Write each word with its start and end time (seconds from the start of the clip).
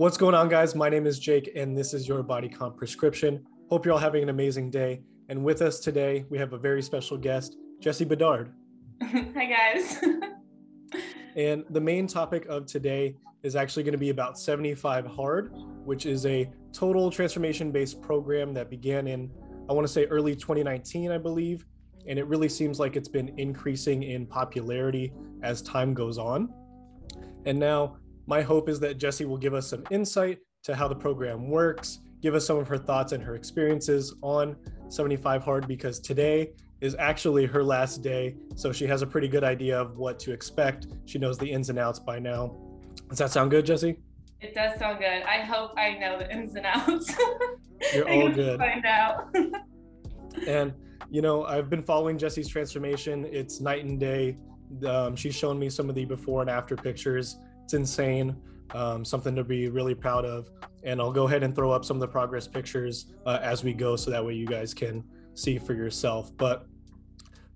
What's 0.00 0.16
going 0.16 0.34
on, 0.34 0.48
guys? 0.48 0.74
My 0.74 0.88
name 0.88 1.06
is 1.06 1.18
Jake, 1.18 1.50
and 1.54 1.76
this 1.76 1.92
is 1.92 2.08
your 2.08 2.22
Body 2.22 2.48
Comp 2.48 2.74
Prescription. 2.74 3.44
Hope 3.68 3.84
you're 3.84 3.92
all 3.92 4.00
having 4.00 4.22
an 4.22 4.30
amazing 4.30 4.70
day. 4.70 5.02
And 5.28 5.44
with 5.44 5.60
us 5.60 5.78
today, 5.78 6.24
we 6.30 6.38
have 6.38 6.54
a 6.54 6.58
very 6.58 6.80
special 6.80 7.18
guest, 7.18 7.58
Jesse 7.80 8.06
Bedard. 8.06 8.50
Hi, 9.02 9.44
guys. 9.44 10.02
and 11.36 11.66
the 11.68 11.82
main 11.82 12.06
topic 12.06 12.46
of 12.46 12.64
today 12.64 13.14
is 13.42 13.54
actually 13.54 13.82
going 13.82 13.92
to 13.92 13.98
be 13.98 14.08
about 14.08 14.38
75 14.38 15.04
Hard, 15.04 15.52
which 15.84 16.06
is 16.06 16.24
a 16.24 16.50
total 16.72 17.10
transformation 17.10 17.70
based 17.70 18.00
program 18.00 18.54
that 18.54 18.70
began 18.70 19.06
in, 19.06 19.30
I 19.68 19.74
want 19.74 19.86
to 19.86 19.92
say, 19.92 20.06
early 20.06 20.34
2019, 20.34 21.12
I 21.12 21.18
believe. 21.18 21.66
And 22.06 22.18
it 22.18 22.26
really 22.26 22.48
seems 22.48 22.80
like 22.80 22.96
it's 22.96 23.06
been 23.06 23.38
increasing 23.38 24.04
in 24.04 24.24
popularity 24.24 25.12
as 25.42 25.60
time 25.60 25.92
goes 25.92 26.16
on. 26.16 26.48
And 27.44 27.58
now 27.58 27.98
my 28.26 28.42
hope 28.42 28.68
is 28.68 28.80
that 28.80 28.98
Jesse 28.98 29.24
will 29.24 29.38
give 29.38 29.54
us 29.54 29.68
some 29.68 29.84
insight 29.90 30.38
to 30.64 30.74
how 30.74 30.88
the 30.88 30.94
program 30.94 31.48
works, 31.48 32.00
give 32.20 32.34
us 32.34 32.46
some 32.46 32.58
of 32.58 32.68
her 32.68 32.78
thoughts 32.78 33.12
and 33.12 33.22
her 33.22 33.34
experiences 33.34 34.14
on 34.22 34.56
75 34.88 35.42
Hard 35.42 35.66
because 35.66 35.98
today 36.00 36.52
is 36.80 36.96
actually 36.98 37.46
her 37.46 37.62
last 37.62 38.02
day. 38.02 38.36
So 38.56 38.72
she 38.72 38.86
has 38.86 39.02
a 39.02 39.06
pretty 39.06 39.28
good 39.28 39.44
idea 39.44 39.78
of 39.78 39.96
what 39.96 40.18
to 40.20 40.32
expect. 40.32 40.86
She 41.06 41.18
knows 41.18 41.38
the 41.38 41.50
ins 41.50 41.70
and 41.70 41.78
outs 41.78 41.98
by 41.98 42.18
now. 42.18 42.56
Does 43.08 43.18
that 43.18 43.30
sound 43.30 43.50
good, 43.50 43.66
Jesse? 43.66 43.98
It 44.40 44.54
does 44.54 44.78
sound 44.78 44.98
good. 44.98 45.22
I 45.22 45.40
hope 45.40 45.72
I 45.76 45.98
know 45.98 46.18
the 46.18 46.30
ins 46.32 46.54
and 46.54 46.64
outs. 46.64 47.14
You're 47.94 48.08
all 48.08 48.30
good. 48.30 48.58
Find 48.58 48.84
out. 48.86 49.34
and 50.46 50.72
you 51.10 51.22
know, 51.22 51.44
I've 51.44 51.68
been 51.68 51.82
following 51.82 52.16
Jesse's 52.16 52.48
transformation. 52.48 53.26
It's 53.30 53.60
night 53.60 53.84
and 53.84 53.98
day. 53.98 54.38
Um, 54.86 55.16
she's 55.16 55.34
shown 55.34 55.58
me 55.58 55.68
some 55.68 55.88
of 55.88 55.94
the 55.94 56.04
before 56.04 56.40
and 56.40 56.50
after 56.50 56.76
pictures 56.76 57.36
it's 57.70 57.74
insane. 57.74 58.36
Um, 58.74 59.04
something 59.04 59.36
to 59.36 59.44
be 59.44 59.68
really 59.68 59.94
proud 59.94 60.24
of. 60.24 60.50
And 60.82 61.00
I'll 61.00 61.12
go 61.12 61.28
ahead 61.28 61.44
and 61.44 61.54
throw 61.54 61.70
up 61.70 61.84
some 61.84 61.96
of 61.96 62.00
the 62.00 62.08
progress 62.08 62.48
pictures 62.48 63.06
uh, 63.26 63.38
as 63.42 63.62
we 63.62 63.72
go 63.74 63.94
so 63.94 64.10
that 64.10 64.24
way 64.24 64.34
you 64.34 64.46
guys 64.46 64.74
can 64.74 65.04
see 65.34 65.56
for 65.56 65.74
yourself. 65.74 66.36
But 66.36 66.66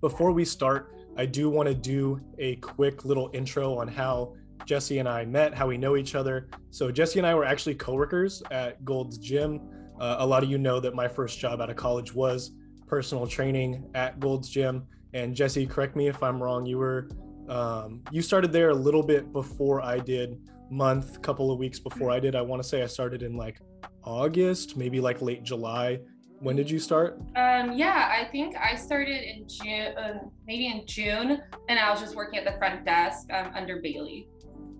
before 0.01 0.31
we 0.31 0.45
start, 0.45 0.95
I 1.17 1.27
do 1.27 1.51
want 1.51 1.69
to 1.69 1.75
do 1.75 2.21
a 2.39 2.57
quick 2.57 3.05
little 3.05 3.31
intro 3.33 3.77
on 3.77 3.89
how 3.89 4.35
Jesse 4.67 4.99
and 4.99 5.09
I 5.09 5.25
met, 5.25 5.53
how 5.53 5.67
we 5.67 5.79
know 5.79 5.97
each 5.97 6.15
other. 6.15 6.49
So, 6.71 6.93
Jesse 6.93 7.19
and 7.19 7.27
I 7.27 7.35
were 7.35 7.45
actually 7.45 7.75
coworkers 7.75 8.43
at 8.51 8.85
Gold's 8.85 9.19
Gym. 9.19 9.61
Uh, 10.01 10.17
a 10.19 10.27
lot 10.27 10.43
of 10.45 10.51
you 10.51 10.59
know 10.59 10.79
that 10.81 10.95
my 10.95 11.09
first 11.09 11.39
job 11.39 11.61
out 11.61 11.71
of 11.71 11.77
college 11.77 12.15
was 12.15 12.53
personal 12.87 13.27
training 13.27 13.85
at 13.95 14.21
Gold's 14.21 14.49
Gym. 14.49 14.87
And 15.13 15.35
Jesse, 15.35 15.67
correct 15.67 15.97
me 15.97 16.09
if 16.09 16.23
I'm 16.23 16.43
wrong, 16.43 16.67
you 16.67 16.79
were 16.79 17.09
um, 17.49 18.03
you 18.11 18.23
started 18.23 18.53
there 18.53 18.71
a 18.71 18.75
little 18.75 19.03
bit 19.03 19.33
before 19.33 19.83
I 19.83 19.99
did, 19.99 20.39
month, 20.71 21.21
couple 21.23 21.51
of 21.51 21.59
weeks 21.59 21.79
before 21.79 22.11
I 22.11 22.21
did. 22.21 22.35
I 22.35 22.43
want 22.43 22.63
to 22.63 22.69
say 22.69 22.83
I 22.83 22.87
started 22.87 23.23
in 23.23 23.37
like 23.37 23.61
August, 24.03 24.77
maybe 24.77 25.01
like 25.01 25.23
late 25.23 25.43
July. 25.43 26.01
When 26.41 26.57
did 26.57 26.71
you 26.71 26.79
start? 26.79 27.19
Um, 27.37 27.73
yeah, 27.73 28.13
I 28.13 28.29
think 28.31 28.57
I 28.57 28.77
started 28.77 29.23
in 29.23 29.47
June, 29.49 29.97
uh, 29.97 30.19
maybe 30.47 30.67
in 30.67 30.87
June, 30.87 31.41
and 31.69 31.79
I 31.79 31.91
was 31.91 32.01
just 32.01 32.15
working 32.15 32.39
at 32.39 32.45
the 32.45 32.59
front 32.59 32.85
desk 32.85 33.33
um, 33.33 33.51
under 33.55 33.81
Bailey. 33.81 34.29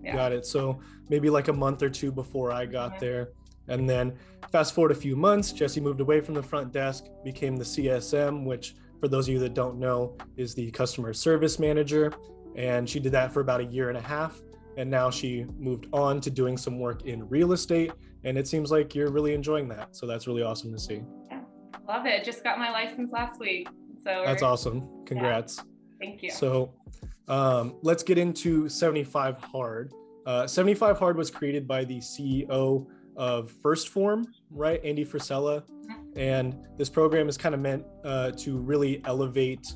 Yeah. 0.03 0.15
Got 0.15 0.33
it. 0.33 0.45
So 0.45 0.79
maybe 1.09 1.29
like 1.29 1.47
a 1.47 1.53
month 1.53 1.81
or 1.81 1.89
two 1.89 2.11
before 2.11 2.51
I 2.51 2.65
got 2.65 2.91
mm-hmm. 2.91 2.99
there. 2.99 3.29
And 3.67 3.89
then 3.89 4.13
fast 4.51 4.75
forward 4.75 4.91
a 4.91 4.95
few 4.95 5.15
months, 5.15 5.51
Jesse 5.51 5.81
moved 5.81 6.01
away 6.01 6.21
from 6.21 6.35
the 6.35 6.43
front 6.43 6.71
desk, 6.71 7.05
became 7.23 7.55
the 7.55 7.63
CSM, 7.63 8.45
which 8.45 8.75
for 8.99 9.07
those 9.07 9.27
of 9.27 9.33
you 9.33 9.39
that 9.39 9.55
don't 9.55 9.79
know 9.79 10.15
is 10.37 10.53
the 10.53 10.69
customer 10.71 11.13
service 11.13 11.57
manager 11.57 12.13
and 12.55 12.89
she 12.89 12.99
did 12.99 13.11
that 13.11 13.33
for 13.33 13.41
about 13.41 13.61
a 13.61 13.65
year 13.65 13.89
and 13.89 13.97
a 13.97 14.01
half. 14.01 14.41
And 14.77 14.89
now 14.89 15.09
she 15.09 15.45
moved 15.57 15.87
on 15.93 16.19
to 16.21 16.29
doing 16.29 16.57
some 16.57 16.79
work 16.79 17.05
in 17.05 17.27
real 17.29 17.53
estate. 17.53 17.91
And 18.23 18.37
it 18.37 18.47
seems 18.47 18.71
like 18.71 18.93
you're 18.93 19.11
really 19.11 19.33
enjoying 19.33 19.67
that. 19.69 19.95
So 19.95 20.05
that's 20.05 20.27
really 20.27 20.43
awesome 20.43 20.71
to 20.73 20.79
see. 20.79 21.03
Yeah, 21.29 21.41
love 21.87 22.05
it. 22.05 22.23
Just 22.23 22.43
got 22.43 22.57
my 22.59 22.71
license 22.71 23.11
last 23.11 23.39
week. 23.39 23.69
So 24.03 24.23
that's 24.25 24.43
awesome. 24.43 24.87
Congrats. 25.05 25.57
Yeah. 25.57 25.63
thank 25.99 26.23
you. 26.23 26.31
So 26.31 26.73
um, 27.27 27.75
let's 27.83 28.03
get 28.03 28.17
into 28.17 28.67
75 28.67 29.39
hard. 29.39 29.93
Uh, 30.25 30.47
75 30.47 30.97
hard 30.97 31.17
was 31.17 31.29
created 31.29 31.67
by 31.67 31.85
the 31.85 31.97
ceo 31.99 32.87
of 33.15 33.53
1st 33.63 33.87
Form, 33.89 34.25
right? 34.49 34.83
Andy 34.83 35.05
frisella. 35.05 35.63
Mm-hmm. 35.85 36.19
and 36.19 36.67
this 36.77 36.89
program 36.89 37.29
is 37.29 37.37
kind 37.37 37.53
of 37.53 37.61
meant 37.61 37.85
uh, 38.03 38.31
to 38.31 38.57
really 38.57 39.01
elevate 39.05 39.75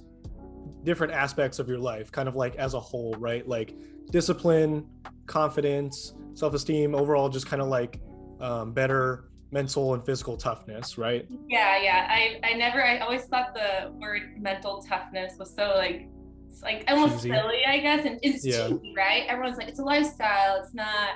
different 0.84 1.14
aspects 1.14 1.60
of 1.60 1.68
your 1.68 1.80
life, 1.80 2.12
kind 2.12 2.28
of 2.28 2.36
like 2.36 2.56
as 2.56 2.74
a 2.74 2.80
whole, 2.80 3.14
right? 3.20 3.48
Like 3.48 3.76
discipline, 4.12 4.88
confidence, 5.26 6.14
self 6.34 6.54
esteem, 6.54 6.96
overall, 6.96 7.30
just 7.30 7.46
kind 7.46 7.62
of 7.62 7.68
like 7.68 8.00
um, 8.40 8.74
better 8.74 9.30
mental 9.52 9.94
and 9.94 10.06
physical 10.06 10.38
toughness, 10.38 10.98
right? 10.98 11.28
Yeah, 11.48 11.82
yeah. 11.82 12.08
I, 12.10 12.40
I 12.44 12.54
never, 12.54 12.84
I 12.84 13.00
always 13.00 13.26
thought 13.26 13.54
the 13.54 13.92
word 14.00 14.36
mental 14.38 14.82
toughness 14.82 15.38
was 15.38 15.54
so 15.54 15.74
like, 15.76 16.08
it's 16.50 16.62
like 16.62 16.84
almost 16.88 17.24
cheesy. 17.24 17.30
silly, 17.30 17.66
I 17.68 17.80
guess. 17.80 18.06
And 18.06 18.20
it's 18.22 18.46
yeah. 18.46 18.68
cheesy, 18.68 18.94
right? 18.96 19.26
Everyone's 19.28 19.58
like, 19.58 19.68
it's 19.68 19.80
a 19.80 19.84
lifestyle. 19.84 20.62
It's 20.62 20.74
not, 20.74 21.10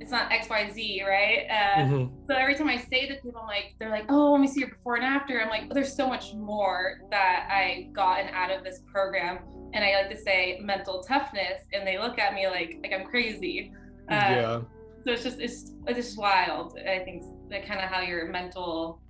it's 0.00 0.10
not 0.10 0.30
XYZ, 0.30 1.06
right? 1.06 1.46
Uh, 1.50 1.80
mm-hmm. 1.80 2.26
So 2.26 2.34
every 2.34 2.54
time 2.54 2.68
I 2.68 2.78
say 2.78 3.06
to 3.06 3.14
people, 3.16 3.42
I'm 3.42 3.46
like, 3.46 3.74
they're 3.78 3.90
like, 3.90 4.06
oh, 4.08 4.32
let 4.32 4.40
me 4.40 4.48
see 4.48 4.60
your 4.60 4.70
before 4.70 4.96
and 4.96 5.04
after. 5.04 5.40
I'm 5.40 5.50
like, 5.50 5.72
there's 5.74 5.94
so 5.94 6.08
much 6.08 6.32
more 6.32 7.02
that 7.10 7.48
I 7.50 7.90
gotten 7.92 8.28
out 8.34 8.50
of 8.50 8.64
this 8.64 8.80
program. 8.90 9.40
And 9.74 9.84
I 9.84 9.92
like 9.94 10.10
to 10.10 10.16
say 10.16 10.58
mental 10.62 11.02
toughness, 11.02 11.64
and 11.72 11.86
they 11.86 11.98
look 11.98 12.18
at 12.18 12.34
me 12.34 12.48
like 12.48 12.78
like 12.82 12.92
I'm 12.92 13.06
crazy. 13.06 13.72
Uh, 14.10 14.14
yeah. 14.14 14.60
So 15.04 15.12
it's 15.12 15.22
just 15.22 15.38
it's 15.38 15.72
it's 15.86 15.96
just 15.96 16.18
wild. 16.18 16.76
I 16.78 16.98
think 17.00 17.22
that 17.50 17.66
kind 17.66 17.80
of 17.80 17.88
how 17.88 18.00
your 18.00 18.26
mental 18.26 19.00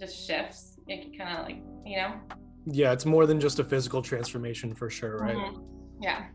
just 0.00 0.26
shifts. 0.26 0.76
It 0.88 1.16
kind 1.16 1.38
of 1.38 1.44
like 1.44 1.62
you 1.84 1.98
know. 1.98 2.14
Yeah, 2.66 2.92
it's 2.92 3.06
more 3.06 3.26
than 3.26 3.38
just 3.38 3.60
a 3.60 3.64
physical 3.64 4.02
transformation 4.02 4.74
for 4.74 4.90
sure, 4.90 5.18
right? 5.18 5.36
Mm-hmm. 5.36 6.02
Yeah. 6.02 6.26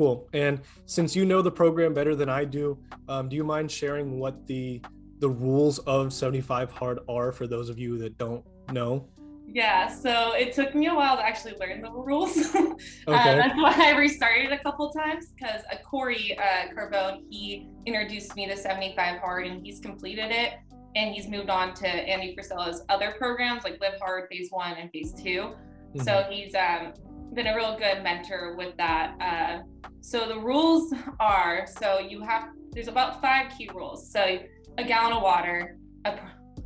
Cool. 0.00 0.30
And 0.32 0.62
since 0.86 1.14
you 1.14 1.26
know 1.26 1.42
the 1.42 1.50
program 1.50 1.92
better 1.92 2.16
than 2.16 2.30
I 2.30 2.46
do, 2.46 2.78
um, 3.06 3.28
do 3.28 3.36
you 3.36 3.44
mind 3.44 3.70
sharing 3.70 4.18
what 4.18 4.46
the 4.46 4.80
the 5.18 5.28
rules 5.28 5.78
of 5.80 6.14
75 6.14 6.70
hard 6.70 7.00
are 7.06 7.32
for 7.32 7.46
those 7.46 7.68
of 7.68 7.78
you 7.78 7.98
that 7.98 8.16
don't 8.16 8.42
know? 8.72 9.06
Yeah, 9.46 9.88
so 9.88 10.32
it 10.32 10.54
took 10.54 10.74
me 10.74 10.86
a 10.86 10.94
while 10.94 11.18
to 11.18 11.22
actually 11.22 11.52
learn 11.60 11.82
the 11.82 11.90
rules. 11.90 12.34
okay. 12.56 12.74
uh, 13.08 13.36
that's 13.36 13.54
why 13.54 13.74
I 13.76 13.90
restarted 13.90 14.52
a 14.52 14.58
couple 14.62 14.88
times 14.90 15.34
because 15.36 15.60
uh, 15.70 15.76
Corey 15.84 16.34
uh, 16.38 16.74
Carbone, 16.74 17.24
he 17.28 17.68
introduced 17.84 18.34
me 18.36 18.46
to 18.46 18.56
75 18.56 19.20
Hard 19.20 19.48
and 19.48 19.62
he's 19.62 19.80
completed 19.80 20.30
it. 20.30 20.54
And 20.96 21.14
he's 21.14 21.28
moved 21.28 21.50
on 21.50 21.74
to 21.74 21.86
Andy 21.86 22.34
Frisella's 22.34 22.84
other 22.88 23.14
programs 23.18 23.64
like 23.64 23.78
Live 23.82 24.00
Hard 24.00 24.30
Phase 24.30 24.48
One 24.50 24.78
and 24.78 24.90
Phase 24.92 25.12
2 25.12 25.22
mm-hmm. 25.22 26.00
So 26.00 26.24
he's 26.30 26.54
um, 26.54 26.94
been 27.34 27.46
a 27.46 27.56
real 27.56 27.76
good 27.78 28.02
mentor 28.02 28.54
with 28.56 28.76
that. 28.76 29.14
Uh, 29.20 29.62
so 30.00 30.26
the 30.26 30.38
rules 30.38 30.92
are 31.20 31.66
so 31.80 31.98
you 31.98 32.22
have 32.22 32.48
there's 32.72 32.88
about 32.88 33.20
five 33.20 33.52
key 33.56 33.68
rules. 33.74 34.10
So 34.10 34.38
a 34.78 34.84
gallon 34.84 35.12
of 35.12 35.22
water 35.22 35.76
a, 36.04 36.18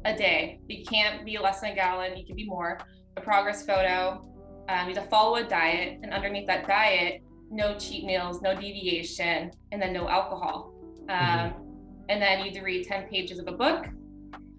a 0.04 0.16
day. 0.16 0.60
You 0.68 0.84
can't 0.84 1.24
be 1.24 1.38
less 1.38 1.60
than 1.60 1.72
a 1.72 1.74
gallon. 1.74 2.16
You 2.16 2.26
can 2.26 2.36
be 2.36 2.46
more. 2.46 2.78
A 3.16 3.20
progress 3.20 3.64
photo. 3.64 4.22
Um, 4.68 4.88
you 4.88 4.94
have 4.94 5.04
to 5.04 5.10
follow 5.10 5.36
a 5.36 5.44
diet, 5.44 6.00
and 6.02 6.12
underneath 6.12 6.46
that 6.46 6.66
diet, 6.66 7.22
no 7.50 7.78
cheat 7.78 8.04
meals, 8.04 8.40
no 8.40 8.54
deviation, 8.54 9.50
and 9.72 9.80
then 9.82 9.92
no 9.92 10.08
alcohol. 10.08 10.74
Um, 11.08 11.18
mm-hmm. 11.18 11.62
And 12.08 12.22
then 12.22 12.38
you 12.38 12.44
need 12.46 12.54
to 12.54 12.62
read 12.62 12.86
10 12.86 13.08
pages 13.08 13.38
of 13.38 13.46
a 13.46 13.52
book. 13.52 13.86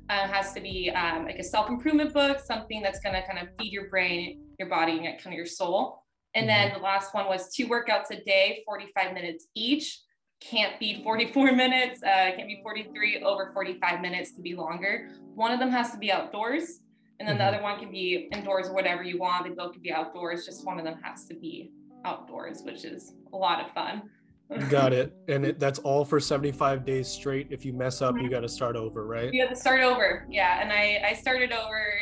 Uh, 0.08 0.28
has 0.28 0.54
to 0.54 0.62
be 0.62 0.92
um, 0.92 1.26
like 1.26 1.40
a 1.40 1.44
self 1.44 1.68
improvement 1.68 2.14
book, 2.14 2.40
something 2.40 2.82
that's 2.84 3.00
going 3.00 3.16
to 3.16 3.26
kind 3.28 3.40
of 3.40 3.48
feed 3.58 3.74
your 3.74 3.90
brain, 3.90 4.40
your 4.60 4.70
body, 4.70 5.06
and 5.06 5.20
kind 5.20 5.34
of 5.34 5.34
your 5.34 5.46
soul. 5.46 6.04
And 6.34 6.50
then 6.50 6.70
mm-hmm. 6.70 6.78
the 6.80 6.84
last 6.84 7.14
one 7.14 7.28
was 7.28 7.54
two 7.54 7.68
workouts 7.68 8.12
a 8.12 8.22
day, 8.24 8.62
45 8.66 9.14
minutes 9.14 9.48
each. 9.56 10.02
Can't 10.42 10.78
be 10.80 11.02
44 11.02 11.52
minutes, 11.56 12.04
uh, 12.04 12.32
can't 12.36 12.48
be 12.48 12.60
43, 12.62 13.24
over 13.24 13.52
45 13.54 14.02
minutes 14.02 14.34
to 14.34 14.42
be 14.42 14.56
longer. 14.56 15.10
One 15.34 15.52
of 15.52 15.60
them 15.60 15.72
has 15.72 15.92
to 15.92 15.98
be 15.98 16.12
outdoors, 16.12 16.82
and 17.20 17.28
then 17.28 17.38
mm-hmm. 17.38 17.46
the 17.46 17.58
other 17.58 17.64
one 17.64 17.80
can 17.80 17.92
be 17.92 18.30
indoors 18.34 18.68
or 18.68 18.74
whatever 18.74 19.04
you 19.04 19.18
want. 19.18 19.46
They 19.46 19.52
both 19.52 19.74
can 19.74 19.82
be 19.82 19.94
outdoors, 19.94 20.46
just 20.46 20.66
one 20.66 20.78
of 20.78 20.86
them 20.86 21.00
has 21.02 21.26
to 21.26 21.36
be 21.36 21.72
outdoors, 22.04 22.62
which 22.64 22.84
is 22.84 23.14
a 23.34 23.38
lot 23.38 23.66
of 23.66 23.72
fun. 23.72 24.10
got 24.70 24.94
it. 24.94 25.14
And 25.28 25.46
it, 25.46 25.60
that's 25.60 25.80
all 25.80 26.06
for 26.06 26.20
75 26.20 26.86
days 26.86 27.08
straight. 27.08 27.48
If 27.50 27.66
you 27.66 27.74
mess 27.74 28.02
up, 28.02 28.16
mm-hmm. 28.16 28.26
you 28.26 28.30
got 28.30 28.42
to 28.42 28.50
start 28.50 28.76
over, 28.76 29.06
right? 29.06 29.34
You 29.34 29.42
have 29.42 29.50
to 29.50 29.56
start 29.56 29.82
over. 29.82 30.28
Yeah. 30.30 30.62
And 30.62 30.72
I, 30.72 31.10
I 31.10 31.14
started 31.14 31.52
over 31.52 31.98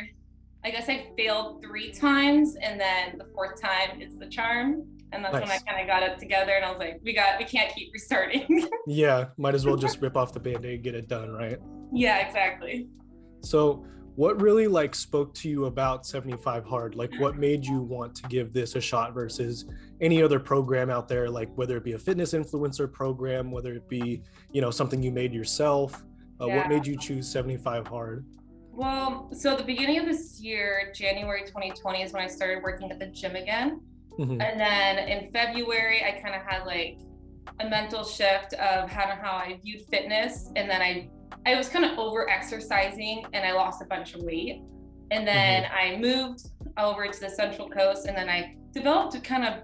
I 0.65 0.71
guess 0.71 0.87
I 0.87 1.07
failed 1.17 1.61
three 1.61 1.91
times, 1.91 2.55
and 2.61 2.79
then 2.79 3.17
the 3.17 3.25
fourth 3.33 3.61
time 3.61 4.01
is 4.01 4.17
the 4.17 4.27
charm. 4.27 4.87
And 5.11 5.23
that's 5.23 5.33
nice. 5.33 5.41
when 5.41 5.51
I 5.51 5.57
kind 5.59 5.81
of 5.81 5.87
got 5.87 6.03
it 6.03 6.17
together, 6.17 6.53
and 6.53 6.65
I 6.65 6.71
was 6.71 6.79
like, 6.79 6.99
"We 7.03 7.13
got, 7.13 7.37
we 7.37 7.45
can't 7.45 7.73
keep 7.75 7.91
restarting." 7.93 8.67
yeah, 8.87 9.25
might 9.37 9.55
as 9.55 9.65
well 9.65 9.75
just 9.75 10.01
rip 10.01 10.15
off 10.15 10.33
the 10.33 10.39
band-aid, 10.39 10.75
and 10.75 10.83
get 10.83 10.95
it 10.95 11.07
done, 11.07 11.31
right? 11.31 11.59
Yeah, 11.91 12.25
exactly. 12.25 12.87
So, 13.41 13.85
what 14.15 14.41
really 14.41 14.67
like 14.67 14.95
spoke 14.95 15.33
to 15.35 15.49
you 15.49 15.65
about 15.65 16.05
75 16.05 16.65
Hard? 16.65 16.95
Like, 16.95 17.13
what 17.19 17.37
made 17.37 17.65
you 17.65 17.81
want 17.81 18.15
to 18.15 18.23
give 18.27 18.53
this 18.53 18.75
a 18.75 18.81
shot 18.81 19.13
versus 19.13 19.65
any 20.01 20.23
other 20.23 20.39
program 20.39 20.89
out 20.89 21.07
there? 21.07 21.29
Like, 21.29 21.49
whether 21.55 21.77
it 21.77 21.83
be 21.83 21.93
a 21.93 21.99
fitness 21.99 22.33
influencer 22.33 22.91
program, 22.91 23.51
whether 23.51 23.73
it 23.73 23.87
be, 23.89 24.23
you 24.51 24.61
know, 24.61 24.71
something 24.71 25.03
you 25.03 25.11
made 25.11 25.33
yourself. 25.33 26.03
Uh, 26.41 26.47
yeah. 26.47 26.57
What 26.57 26.69
made 26.69 26.87
you 26.87 26.97
choose 26.97 27.29
75 27.31 27.85
hard? 27.85 28.25
Well, 28.75 29.29
so 29.33 29.55
the 29.55 29.63
beginning 29.63 29.99
of 29.99 30.05
this 30.05 30.41
year, 30.41 30.91
January 30.95 31.41
2020, 31.45 32.01
is 32.01 32.11
when 32.11 32.23
I 32.23 32.27
started 32.27 32.63
working 32.63 32.89
at 32.89 32.97
the 32.97 33.05
gym 33.05 33.35
again. 33.35 33.81
Mm-hmm. 34.19 34.41
And 34.41 34.59
then 34.59 35.07
in 35.07 35.31
February, 35.31 36.03
I 36.03 36.19
kind 36.19 36.33
of 36.33 36.41
had 36.41 36.65
like 36.65 36.97
a 37.59 37.69
mental 37.69 38.03
shift 38.03 38.53
of 38.53 38.89
kind 38.89 39.11
of 39.11 39.19
how 39.19 39.33
I 39.33 39.59
viewed 39.63 39.81
fitness. 39.91 40.49
And 40.55 40.67
then 40.67 40.81
I, 40.81 41.09
I 41.45 41.55
was 41.55 41.69
kind 41.69 41.85
of 41.85 41.99
over 41.99 42.27
exercising 42.27 43.23
and 43.33 43.45
I 43.45 43.51
lost 43.51 43.83
a 43.83 43.85
bunch 43.85 44.15
of 44.15 44.23
weight. 44.23 44.63
And 45.11 45.27
then 45.27 45.65
mm-hmm. 45.65 45.95
I 45.95 45.97
moved 45.99 46.47
over 46.75 47.07
to 47.07 47.19
the 47.19 47.29
Central 47.29 47.69
Coast 47.69 48.07
and 48.07 48.17
then 48.17 48.27
I 48.27 48.55
developed 48.71 49.13
a 49.13 49.19
kind 49.19 49.45
of 49.45 49.63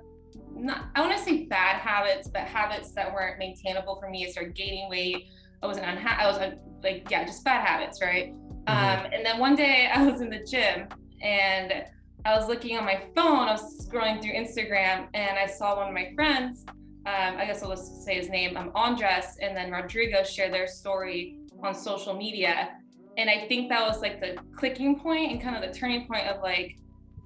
not, 0.53 0.89
I 0.95 1.01
want 1.01 1.17
to 1.17 1.23
say 1.23 1.45
bad 1.45 1.77
habits, 1.77 2.27
but 2.27 2.41
habits 2.41 2.91
that 2.91 3.11
weren't 3.11 3.39
maintainable 3.39 3.95
for 3.95 4.07
me. 4.07 4.27
I 4.27 4.29
started 4.29 4.53
gaining 4.53 4.87
weight. 4.87 5.29
I 5.63 5.67
wasn't 5.67 5.87
unha- 5.87 6.19
I 6.19 6.27
was 6.27 6.37
like, 6.83 7.09
yeah, 7.09 7.23
just 7.23 7.43
bad 7.43 7.65
habits, 7.65 8.01
right? 8.03 8.33
Mm-hmm. 8.69 9.05
Um, 9.05 9.11
and 9.13 9.25
then 9.25 9.39
one 9.39 9.55
day 9.55 9.89
I 9.93 10.05
was 10.05 10.21
in 10.21 10.29
the 10.29 10.43
gym 10.43 10.87
and 11.21 11.85
I 12.25 12.37
was 12.37 12.47
looking 12.47 12.77
on 12.77 12.85
my 12.85 13.01
phone, 13.15 13.47
I 13.47 13.53
was 13.53 13.87
scrolling 13.87 14.21
through 14.21 14.33
Instagram 14.33 15.07
and 15.13 15.37
I 15.37 15.45
saw 15.45 15.77
one 15.77 15.87
of 15.87 15.93
my 15.93 16.11
friends, 16.15 16.65
um, 16.67 17.37
I 17.37 17.45
guess 17.45 17.63
I'll 17.63 17.69
just 17.69 18.03
say 18.03 18.15
his 18.15 18.29
name, 18.29 18.57
um, 18.57 18.71
Andres, 18.75 19.37
and 19.41 19.55
then 19.55 19.71
Rodrigo 19.71 20.23
share 20.23 20.51
their 20.51 20.67
story 20.67 21.37
on 21.63 21.73
social 21.73 22.13
media. 22.13 22.71
And 23.17 23.29
I 23.29 23.47
think 23.47 23.69
that 23.69 23.87
was 23.87 24.01
like 24.01 24.19
the 24.19 24.37
clicking 24.55 24.99
point 24.99 25.31
and 25.31 25.41
kind 25.41 25.55
of 25.55 25.61
the 25.61 25.77
turning 25.77 26.07
point 26.07 26.27
of 26.27 26.41
like, 26.41 26.77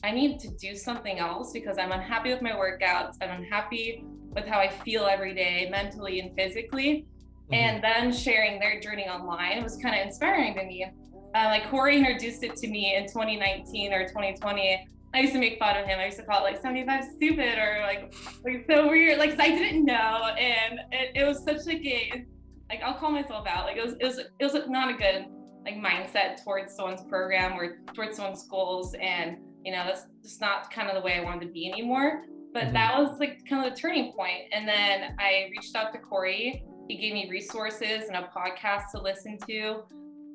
I 0.03 0.11
need 0.11 0.39
to 0.41 0.49
do 0.51 0.75
something 0.75 1.19
else 1.19 1.53
because 1.53 1.77
I'm 1.77 1.91
unhappy 1.91 2.31
with 2.31 2.41
my 2.41 2.51
workouts. 2.51 3.15
I'm 3.21 3.41
unhappy 3.41 4.03
with 4.35 4.45
how 4.45 4.59
I 4.59 4.69
feel 4.69 5.05
every 5.05 5.33
day, 5.33 5.67
mentally 5.71 6.19
and 6.19 6.35
physically. 6.35 7.05
Mm-hmm. 7.51 7.53
And 7.53 7.83
then 7.83 8.11
sharing 8.13 8.59
their 8.59 8.79
journey 8.79 9.07
online 9.07 9.63
was 9.63 9.77
kind 9.77 9.99
of 9.99 10.05
inspiring 10.05 10.55
to 10.55 10.65
me. 10.65 10.85
Uh, 11.35 11.45
like 11.45 11.69
Corey 11.69 11.97
introduced 11.97 12.43
it 12.43 12.55
to 12.57 12.67
me 12.67 12.95
in 12.95 13.03
2019 13.03 13.93
or 13.93 14.07
2020. 14.07 14.87
I 15.15 15.19
used 15.19 15.33
to 15.33 15.39
make 15.39 15.59
fun 15.59 15.77
of 15.77 15.85
him. 15.85 15.99
I 15.99 16.05
used 16.05 16.17
to 16.17 16.23
call 16.23 16.45
it 16.45 16.51
like 16.51 16.61
75 16.61 17.03
stupid 17.15 17.57
or 17.57 17.81
like 17.83 18.13
like 18.43 18.65
so 18.67 18.87
weird. 18.87 19.19
Like 19.19 19.39
I 19.39 19.49
didn't 19.49 19.85
know, 19.85 20.33
and 20.37 20.79
it, 20.91 21.11
it 21.15 21.27
was 21.27 21.43
such 21.43 21.65
like 21.65 21.85
a 21.85 22.25
like 22.69 22.81
I'll 22.83 22.95
call 22.95 23.11
myself 23.11 23.47
out. 23.47 23.65
Like 23.65 23.77
it 23.77 23.85
was 23.85 23.95
it 23.99 24.05
was 24.05 24.17
it 24.17 24.43
was 24.43 24.53
not 24.67 24.89
a 24.89 24.93
good 24.93 25.25
like 25.65 25.75
mindset 25.75 26.43
towards 26.43 26.75
someone's 26.75 27.03
program 27.03 27.53
or 27.53 27.77
towards 27.93 28.17
someone's 28.17 28.47
goals, 28.47 28.95
and 28.99 29.37
you 29.63 29.71
know 29.71 29.83
that's 29.85 30.05
just 30.23 30.41
not 30.41 30.71
kind 30.71 30.89
of 30.89 30.95
the 30.95 31.01
way 31.01 31.19
I 31.19 31.23
wanted 31.23 31.47
to 31.47 31.51
be 31.51 31.71
anymore. 31.71 32.23
But 32.51 32.65
mm-hmm. 32.65 32.73
that 32.73 32.97
was 32.97 33.19
like 33.19 33.41
kind 33.47 33.65
of 33.65 33.73
the 33.73 33.79
turning 33.79 34.13
point. 34.13 34.43
And 34.51 34.67
then 34.67 35.15
I 35.19 35.49
reached 35.51 35.75
out 35.75 35.93
to 35.93 35.99
Corey. 35.99 36.63
He 36.87 36.97
gave 36.97 37.13
me 37.13 37.27
resources 37.29 38.07
and 38.07 38.15
a 38.15 38.29
podcast 38.35 38.91
to 38.93 39.01
listen 39.01 39.37
to 39.47 39.83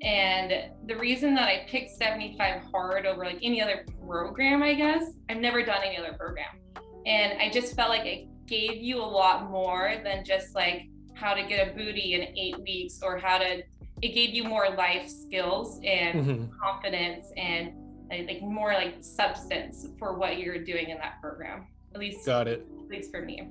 and 0.03 0.71
the 0.87 0.97
reason 0.97 1.35
that 1.35 1.49
I 1.49 1.67
picked 1.69 1.91
75 1.91 2.63
hard 2.71 3.07
over 3.07 3.25
like 3.25 3.39
any 3.43 3.61
other 3.61 3.85
program, 4.07 4.63
I 4.63 4.75
guess, 4.75 5.11
I've 5.29 5.39
never 5.39 5.65
done 5.65 5.81
any 5.85 5.97
other 5.99 6.13
program. 6.13 6.61
And 7.07 7.41
I 7.41 7.51
just 7.51 7.75
felt 7.75 7.89
like 7.89 8.07
it 8.07 8.29
gave 8.47 8.81
you 8.83 9.01
a 9.01 9.05
lot 9.05 9.51
more 9.51 9.97
than 10.05 10.25
just 10.25 10.55
like 10.55 10.89
how 11.15 11.35
to 11.35 11.43
get 11.43 11.69
a 11.69 11.73
booty 11.73 12.15
in 12.15 12.23
eight 12.37 12.59
weeks 12.61 13.01
or 13.03 13.19
how 13.19 13.39
to, 13.39 13.63
it 14.03 14.15
gave 14.15 14.31
you 14.35 14.45
more 14.45 14.69
life 14.77 15.09
skills 15.09 15.81
and 15.85 16.27
mm-hmm. 16.27 16.45
confidence 16.63 17.27
and 17.37 17.73
like 18.11 18.41
more 18.41 18.73
like 18.73 18.97
substance 19.01 19.89
for 19.99 20.17
what 20.17 20.39
you're 20.39 20.63
doing 20.63 20.91
in 20.91 20.99
that 20.99 21.21
program. 21.21 21.67
At 21.95 22.01
least, 22.01 22.25
got 22.25 22.47
it. 22.47 22.67
At 22.85 22.89
least 22.89 23.11
for 23.11 23.23
me. 23.23 23.49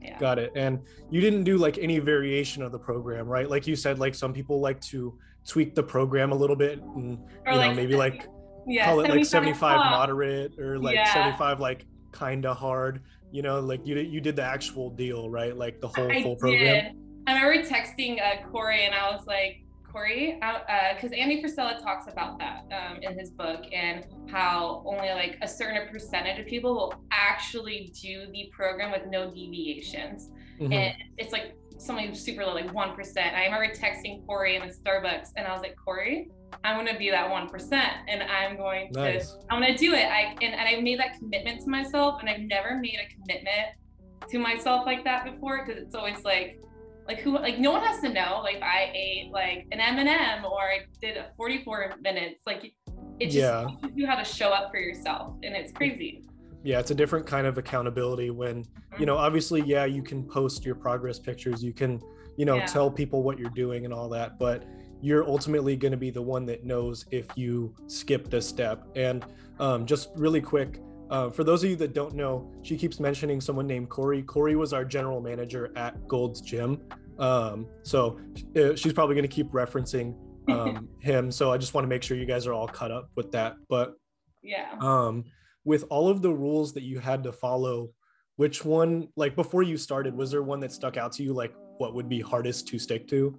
Yeah. 0.00 0.18
Got 0.18 0.38
it. 0.38 0.52
And 0.54 0.80
you 1.10 1.20
didn't 1.20 1.44
do 1.44 1.58
like 1.58 1.78
any 1.78 1.98
variation 1.98 2.62
of 2.62 2.72
the 2.72 2.78
program, 2.78 3.26
right? 3.26 3.50
Like 3.50 3.66
you 3.66 3.76
said, 3.76 3.98
like 3.98 4.14
some 4.14 4.32
people 4.32 4.60
like 4.60 4.80
to 4.82 5.18
tweak 5.46 5.74
the 5.74 5.82
program 5.82 6.32
a 6.32 6.34
little 6.34 6.56
bit 6.56 6.80
and 6.82 7.18
or 7.46 7.52
you 7.52 7.58
like, 7.58 7.70
know 7.70 7.74
maybe 7.74 7.96
like 7.96 8.26
yeah, 8.66 8.86
call 8.86 9.00
it 9.00 9.10
like 9.10 9.24
75 9.24 9.76
moderate 9.90 10.58
or 10.58 10.78
like 10.78 10.94
yeah. 10.94 11.12
75 11.12 11.60
like 11.60 11.86
kind 12.12 12.44
of 12.46 12.56
hard 12.56 13.02
you 13.32 13.42
know 13.42 13.60
like 13.60 13.86
you 13.86 13.96
you 13.96 14.20
did 14.20 14.36
the 14.36 14.42
actual 14.42 14.90
deal 14.90 15.30
right 15.30 15.56
like 15.56 15.80
the 15.80 15.88
whole 15.88 16.10
I 16.10 16.22
full 16.22 16.34
did. 16.34 16.40
program 16.40 16.96
i 17.26 17.32
remember 17.32 17.68
texting 17.68 18.20
uh, 18.20 18.46
corey 18.50 18.84
and 18.84 18.94
i 18.94 19.10
was 19.10 19.26
like 19.26 19.62
corey 19.90 20.38
because 20.94 21.12
uh, 21.12 21.16
andy 21.16 21.42
frisella 21.42 21.80
talks 21.82 22.06
about 22.08 22.38
that 22.38 22.64
um, 22.72 22.98
in 23.02 23.18
his 23.18 23.30
book 23.30 23.64
and 23.72 24.06
how 24.28 24.82
only 24.86 25.10
like 25.10 25.38
a 25.42 25.48
certain 25.48 25.88
percentage 25.88 26.38
of 26.38 26.46
people 26.46 26.74
will 26.74 26.94
actually 27.10 27.92
do 28.00 28.26
the 28.32 28.50
program 28.52 28.92
with 28.92 29.06
no 29.06 29.28
deviations 29.30 30.30
mm-hmm. 30.60 30.72
and 30.72 30.94
it's 31.18 31.32
like 31.32 31.54
something 31.80 32.14
super 32.14 32.44
low, 32.44 32.54
like 32.54 32.72
1%. 32.72 33.34
I 33.34 33.44
remember 33.44 33.74
texting 33.74 34.24
Corey 34.26 34.56
in 34.56 34.62
the 34.66 34.74
Starbucks 34.74 35.30
and 35.36 35.46
I 35.46 35.52
was 35.52 35.62
like, 35.62 35.76
Corey, 35.82 36.30
I'm 36.62 36.76
going 36.76 36.92
to 36.92 36.98
be 36.98 37.10
that 37.10 37.30
1% 37.30 37.72
and 38.08 38.22
I'm 38.22 38.56
going 38.56 38.92
to, 38.92 39.00
nice. 39.00 39.36
I'm 39.48 39.60
going 39.60 39.72
to 39.72 39.78
do 39.78 39.94
it. 39.94 40.04
I, 40.04 40.36
and, 40.42 40.54
and 40.54 40.60
I 40.60 40.80
made 40.80 40.98
that 41.00 41.18
commitment 41.18 41.62
to 41.62 41.70
myself 41.70 42.20
and 42.20 42.28
I've 42.28 42.40
never 42.40 42.76
made 42.76 42.98
a 43.00 43.12
commitment 43.14 43.68
to 44.28 44.38
myself 44.38 44.84
like 44.86 45.04
that 45.04 45.24
before. 45.24 45.64
Cause 45.64 45.76
it's 45.78 45.94
always 45.94 46.22
like, 46.24 46.60
like 47.08 47.20
who, 47.20 47.38
like 47.38 47.58
no 47.58 47.72
one 47.72 47.82
has 47.82 48.00
to 48.02 48.12
know, 48.12 48.40
like 48.42 48.62
I 48.62 48.90
ate 48.94 49.30
like 49.32 49.66
an 49.72 49.80
M&M 49.80 50.44
or 50.44 50.60
I 50.60 50.80
did 51.00 51.16
a 51.16 51.30
44 51.36 51.94
minutes. 52.02 52.42
Like 52.46 52.72
it 53.18 53.26
just 53.26 53.36
yeah. 53.36 53.66
teaches 53.80 53.96
you 53.96 54.06
how 54.06 54.16
to 54.16 54.24
show 54.24 54.50
up 54.50 54.70
for 54.70 54.78
yourself 54.78 55.34
and 55.42 55.54
it's 55.56 55.72
crazy 55.72 56.24
yeah 56.62 56.78
it's 56.78 56.90
a 56.90 56.94
different 56.94 57.26
kind 57.26 57.46
of 57.46 57.58
accountability 57.58 58.30
when 58.30 58.64
you 58.98 59.06
know 59.06 59.16
obviously 59.16 59.62
yeah 59.62 59.84
you 59.84 60.02
can 60.02 60.22
post 60.22 60.64
your 60.64 60.74
progress 60.74 61.18
pictures 61.18 61.62
you 61.62 61.72
can 61.72 62.00
you 62.36 62.44
know 62.44 62.56
yeah. 62.56 62.66
tell 62.66 62.90
people 62.90 63.22
what 63.22 63.38
you're 63.38 63.50
doing 63.50 63.84
and 63.84 63.94
all 63.94 64.08
that 64.08 64.38
but 64.38 64.64
you're 65.02 65.26
ultimately 65.26 65.76
going 65.76 65.92
to 65.92 65.98
be 65.98 66.10
the 66.10 66.22
one 66.22 66.44
that 66.46 66.64
knows 66.64 67.06
if 67.10 67.26
you 67.36 67.74
skip 67.86 68.32
a 68.32 68.40
step. 68.40 68.86
And 68.96 69.24
um, 69.58 69.86
just 69.86 70.10
really 70.14 70.40
quick 70.40 70.80
uh, 71.10 71.28
for 71.28 71.42
those 71.42 71.64
of 71.64 71.70
you 71.70 71.76
that 71.76 71.92
don't 71.92 72.14
know 72.14 72.50
she 72.62 72.76
keeps 72.76 73.00
mentioning 73.00 73.40
someone 73.40 73.66
named 73.66 73.88
corey. 73.88 74.22
Corey 74.22 74.56
was 74.56 74.72
our 74.72 74.84
general 74.84 75.20
manager 75.20 75.72
at 75.76 76.06
gold's 76.06 76.40
gym. 76.40 76.82
Um, 77.18 77.66
so 77.82 78.18
uh, 78.56 78.74
she's 78.76 78.92
probably 78.92 79.14
going 79.14 79.28
to 79.28 79.34
keep 79.34 79.50
referencing 79.50 80.14
um, 80.48 80.88
him 81.00 81.30
so 81.30 81.52
i 81.52 81.58
just 81.58 81.74
want 81.74 81.84
to 81.84 81.88
make 81.88 82.02
sure 82.02 82.16
you 82.16 82.26
guys 82.26 82.44
are 82.46 82.52
all 82.52 82.66
caught 82.66 82.90
up 82.90 83.10
with 83.14 83.30
that 83.30 83.54
but 83.68 83.94
yeah. 84.42 84.70
um 84.80 85.22
with 85.64 85.84
all 85.90 86.08
of 86.08 86.22
the 86.22 86.32
rules 86.32 86.72
that 86.74 86.82
you 86.82 86.98
had 86.98 87.22
to 87.24 87.32
follow 87.32 87.90
which 88.36 88.64
one 88.64 89.08
like 89.16 89.36
before 89.36 89.62
you 89.62 89.76
started 89.76 90.14
was 90.16 90.30
there 90.30 90.42
one 90.42 90.60
that 90.60 90.72
stuck 90.72 90.96
out 90.96 91.12
to 91.12 91.22
you 91.22 91.32
like 91.32 91.54
what 91.78 91.94
would 91.94 92.08
be 92.08 92.20
hardest 92.20 92.66
to 92.68 92.78
stick 92.78 93.06
to 93.08 93.38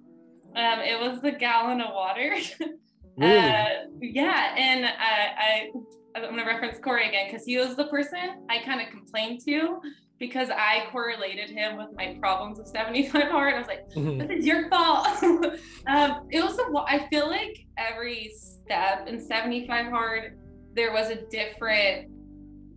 um 0.55 0.79
it 0.79 0.99
was 0.99 1.21
the 1.21 1.31
gallon 1.31 1.81
of 1.81 1.93
water 1.93 2.35
really? 3.17 3.37
Uh, 3.37 3.65
yeah 4.01 4.55
and 4.57 4.85
I, 4.85 4.91
I 5.37 5.71
i'm 6.15 6.29
gonna 6.29 6.45
reference 6.45 6.79
corey 6.79 7.07
again 7.07 7.27
because 7.31 7.45
he 7.45 7.57
was 7.57 7.75
the 7.75 7.85
person 7.85 8.45
i 8.49 8.59
kind 8.59 8.81
of 8.81 8.89
complained 8.89 9.41
to 9.45 9.79
because 10.21 10.49
I 10.51 10.85
correlated 10.91 11.49
him 11.49 11.77
with 11.77 11.87
my 11.97 12.15
problems 12.19 12.59
of 12.59 12.67
75 12.67 13.23
hard. 13.31 13.55
I 13.55 13.57
was 13.57 13.67
like, 13.67 13.89
mm-hmm. 13.89 14.19
this 14.19 14.39
is 14.39 14.45
your 14.45 14.69
fault. 14.69 15.07
um, 15.23 16.27
it 16.29 16.43
was, 16.43 16.59
a, 16.59 16.65
I 16.85 17.07
feel 17.09 17.27
like 17.27 17.65
every 17.75 18.31
step 18.37 19.07
in 19.07 19.19
75 19.19 19.87
hard, 19.87 20.37
there 20.75 20.93
was 20.93 21.09
a 21.09 21.25
different 21.31 22.11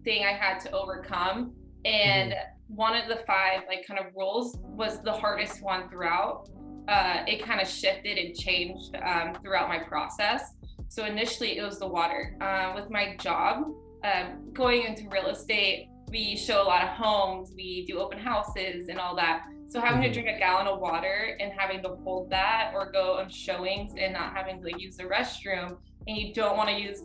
thing 0.04 0.24
I 0.24 0.32
had 0.32 0.60
to 0.60 0.70
overcome. 0.72 1.52
And 1.84 2.32
mm-hmm. 2.32 2.74
one 2.74 2.96
of 2.96 3.08
the 3.08 3.24
five 3.26 3.62
like 3.68 3.86
kind 3.86 4.00
of 4.00 4.06
rules 4.14 4.56
was 4.60 5.02
the 5.02 5.12
hardest 5.12 5.62
one 5.62 5.88
throughout. 5.88 6.48
Uh, 6.88 7.24
it 7.26 7.42
kind 7.42 7.60
of 7.60 7.66
shifted 7.66 8.18
and 8.18 8.34
changed 8.34 8.94
um, 9.04 9.34
throughout 9.42 9.68
my 9.68 9.78
process. 9.78 10.52
So 10.88 11.06
initially 11.06 11.58
it 11.58 11.62
was 11.62 11.78
the 11.78 11.88
water. 11.88 12.36
Uh, 12.40 12.72
with 12.74 12.90
my 12.90 13.16
job, 13.16 13.64
um, 14.04 14.52
going 14.52 14.82
into 14.84 15.08
real 15.08 15.28
estate, 15.28 15.88
we 16.10 16.36
show 16.36 16.62
a 16.62 16.64
lot 16.64 16.82
of 16.82 16.90
homes, 16.90 17.52
we 17.56 17.84
do 17.86 17.98
open 17.98 18.18
houses 18.18 18.88
and 18.88 18.98
all 18.98 19.16
that. 19.16 19.44
So 19.66 19.80
having 19.80 20.02
mm-hmm. 20.02 20.12
to 20.12 20.20
drink 20.20 20.36
a 20.36 20.38
gallon 20.38 20.66
of 20.66 20.78
water 20.78 21.36
and 21.40 21.52
having 21.56 21.82
to 21.82 21.96
hold 22.04 22.30
that 22.30 22.72
or 22.74 22.92
go 22.92 23.14
on 23.14 23.30
showings 23.30 23.92
and 23.98 24.12
not 24.12 24.34
having 24.36 24.60
to 24.60 24.66
like, 24.66 24.80
use 24.80 24.96
the 24.96 25.04
restroom 25.04 25.78
and 26.06 26.16
you 26.16 26.34
don't 26.34 26.56
want 26.56 26.68
to 26.68 26.76
use 26.76 27.00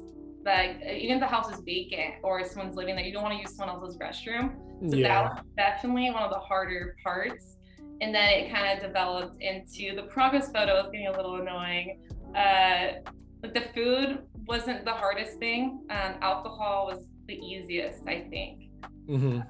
like 0.49 0.81
even 0.83 1.17
if 1.17 1.19
the 1.21 1.27
house 1.27 1.51
is 1.51 1.61
vacant 1.65 2.15
or 2.23 2.43
someone's 2.45 2.75
living 2.75 2.95
there, 2.95 3.05
you 3.05 3.13
don't 3.13 3.23
want 3.23 3.35
to 3.35 3.41
use 3.41 3.55
someone 3.55 3.75
else's 3.75 3.97
restroom. 3.97 4.55
So 4.89 4.95
yeah. 4.95 5.07
that 5.07 5.23
was 5.23 5.43
definitely 5.57 6.09
one 6.11 6.23
of 6.23 6.31
the 6.31 6.39
harder 6.39 6.95
parts. 7.03 7.57
And 8.01 8.15
then 8.15 8.29
it 8.29 8.51
kind 8.51 8.77
of 8.77 8.83
developed 8.83 9.41
into 9.41 9.95
the 9.95 10.03
progress 10.03 10.51
photo 10.51 10.81
was 10.81 10.89
getting 10.91 11.07
a 11.07 11.11
little 11.11 11.35
annoying. 11.35 12.01
Uh, 12.35 12.99
like 13.43 13.53
the 13.53 13.65
food 13.73 14.19
wasn't 14.45 14.85
the 14.85 14.93
hardest 14.93 15.37
thing. 15.37 15.81
Um, 15.89 16.15
alcohol 16.21 16.87
was 16.87 17.05
the 17.27 17.35
easiest, 17.35 18.07
I 18.07 18.27
think. 18.29 18.69
Mm-hmm. 19.07 19.41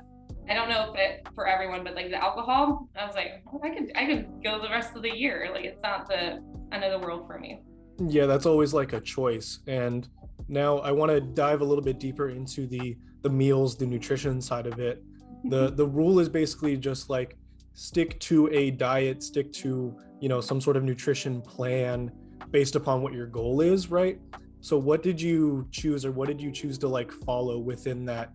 I 0.49 0.53
don't 0.55 0.69
know 0.69 0.91
if 0.91 0.99
it 0.99 1.27
for 1.35 1.47
everyone, 1.47 1.83
but 1.83 1.93
like 1.93 2.09
the 2.09 2.21
alcohol, 2.21 2.89
I 2.97 3.05
was 3.05 3.15
like, 3.15 3.43
oh, 3.53 3.61
I 3.63 3.69
could 3.69 3.91
I 3.95 4.05
could 4.05 4.43
go 4.43 4.59
the 4.59 4.69
rest 4.69 4.95
of 4.95 5.03
the 5.03 5.15
year. 5.15 5.49
Like 5.53 5.63
it's 5.63 5.81
not 5.83 6.07
the 6.07 6.43
end 6.71 6.83
of 6.83 6.99
the 6.99 7.05
world 7.05 7.27
for 7.27 7.37
me. 7.37 7.61
Yeah, 7.99 8.25
that's 8.25 8.47
always 8.47 8.73
like 8.73 8.93
a 8.93 9.01
choice. 9.01 9.59
And 9.67 10.07
now 10.49 10.79
I 10.79 10.91
want 10.91 11.11
to 11.11 11.21
dive 11.21 11.61
a 11.61 11.63
little 11.63 11.83
bit 11.83 11.99
deeper 11.99 12.29
into 12.29 12.67
the 12.67 12.97
the 13.21 13.29
meals, 13.29 13.77
the 13.77 13.85
nutrition 13.85 14.41
side 14.41 14.65
of 14.65 14.79
it. 14.79 15.03
The 15.45 15.67
mm-hmm. 15.67 15.75
the 15.75 15.85
rule 15.85 16.19
is 16.19 16.27
basically 16.27 16.75
just 16.75 17.09
like 17.09 17.37
stick 17.73 18.19
to 18.19 18.49
a 18.51 18.71
diet, 18.71 19.23
stick 19.23 19.53
to, 19.53 19.95
you 20.19 20.27
know, 20.27 20.41
some 20.41 20.59
sort 20.59 20.75
of 20.75 20.83
nutrition 20.83 21.41
plan. 21.41 22.11
based 22.51 22.75
upon 22.75 23.03
what 23.03 23.13
your 23.13 23.27
goal 23.27 23.61
is, 23.61 23.91
right? 23.91 24.19
So 24.61 24.77
what 24.77 25.03
did 25.03 25.21
you 25.21 25.67
choose 25.71 26.03
or 26.03 26.11
what 26.11 26.27
did 26.27 26.41
you 26.41 26.51
choose 26.51 26.77
to 26.79 26.87
like 26.87 27.11
follow 27.11 27.59
within 27.59 28.05
that 28.05 28.33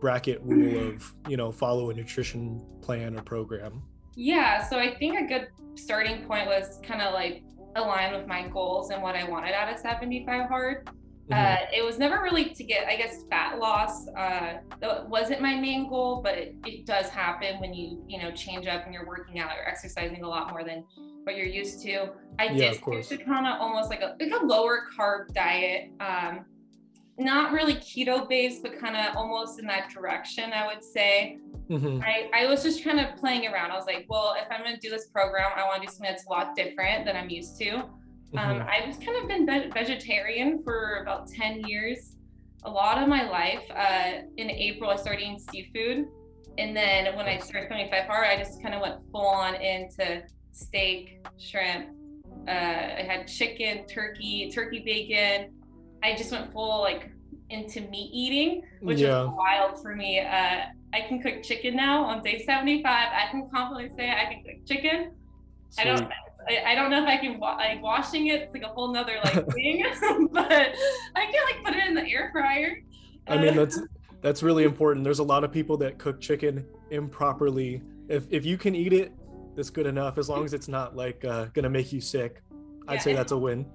bracket 0.00 0.40
rule 0.42 0.88
of, 0.88 1.14
you 1.28 1.36
know, 1.36 1.50
follow 1.50 1.90
a 1.90 1.94
nutrition 1.94 2.64
plan 2.82 3.18
or 3.18 3.22
program? 3.22 3.82
Yeah, 4.16 4.62
so 4.68 4.78
I 4.78 4.94
think 4.94 5.18
a 5.18 5.26
good 5.26 5.48
starting 5.76 6.24
point 6.26 6.46
was 6.46 6.78
kind 6.82 7.00
of 7.00 7.14
like 7.14 7.42
align 7.74 8.14
with 8.14 8.26
my 8.26 8.46
goals 8.48 8.90
and 8.90 9.02
what 9.02 9.16
I 9.16 9.28
wanted 9.28 9.52
out 9.52 9.72
of 9.72 9.78
75 9.78 10.48
hard. 10.48 10.88
Mm-hmm. 11.30 11.32
Uh, 11.32 11.66
it 11.74 11.82
was 11.82 11.98
never 11.98 12.22
really 12.22 12.50
to 12.50 12.64
get, 12.64 12.86
I 12.86 12.96
guess, 12.96 13.24
fat 13.30 13.58
loss. 13.58 14.06
Uh, 14.08 14.58
that 14.80 15.08
wasn't 15.08 15.40
my 15.40 15.54
main 15.54 15.88
goal, 15.88 16.20
but 16.22 16.36
it, 16.36 16.54
it, 16.66 16.84
does 16.84 17.08
happen 17.08 17.58
when 17.60 17.72
you, 17.72 18.04
you 18.06 18.22
know, 18.22 18.30
change 18.32 18.66
up 18.66 18.84
and 18.84 18.92
you're 18.92 19.06
working 19.06 19.38
out 19.38 19.50
or 19.56 19.66
exercising 19.66 20.22
a 20.22 20.28
lot 20.28 20.50
more 20.50 20.62
than 20.64 20.84
what 21.22 21.36
you're 21.36 21.46
used 21.46 21.82
to. 21.82 22.10
I 22.38 22.48
yeah, 22.48 22.72
did 22.72 23.04
to 23.04 23.16
kind 23.16 23.46
of 23.46 23.58
almost 23.58 23.88
like 23.88 24.02
a, 24.02 24.16
like 24.20 24.32
a 24.38 24.44
lower 24.44 24.84
carb 24.96 25.32
diet. 25.32 25.92
Um, 25.98 26.44
not 27.16 27.52
really 27.52 27.76
keto 27.76 28.28
based, 28.28 28.62
but 28.62 28.78
kind 28.78 28.96
of 28.96 29.16
almost 29.16 29.58
in 29.58 29.66
that 29.66 29.90
direction, 29.90 30.52
I 30.52 30.66
would 30.66 30.84
say. 30.84 31.38
Mm-hmm. 31.70 32.02
I, 32.02 32.28
I 32.34 32.46
was 32.46 32.62
just 32.62 32.84
kind 32.84 33.00
of 33.00 33.16
playing 33.16 33.46
around. 33.46 33.70
I 33.70 33.76
was 33.76 33.86
like, 33.86 34.04
well, 34.08 34.34
if 34.36 34.46
I'm 34.50 34.62
going 34.62 34.74
to 34.74 34.80
do 34.80 34.90
this 34.90 35.06
program, 35.06 35.52
I 35.56 35.64
want 35.64 35.80
to 35.80 35.88
do 35.88 35.92
something 35.92 36.10
that's 36.10 36.26
a 36.26 36.28
lot 36.28 36.54
different 36.54 37.06
than 37.06 37.16
I'm 37.16 37.30
used 37.30 37.58
to. 37.60 37.84
Um, 38.36 38.58
mm-hmm. 38.58 38.68
I've 38.68 39.00
kind 39.00 39.22
of 39.22 39.28
been 39.28 39.46
ve- 39.46 39.70
vegetarian 39.70 40.62
for 40.62 40.98
about 41.02 41.28
10 41.28 41.64
years. 41.66 42.16
A 42.64 42.70
lot 42.70 43.00
of 43.00 43.08
my 43.08 43.28
life. 43.28 43.62
Uh, 43.70 44.22
in 44.36 44.50
April, 44.50 44.90
I 44.90 44.96
started 44.96 45.22
eating 45.22 45.38
seafood. 45.38 46.06
And 46.58 46.76
then 46.76 47.14
when 47.16 47.26
I 47.26 47.38
started 47.38 47.68
75 47.68 48.04
hard, 48.06 48.26
I 48.26 48.36
just 48.36 48.62
kind 48.62 48.74
of 48.74 48.80
went 48.80 49.00
full 49.12 49.26
on 49.26 49.54
into 49.56 50.22
steak, 50.52 51.24
shrimp. 51.38 51.90
Uh, 52.48 52.50
I 52.50 53.06
had 53.06 53.26
chicken, 53.26 53.86
turkey, 53.86 54.50
turkey 54.50 54.80
bacon. 54.84 55.52
I 56.02 56.14
just 56.14 56.30
went 56.32 56.52
full 56.52 56.80
like 56.80 57.10
into 57.50 57.82
meat 57.82 58.10
eating, 58.12 58.62
which 58.80 59.00
yeah. 59.00 59.24
is 59.24 59.30
wild 59.30 59.80
for 59.80 59.94
me. 59.94 60.20
Uh, 60.20 60.66
I 60.92 61.00
can 61.08 61.20
cook 61.20 61.42
chicken 61.42 61.76
now 61.76 62.04
on 62.04 62.22
day 62.22 62.44
75. 62.44 62.84
I 62.84 63.30
can 63.30 63.48
confidently 63.50 63.96
say 63.96 64.10
I 64.10 64.32
can 64.32 64.42
cook 64.44 64.66
chicken. 64.66 65.12
Sweet. 65.70 65.82
I 65.82 65.96
don't 65.96 66.10
I, 66.48 66.72
I, 66.72 66.74
don't 66.74 66.90
know 66.90 67.02
if 67.02 67.08
I 67.08 67.16
can 67.16 67.38
wa- 67.38 67.56
like 67.56 67.82
washing 67.82 68.28
it. 68.28 68.42
It's 68.42 68.54
like 68.54 68.62
a 68.62 68.68
whole 68.68 68.92
nother 68.92 69.16
like 69.24 69.46
thing, 69.52 69.84
but 70.32 70.74
I 71.14 71.24
can 71.26 71.44
like 71.44 71.64
put 71.64 71.74
it 71.74 71.86
in 71.86 71.94
the 71.94 72.02
air 72.02 72.30
fryer. 72.32 72.82
I 73.26 73.38
mean 73.38 73.56
that's 73.56 73.80
that's 74.20 74.42
really 74.42 74.64
important. 74.64 75.04
There's 75.04 75.18
a 75.18 75.24
lot 75.24 75.44
of 75.44 75.52
people 75.52 75.76
that 75.78 75.98
cook 75.98 76.20
chicken 76.20 76.66
improperly. 76.90 77.82
If 78.08 78.26
if 78.30 78.44
you 78.44 78.58
can 78.58 78.74
eat 78.74 78.92
it, 78.92 79.12
that's 79.56 79.70
good 79.70 79.86
enough. 79.86 80.18
As 80.18 80.28
long 80.28 80.44
as 80.44 80.54
it's 80.54 80.68
not 80.68 80.96
like 80.96 81.24
uh, 81.24 81.46
gonna 81.54 81.70
make 81.70 81.92
you 81.92 82.00
sick, 82.00 82.42
I'd 82.88 82.94
yeah, 82.94 83.00
say 83.00 83.14
that's 83.14 83.32
a 83.32 83.38
win. 83.38 83.66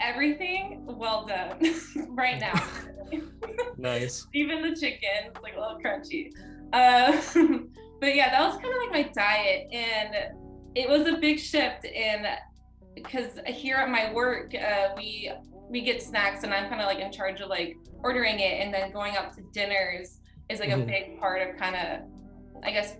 Everything 0.00 0.84
well 0.86 1.26
done 1.26 1.58
right 2.10 2.40
now. 2.40 2.54
nice. 3.76 4.26
Even 4.32 4.62
the 4.62 4.74
chicken, 4.76 5.26
it's 5.26 5.42
like 5.42 5.56
a 5.56 5.60
little 5.60 5.78
crunchy. 5.78 6.30
Uh, 6.72 7.12
but 8.00 8.14
yeah, 8.14 8.30
that 8.30 8.46
was 8.46 8.60
kind 8.60 8.72
of 8.74 8.80
like 8.82 8.92
my 8.92 9.12
diet, 9.12 9.68
and 9.72 10.14
it 10.78 10.88
was 10.88 11.08
a 11.08 11.16
big 11.16 11.40
shift 11.40 11.84
in 11.84 12.24
because 12.94 13.38
here 13.46 13.76
at 13.76 13.90
my 13.90 14.12
work, 14.12 14.54
uh, 14.54 14.90
we 14.96 15.30
we 15.68 15.80
get 15.80 16.00
snacks, 16.00 16.44
and 16.44 16.54
I'm 16.54 16.68
kind 16.68 16.80
of 16.80 16.86
like 16.86 17.00
in 17.00 17.10
charge 17.10 17.40
of 17.40 17.48
like 17.48 17.76
ordering 18.04 18.38
it, 18.38 18.62
and 18.62 18.72
then 18.72 18.92
going 18.92 19.16
out 19.16 19.34
to 19.34 19.42
dinners 19.52 20.20
is 20.48 20.60
like 20.60 20.70
mm-hmm. 20.70 20.82
a 20.82 20.86
big 20.86 21.20
part 21.20 21.42
of 21.42 21.56
kind 21.56 21.74
of, 21.74 22.08
I 22.62 22.70
guess, 22.70 22.94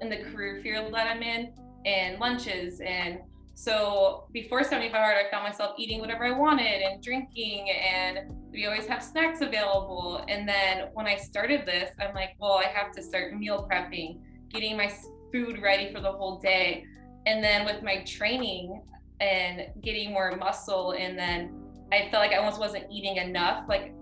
in 0.00 0.08
the 0.08 0.16
career 0.16 0.60
field 0.62 0.92
that 0.94 1.06
I'm 1.06 1.22
in, 1.22 1.52
and 1.84 2.18
lunches 2.18 2.80
and 2.80 3.20
so 3.54 4.28
before 4.32 4.62
75 4.62 4.92
hard, 4.92 5.16
I 5.16 5.28
found 5.32 5.42
myself 5.42 5.74
eating 5.78 5.98
whatever 5.98 6.24
I 6.24 6.30
wanted 6.30 6.80
and 6.80 7.02
drinking, 7.02 7.68
and 7.70 8.32
we 8.52 8.66
always 8.66 8.86
have 8.86 9.02
snacks 9.02 9.40
available. 9.40 10.24
And 10.28 10.48
then 10.48 10.90
when 10.94 11.06
I 11.06 11.16
started 11.16 11.66
this, 11.66 11.90
I'm 12.00 12.14
like, 12.14 12.36
well, 12.38 12.62
I 12.64 12.68
have 12.68 12.92
to 12.92 13.02
start 13.02 13.36
meal 13.36 13.68
prepping, 13.68 14.20
getting 14.48 14.76
my 14.76 14.92
food 15.32 15.60
ready 15.60 15.92
for 15.92 16.00
the 16.00 16.12
whole 16.12 16.38
day. 16.38 16.84
And 17.28 17.44
then 17.44 17.66
with 17.66 17.82
my 17.82 18.02
training 18.04 18.82
and 19.20 19.66
getting 19.82 20.12
more 20.12 20.34
muscle, 20.36 20.92
and 20.92 21.18
then 21.18 21.60
I 21.92 22.08
felt 22.10 22.22
like 22.22 22.32
I 22.32 22.36
almost 22.36 22.58
wasn't 22.58 22.86
eating 22.90 23.16
enough. 23.16 23.68
Like, 23.68 23.92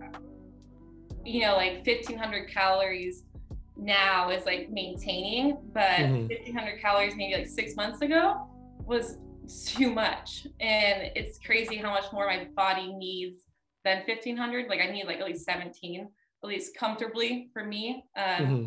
you 1.25 1.40
know, 1.40 1.56
like 1.56 1.85
1500 1.85 2.49
calories 2.49 3.25
now 3.76 4.30
is 4.30 4.47
like 4.47 4.71
maintaining, 4.71 5.59
but 5.75 5.83
mm-hmm. 5.83 6.28
1500 6.28 6.80
calories 6.80 7.16
maybe 7.16 7.35
like 7.35 7.49
six 7.49 7.75
months 7.75 8.00
ago 8.00 8.49
was 8.85 9.18
too 9.66 9.92
much. 9.92 10.47
And 10.61 11.11
it's 11.16 11.40
crazy 11.45 11.78
how 11.78 11.90
much 11.90 12.12
more 12.12 12.26
my 12.26 12.47
body 12.54 12.95
needs 12.95 13.38
than 13.85 14.04
1500. 14.06 14.68
Like 14.68 14.80
I 14.80 14.87
need 14.87 15.06
like 15.06 15.18
at 15.18 15.26
least 15.26 15.45
17, 15.45 16.09
at 16.45 16.49
least 16.49 16.76
comfortably 16.76 17.50
for 17.52 17.64
me. 17.64 18.04
Um, 18.16 18.25
mm-hmm. 18.25 18.66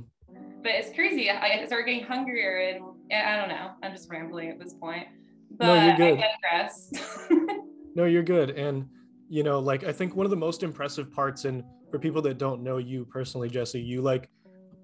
But 0.61 0.73
it's 0.73 0.93
crazy. 0.93 1.29
I 1.29 1.65
started 1.65 1.85
getting 1.85 2.03
hungrier 2.03 2.57
and, 2.57 2.77
and, 2.77 2.98
I 3.11 3.37
don't 3.37 3.49
know. 3.49 3.71
I'm 3.83 3.91
just 3.91 4.09
rambling 4.09 4.49
at 4.49 4.59
this 4.59 4.73
point. 4.73 5.07
But 5.51 5.65
no, 5.65 5.85
you're 5.85 5.95
good. 5.95 6.23
no, 7.95 8.05
you're 8.05 8.23
good. 8.23 8.51
And, 8.51 8.87
you 9.29 9.43
know, 9.43 9.59
like 9.59 9.83
I 9.83 9.91
think 9.91 10.15
one 10.15 10.25
of 10.25 10.29
the 10.29 10.37
most 10.37 10.63
impressive 10.63 11.11
parts, 11.11 11.45
and 11.45 11.63
for 11.89 11.99
people 11.99 12.21
that 12.23 12.37
don't 12.37 12.61
know 12.63 12.77
you 12.77 13.05
personally, 13.05 13.49
Jesse, 13.49 13.81
you 13.81 14.01
like, 14.01 14.29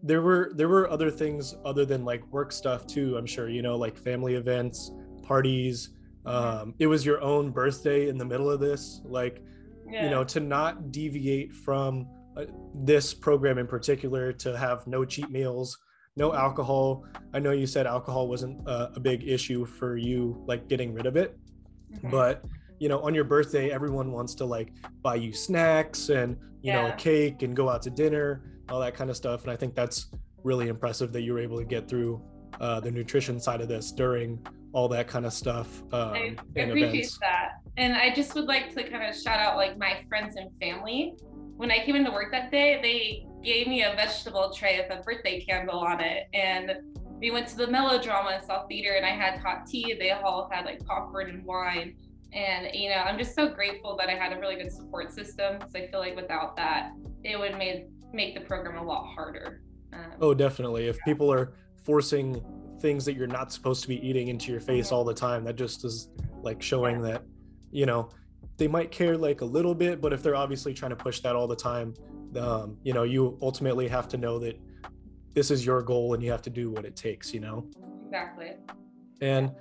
there 0.03 0.21
were 0.21 0.51
there 0.55 0.69
were 0.69 0.89
other 0.89 1.09
things 1.09 1.55
other 1.63 1.85
than 1.85 2.05
like 2.05 2.21
work 2.31 2.51
stuff 2.51 2.85
too 2.85 3.17
i'm 3.17 3.25
sure 3.25 3.49
you 3.49 3.63
know 3.63 3.75
like 3.75 3.97
family 3.97 4.35
events 4.35 4.91
parties. 5.25 5.89
Um, 6.25 6.73
it 6.79 6.87
was 6.87 7.05
your 7.05 7.21
own 7.21 7.51
birthday 7.51 8.07
in 8.07 8.17
the 8.17 8.25
middle 8.25 8.49
of 8.49 8.59
this. 8.59 9.01
Like, 9.03 9.43
yeah. 9.89 10.05
you 10.05 10.09
know, 10.09 10.23
to 10.23 10.39
not 10.39 10.91
deviate 10.91 11.53
from 11.53 12.07
uh, 12.37 12.45
this 12.73 13.13
program 13.13 13.57
in 13.57 13.67
particular, 13.67 14.31
to 14.33 14.57
have 14.57 14.87
no 14.87 15.03
cheat 15.03 15.29
meals, 15.29 15.77
no 16.15 16.33
alcohol. 16.33 17.03
I 17.33 17.39
know 17.39 17.51
you 17.51 17.67
said 17.67 17.87
alcohol 17.87 18.27
wasn't 18.27 18.67
uh, 18.67 18.89
a 18.95 18.99
big 18.99 19.27
issue 19.27 19.65
for 19.65 19.97
you, 19.97 20.41
like 20.47 20.67
getting 20.67 20.93
rid 20.93 21.05
of 21.05 21.17
it, 21.17 21.37
mm-hmm. 21.91 22.09
but 22.09 22.43
you 22.79 22.89
know, 22.89 22.99
on 23.01 23.13
your 23.13 23.23
birthday, 23.23 23.71
everyone 23.71 24.11
wants 24.11 24.35
to 24.35 24.45
like 24.45 24.73
buy 25.01 25.15
you 25.15 25.31
snacks 25.31 26.09
and 26.09 26.37
you 26.61 26.71
yeah. 26.73 26.89
know, 26.89 26.95
cake 26.95 27.41
and 27.41 27.55
go 27.55 27.69
out 27.69 27.81
to 27.83 27.89
dinner, 27.89 28.43
all 28.69 28.79
that 28.79 28.93
kind 28.93 29.09
of 29.09 29.15
stuff. 29.15 29.43
And 29.43 29.51
I 29.51 29.55
think 29.55 29.75
that's 29.75 30.07
really 30.43 30.67
impressive 30.67 31.13
that 31.13 31.21
you 31.21 31.33
were 31.33 31.39
able 31.39 31.57
to 31.57 31.65
get 31.65 31.87
through 31.87 32.21
uh, 32.59 32.79
the 32.79 32.91
nutrition 32.91 33.39
side 33.39 33.61
of 33.61 33.67
this 33.67 33.91
during 33.91 34.45
all 34.73 34.87
that 34.89 35.07
kind 35.07 35.25
of 35.25 35.33
stuff. 35.33 35.83
Um, 35.93 36.11
I, 36.13 36.35
I 36.57 36.61
appreciate 36.61 36.89
events. 36.89 37.17
that. 37.19 37.49
And 37.77 37.93
I 37.93 38.13
just 38.13 38.35
would 38.35 38.45
like 38.45 38.73
to 38.75 38.89
kind 38.89 39.09
of 39.09 39.15
shout 39.15 39.39
out 39.39 39.55
like 39.57 39.77
my 39.77 40.03
friends 40.09 40.35
and 40.35 40.49
family. 40.59 41.15
When 41.55 41.71
I 41.71 41.85
came 41.85 41.95
into 41.95 42.11
work 42.11 42.31
that 42.31 42.51
day, 42.51 42.79
they 42.81 43.25
gave 43.45 43.67
me 43.67 43.83
a 43.83 43.93
vegetable 43.95 44.51
tray 44.51 44.79
with 44.79 44.97
a 44.97 45.01
birthday 45.01 45.39
candle 45.39 45.79
on 45.79 46.01
it. 46.01 46.27
And 46.33 46.73
we 47.19 47.31
went 47.31 47.47
to 47.49 47.55
the 47.55 47.67
melodrama 47.67 48.31
and 48.31 48.43
saw 48.43 48.67
theater 48.67 48.93
and 48.95 49.05
I 49.05 49.09
had 49.09 49.39
hot 49.39 49.67
tea. 49.67 49.95
They 49.97 50.11
all 50.11 50.49
had 50.51 50.65
like 50.65 50.83
popcorn 50.85 51.29
and 51.29 51.45
wine. 51.45 51.95
And 52.33 52.67
you 52.73 52.89
know, 52.89 52.97
I'm 52.97 53.17
just 53.17 53.35
so 53.35 53.47
grateful 53.47 53.95
that 53.97 54.09
I 54.09 54.15
had 54.15 54.33
a 54.33 54.39
really 54.39 54.55
good 54.55 54.71
support 54.71 55.13
system 55.13 55.59
because 55.59 55.75
I 55.75 55.87
feel 55.87 55.99
like 55.99 56.15
without 56.15 56.55
that, 56.57 56.91
it 57.23 57.39
would 57.39 57.57
make 57.57 57.87
make 58.11 58.35
the 58.35 58.41
program 58.41 58.77
a 58.77 58.83
lot 58.83 59.05
harder. 59.13 59.61
Um, 59.93 60.11
oh, 60.19 60.33
definitely. 60.33 60.87
If 60.87 60.97
people 61.05 61.31
are 61.31 61.53
forcing 61.85 62.43
things 62.81 63.05
that 63.05 63.15
you're 63.15 63.27
not 63.27 63.51
supposed 63.51 63.81
to 63.83 63.87
be 63.87 64.05
eating 64.05 64.27
into 64.27 64.51
your 64.51 64.59
face 64.59 64.91
all 64.91 65.03
the 65.03 65.13
time 65.13 65.43
that 65.45 65.55
just 65.55 65.85
is 65.85 66.09
like 66.41 66.61
showing 66.61 67.01
that 67.01 67.23
you 67.71 67.85
know 67.85 68.09
they 68.57 68.67
might 68.67 68.91
care 68.91 69.17
like 69.17 69.41
a 69.41 69.45
little 69.45 69.73
bit 69.73 70.01
but 70.01 70.11
if 70.11 70.21
they're 70.21 70.35
obviously 70.35 70.73
trying 70.73 70.89
to 70.89 70.95
push 70.95 71.21
that 71.21 71.35
all 71.35 71.47
the 71.47 71.55
time 71.55 71.93
um, 72.37 72.77
you 72.83 72.93
know 72.93 73.03
you 73.03 73.37
ultimately 73.41 73.87
have 73.87 74.07
to 74.09 74.17
know 74.17 74.39
that 74.39 74.59
this 75.33 75.51
is 75.51 75.65
your 75.65 75.81
goal 75.81 76.13
and 76.13 76.23
you 76.23 76.31
have 76.31 76.41
to 76.41 76.49
do 76.49 76.71
what 76.71 76.85
it 76.85 76.95
takes 76.95 77.33
you 77.33 77.39
know? 77.39 77.65
Exactly. 78.05 78.53
And 79.21 79.51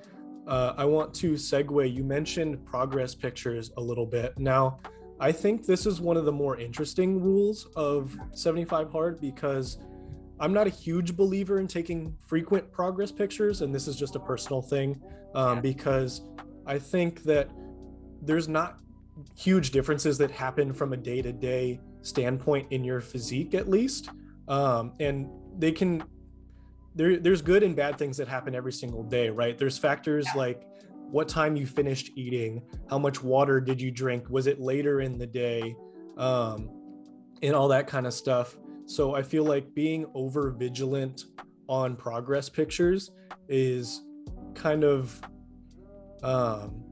uh, 0.47 0.75
i 0.77 0.85
want 0.85 1.15
to 1.15 1.33
segue 1.33 1.93
you 1.93 2.05
mentioned 2.05 2.65
progress 2.67 3.15
pictures 3.15 3.73
a 3.77 3.81
little 3.81 4.07
bit. 4.07 4.39
Now 4.39 4.79
i 5.21 5.33
think 5.33 5.65
this 5.65 5.87
is 5.87 6.01
one 6.01 6.17
of 6.17 6.25
the 6.25 6.33
more 6.33 6.59
interesting 6.59 7.21
rules 7.21 7.67
of 7.77 8.17
75 8.33 8.91
hard 8.91 9.21
because 9.21 9.79
I'm 10.41 10.53
not 10.53 10.67
a 10.67 10.71
huge 10.71 11.17
believer 11.17 11.61
in 11.61 11.69
taking 11.69 12.17
frequent 12.27 12.71
progress 12.73 13.13
pictures, 13.13 13.63
and 13.63 13.73
this 13.73 13.87
is 13.87 13.97
just 13.97 14.17
a 14.17 14.19
personal 14.19 14.61
thing 14.61 15.01
um, 15.35 15.61
because 15.61 16.23
I 16.67 16.79
think 16.79 17.23
that 17.23 17.51
there's 18.21 18.49
not 18.49 18.79
huge 19.37 19.71
differences 19.71 20.19
that 20.19 20.31
happen 20.31 20.73
from 20.73 20.93
a 20.93 20.97
day 20.97 21.23
to 21.23 21.33
day 21.33 21.81
standpoint 22.05 22.69
in 22.71 22.85
your 22.85 23.01
physique, 23.01 23.55
at 23.55 23.69
least. 23.69 24.11
Um, 24.47 24.93
and 25.01 25.29
they 25.59 25.73
can, 25.73 26.05
there, 26.95 27.17
there's 27.19 27.43
good 27.43 27.63
and 27.63 27.75
bad 27.75 27.99
things 27.99 28.17
that 28.19 28.29
happen 28.29 28.55
every 28.55 28.73
single 28.73 29.03
day, 29.03 29.31
right? 29.31 29.59
There's 29.59 29.79
factors 29.79 30.27
yeah. 30.27 30.41
like 30.41 30.63
what 31.11 31.29
time 31.29 31.57
you 31.57 31.67
finished 31.67 32.11
eating, 32.15 32.63
how 32.89 32.99
much 32.99 33.23
water 33.23 33.61
did 33.61 33.81
you 33.81 33.91
drink, 33.91 34.29
was 34.29 34.47
it 34.47 34.61
later 34.61 35.01
in 35.01 35.19
the 35.19 35.27
day, 35.27 35.75
um, 36.17 36.71
and 37.43 37.55
all 37.55 37.69
that 37.69 37.87
kind 37.87 38.07
of 38.07 38.15
stuff. 38.15 38.57
So 38.87 39.15
I 39.15 39.23
feel 39.23 39.45
like 39.45 39.75
being 39.75 40.07
over 40.15 40.51
vigilant 40.51 41.25
on 41.69 41.97
progress 41.97 42.49
pictures 42.49 43.11
is 43.49 44.03
kind 44.55 44.85
of 44.85 45.21
um 46.23 46.85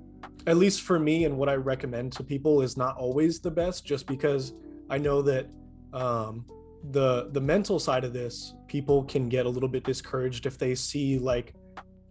at 0.47 0.57
least 0.57 0.83
for 0.83 0.99
me 0.99 1.25
and 1.25 1.37
what 1.37 1.49
I 1.49 1.55
recommend 1.55 2.13
to 2.13 2.25
people 2.25 2.63
is 2.63 2.77
not 2.77 2.97
always 2.97 3.39
the 3.41 3.51
best 3.51 3.85
just 3.85 4.07
because 4.07 4.55
I 4.93 4.99
know 4.99 5.23
that 5.23 5.47
um, 5.95 6.45
the 6.91 7.31
the 7.33 7.41
mental 7.41 7.79
side 7.79 8.05
of 8.05 8.13
this 8.13 8.55
people 8.69 9.05
can 9.05 9.29
get 9.29 9.47
a 9.47 9.49
little 9.49 9.69
bit 9.69 9.85
discouraged 9.85 10.45
if 10.45 10.59
they 10.59 10.75
see 10.75 11.19
like 11.19 11.55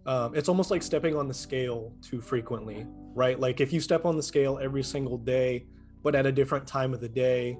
um, 0.04 0.34
it's 0.34 0.48
almost 0.48 0.72
like 0.72 0.82
stepping 0.82 1.16
on 1.16 1.28
the 1.28 1.34
scale 1.34 1.94
too 2.02 2.20
frequently 2.20 2.86
right? 3.14 3.38
Like 3.38 3.60
if 3.60 3.74
you 3.74 3.80
step 3.80 4.06
on 4.06 4.16
the 4.16 4.22
scale 4.22 4.58
every 4.60 4.82
single 4.82 5.16
day 5.16 5.66
but 6.02 6.14
at 6.16 6.26
a 6.26 6.32
different 6.32 6.66
time 6.66 6.92
of 6.92 7.00
the 7.00 7.08
day 7.08 7.56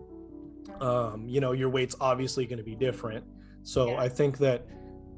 um, 0.80 1.28
you 1.28 1.40
know 1.40 1.52
your 1.52 1.68
weight's 1.68 1.94
obviously 2.00 2.44
going 2.44 2.58
to 2.58 2.64
be 2.64 2.74
different. 2.74 3.24
So 3.62 3.90
yeah. 3.90 4.00
i 4.00 4.08
think 4.08 4.38
that 4.38 4.66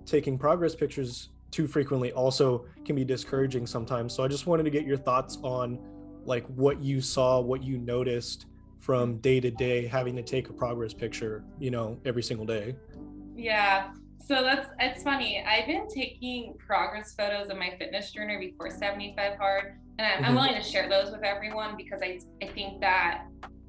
taking 0.04 0.36
progress 0.36 0.74
pictures 0.74 1.30
too 1.50 1.66
frequently 1.66 2.12
also 2.12 2.66
can 2.84 2.94
be 2.94 3.06
discouraging 3.06 3.66
sometimes. 3.66 4.12
So 4.12 4.22
i 4.22 4.28
just 4.28 4.46
wanted 4.46 4.64
to 4.64 4.70
get 4.70 4.84
your 4.84 4.98
thoughts 4.98 5.38
on 5.42 5.78
like 6.26 6.44
what 6.48 6.82
you 6.82 7.00
saw 7.00 7.40
what 7.40 7.62
you 7.62 7.78
noticed 7.78 8.46
from 8.84 9.16
day 9.18 9.40
to 9.40 9.50
day 9.50 9.86
having 9.86 10.14
to 10.14 10.22
take 10.22 10.50
a 10.50 10.52
progress 10.52 10.92
picture 10.92 11.42
you 11.58 11.70
know 11.70 11.98
every 12.04 12.22
single 12.22 12.44
day 12.44 12.76
yeah 13.34 13.90
so 14.22 14.42
that's 14.42 14.68
it's 14.78 15.02
funny 15.02 15.42
i've 15.48 15.66
been 15.66 15.88
taking 15.88 16.52
progress 16.58 17.14
photos 17.14 17.48
of 17.48 17.56
my 17.56 17.74
fitness 17.78 18.10
journey 18.12 18.36
before 18.36 18.70
75 18.70 19.38
hard 19.38 19.78
and 19.98 20.06
I'm, 20.06 20.12
mm-hmm. 20.12 20.24
I'm 20.26 20.34
willing 20.34 20.54
to 20.54 20.62
share 20.62 20.88
those 20.88 21.10
with 21.10 21.22
everyone 21.22 21.78
because 21.78 22.02
i 22.02 22.20
i 22.42 22.46
think 22.48 22.82
that 22.82 23.24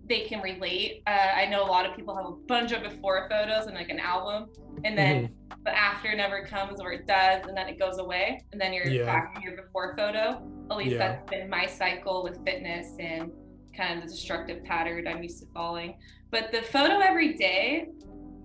they 0.07 0.25
can 0.25 0.41
relate 0.41 1.01
uh, 1.07 1.31
i 1.33 1.45
know 1.45 1.63
a 1.63 1.69
lot 1.69 1.85
of 1.85 1.95
people 1.95 2.13
have 2.13 2.25
a 2.25 2.35
bunch 2.47 2.73
of 2.73 2.83
before 2.83 3.29
photos 3.29 3.67
and 3.67 3.75
like 3.75 3.89
an 3.89 3.99
album 3.99 4.49
and 4.83 4.97
then 4.97 5.27
mm-hmm. 5.27 5.63
the 5.63 5.77
after 5.77 6.13
never 6.13 6.45
comes 6.45 6.81
or 6.81 6.91
it 6.91 7.07
does 7.07 7.45
and 7.45 7.55
then 7.55 7.69
it 7.69 7.79
goes 7.79 7.99
away 7.99 8.43
and 8.51 8.59
then 8.59 8.73
you're 8.73 8.87
yeah. 8.87 9.05
back 9.05 9.33
to 9.33 9.41
your 9.41 9.55
before 9.55 9.95
photo 9.97 10.45
at 10.69 10.75
least 10.75 10.91
yeah. 10.91 10.97
that's 10.97 11.29
been 11.29 11.49
my 11.49 11.65
cycle 11.65 12.21
with 12.21 12.43
fitness 12.43 12.97
and 12.99 13.31
kind 13.75 13.97
of 13.97 14.05
the 14.05 14.11
destructive 14.11 14.63
pattern 14.63 15.07
I'm 15.07 15.21
used 15.23 15.39
to 15.39 15.47
following. 15.53 15.97
But 16.31 16.51
the 16.51 16.61
photo 16.61 16.99
every 16.99 17.33
day, 17.33 17.89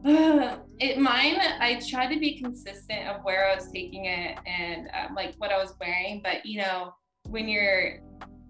it 0.04 0.99
mine 0.99 1.40
I 1.60 1.80
tried 1.88 2.12
to 2.14 2.18
be 2.18 2.38
consistent 2.40 3.06
of 3.06 3.22
where 3.22 3.50
I 3.50 3.54
was 3.54 3.70
taking 3.70 4.06
it 4.06 4.38
and 4.46 4.88
um, 4.99 5.14
like 5.14 5.34
what 5.38 5.52
I 5.52 5.58
was 5.58 5.75
wearing. 5.80 6.20
But 6.22 6.46
you 6.46 6.60
know, 6.60 6.94
when 7.28 7.49
you're, 7.49 8.00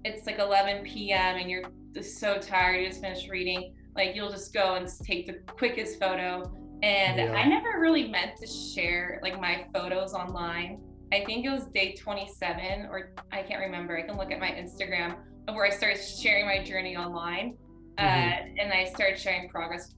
it's 0.05 0.27
like 0.27 0.39
11 0.39 0.85
p.m. 0.85 1.37
and 1.37 1.51
you're 1.51 1.65
just 1.93 2.19
so 2.19 2.39
tired, 2.39 2.81
you 2.81 2.89
just 2.89 3.01
finished 3.01 3.29
reading. 3.29 3.75
Like 3.97 4.15
you'll 4.15 4.31
just 4.31 4.55
go 4.55 4.75
and 4.75 4.89
take 5.05 5.27
the 5.27 5.35
quickest 5.53 5.99
photo. 5.99 6.53
And 6.83 7.19
yeah. 7.19 7.33
I 7.33 7.47
never 7.47 7.81
really 7.81 8.09
meant 8.09 8.37
to 8.41 8.47
share 8.47 9.21
like 9.23 9.41
my 9.41 9.67
photos 9.75 10.15
online. 10.15 10.81
I 11.13 11.25
think 11.25 11.45
it 11.45 11.51
was 11.51 11.67
day 11.67 11.95
27 11.95 12.87
or 12.91 13.13
I 13.33 13.43
can't 13.43 13.61
remember. 13.61 13.99
I 13.99 14.03
can 14.03 14.17
look 14.17 14.31
at 14.31 14.39
my 14.39 14.51
Instagram 14.51 15.17
of 15.49 15.55
where 15.55 15.67
I 15.67 15.71
started 15.71 16.01
sharing 16.01 16.47
my 16.47 16.63
journey 16.63 16.97
online. 16.97 17.57
Uh, 17.99 18.03
mm-hmm. 18.03 18.59
and 18.59 18.73
I 18.73 18.85
started 18.85 19.19
sharing 19.19 19.49
progress, 19.49 19.95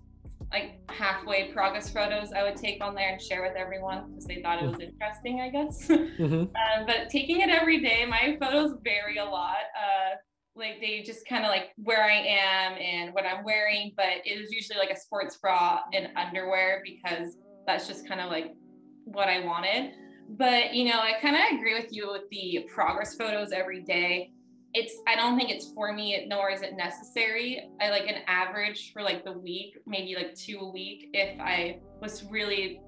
like 0.50 0.81
halfway 0.88 1.52
progress 1.52 1.90
photos 1.90 2.33
I 2.33 2.42
would 2.42 2.57
take 2.57 2.83
on 2.83 2.95
there 2.95 3.11
and 3.12 3.21
share 3.21 3.42
with 3.42 3.57
everyone 3.57 4.11
because 4.11 4.25
they 4.25 4.42
thought 4.42 4.62
it 4.62 4.66
was 4.66 4.81
interesting, 4.81 5.40
I 5.40 5.50
guess. 5.50 5.88
Mm-hmm. 6.23 6.42
uh, 6.42 6.87
but 6.87 7.11
taking 7.11 7.40
it 7.40 7.49
every 7.49 7.81
day, 7.81 8.04
my 8.07 8.37
photos 8.40 8.76
vary 8.85 9.19
a 9.19 9.25
lot. 9.25 9.57
Uh, 9.76 10.16
like 10.54 10.81
they 10.81 11.02
just 11.02 11.26
kind 11.26 11.45
of 11.45 11.50
like 11.50 11.71
where 11.76 12.04
I 12.04 12.12
am 12.12 12.73
and 12.78 13.14
what 13.14 13.25
I'm 13.25 13.45
wearing, 13.45 13.92
but 13.97 14.21
it 14.25 14.40
was 14.40 14.52
usually 14.52 14.78
like 14.78 14.90
a 14.90 14.99
sports 14.99 15.37
bra 15.38 15.81
and 15.92 16.09
underwear 16.16 16.83
because 16.85 17.37
that's 17.66 17.87
just 17.87 18.07
kind 18.07 18.21
of 18.21 18.31
like 18.31 18.52
what 19.04 19.28
I 19.28 19.45
wanted. 19.45 19.92
But 20.33 20.75
you 20.75 20.85
know, 20.87 20.99
I 20.99 21.15
kind 21.21 21.37
of 21.37 21.59
agree 21.59 21.75
with 21.75 21.93
you 21.93 22.11
with 22.11 22.29
the 22.31 22.67
progress 22.73 23.15
photos 23.15 23.53
every 23.53 23.83
day 23.83 24.33
it's 24.75 24.95
I 25.07 25.17
don't 25.17 25.37
think 25.37 25.51
it's 25.51 25.73
for 25.75 25.93
me, 25.93 26.25
nor 26.29 26.51
is 26.51 26.62
it 26.62 26.77
necessary. 26.77 27.69
I 27.81 27.91
like 27.91 28.09
an 28.09 28.23
average 28.27 28.93
for 28.93 29.03
like 29.03 29.25
the 29.25 29.33
week, 29.33 29.79
maybe 29.87 30.14
like 30.14 30.35
two 30.35 30.59
a 30.61 30.71
week, 30.71 31.11
if 31.12 31.38
I 31.40 31.81
was 32.01 32.25
really 32.25 32.81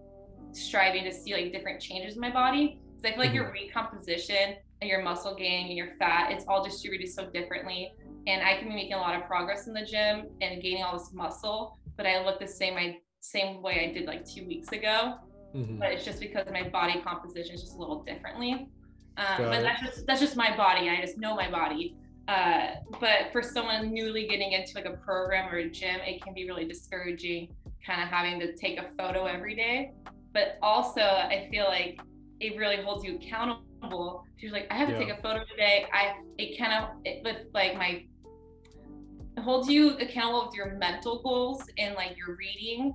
striving 0.53 1.05
to 1.05 1.13
see 1.13 1.35
like 1.35 1.53
different 1.53 1.81
changes 1.81 2.15
in 2.15 2.21
my 2.21 2.31
body. 2.31 2.81
Because 2.97 3.05
I 3.05 3.11
feel 3.11 3.19
like 3.19 3.29
mm-hmm. 3.29 3.37
your 3.37 3.53
recomposition 3.53 4.57
and 4.81 4.89
your 4.89 5.03
muscle 5.03 5.35
gain 5.35 5.67
and 5.67 5.77
your 5.77 5.95
fat, 5.99 6.33
it's 6.33 6.45
all 6.49 6.65
distributed 6.65 7.09
so 7.09 7.29
differently. 7.31 7.93
And 8.27 8.43
I 8.43 8.57
can 8.57 8.69
be 8.69 8.75
making 8.75 8.95
a 8.95 8.99
lot 8.99 9.15
of 9.15 9.27
progress 9.27 9.67
in 9.67 9.75
the 9.75 9.85
gym 9.85 10.29
and 10.41 10.63
gaining 10.63 10.83
all 10.83 10.99
this 10.99 11.13
muscle, 11.13 11.79
but 11.97 12.07
I 12.07 12.25
look 12.25 12.41
the 12.41 12.49
same 12.49 12.77
I 12.77 12.99
same 13.21 13.63
way 13.63 13.89
I 13.89 13.93
did 13.93 14.07
like 14.07 14.25
two 14.27 14.47
weeks 14.47 14.73
ago. 14.73 15.15
Mm-hmm. 15.55 15.79
But 15.79 15.93
it's 15.93 16.05
just 16.05 16.21
because 16.21 16.47
my 16.53 16.69
body 16.69 17.01
composition 17.01 17.55
is 17.55 17.63
just 17.63 17.75
a 17.75 17.79
little 17.79 18.03
differently. 18.03 18.69
Um, 19.17 19.37
but 19.39 19.63
that's 19.63 19.81
just 19.81 20.07
that's 20.07 20.21
just 20.21 20.37
my 20.37 20.57
body. 20.57 20.89
I 20.89 21.01
just 21.01 21.19
know 21.19 21.37
my 21.37 21.51
body. 21.51 21.97
Uh, 22.27 22.77
but 23.01 23.31
for 23.33 23.43
someone 23.43 23.93
newly 23.93 24.27
getting 24.27 24.53
into 24.53 24.75
like 24.75 24.87
a 24.87 24.97
program 24.97 25.53
or 25.53 25.59
a 25.59 25.69
gym, 25.69 26.01
it 26.01 26.23
can 26.23 26.33
be 26.35 26.47
really 26.47 26.65
discouraging, 26.65 27.55
kind 27.85 28.03
of 28.03 28.09
having 28.09 28.41
to 28.41 28.57
take 28.57 28.79
a 28.79 28.89
photo 28.97 29.27
every 29.27 29.55
day. 29.55 29.93
But 30.33 30.59
also, 30.63 31.03
I 31.03 31.49
feel 31.51 31.67
like 31.67 32.01
it 32.41 32.57
really 32.57 32.83
holds 32.83 33.05
you 33.05 33.17
accountable. 33.17 34.25
She's 34.37 34.53
like, 34.53 34.67
I 34.71 34.75
have 34.75 34.89
to 34.89 34.95
yeah. 34.95 35.01
take 35.01 35.19
a 35.19 35.23
photo 35.23 35.45
today. 35.45 35.87
I 35.93 36.17
it 36.39 36.59
kind 36.59 36.73
of 36.73 36.91
it, 37.05 37.23
with 37.23 37.47
like 37.53 37.77
my 37.77 38.05
it 39.37 39.41
holds 39.41 39.69
you 39.69 39.97
accountable 39.99 40.47
with 40.47 40.57
your 40.57 40.75
mental 40.75 41.23
goals 41.23 41.63
and 41.79 41.95
like 41.95 42.17
your 42.17 42.37
reading. 42.37 42.95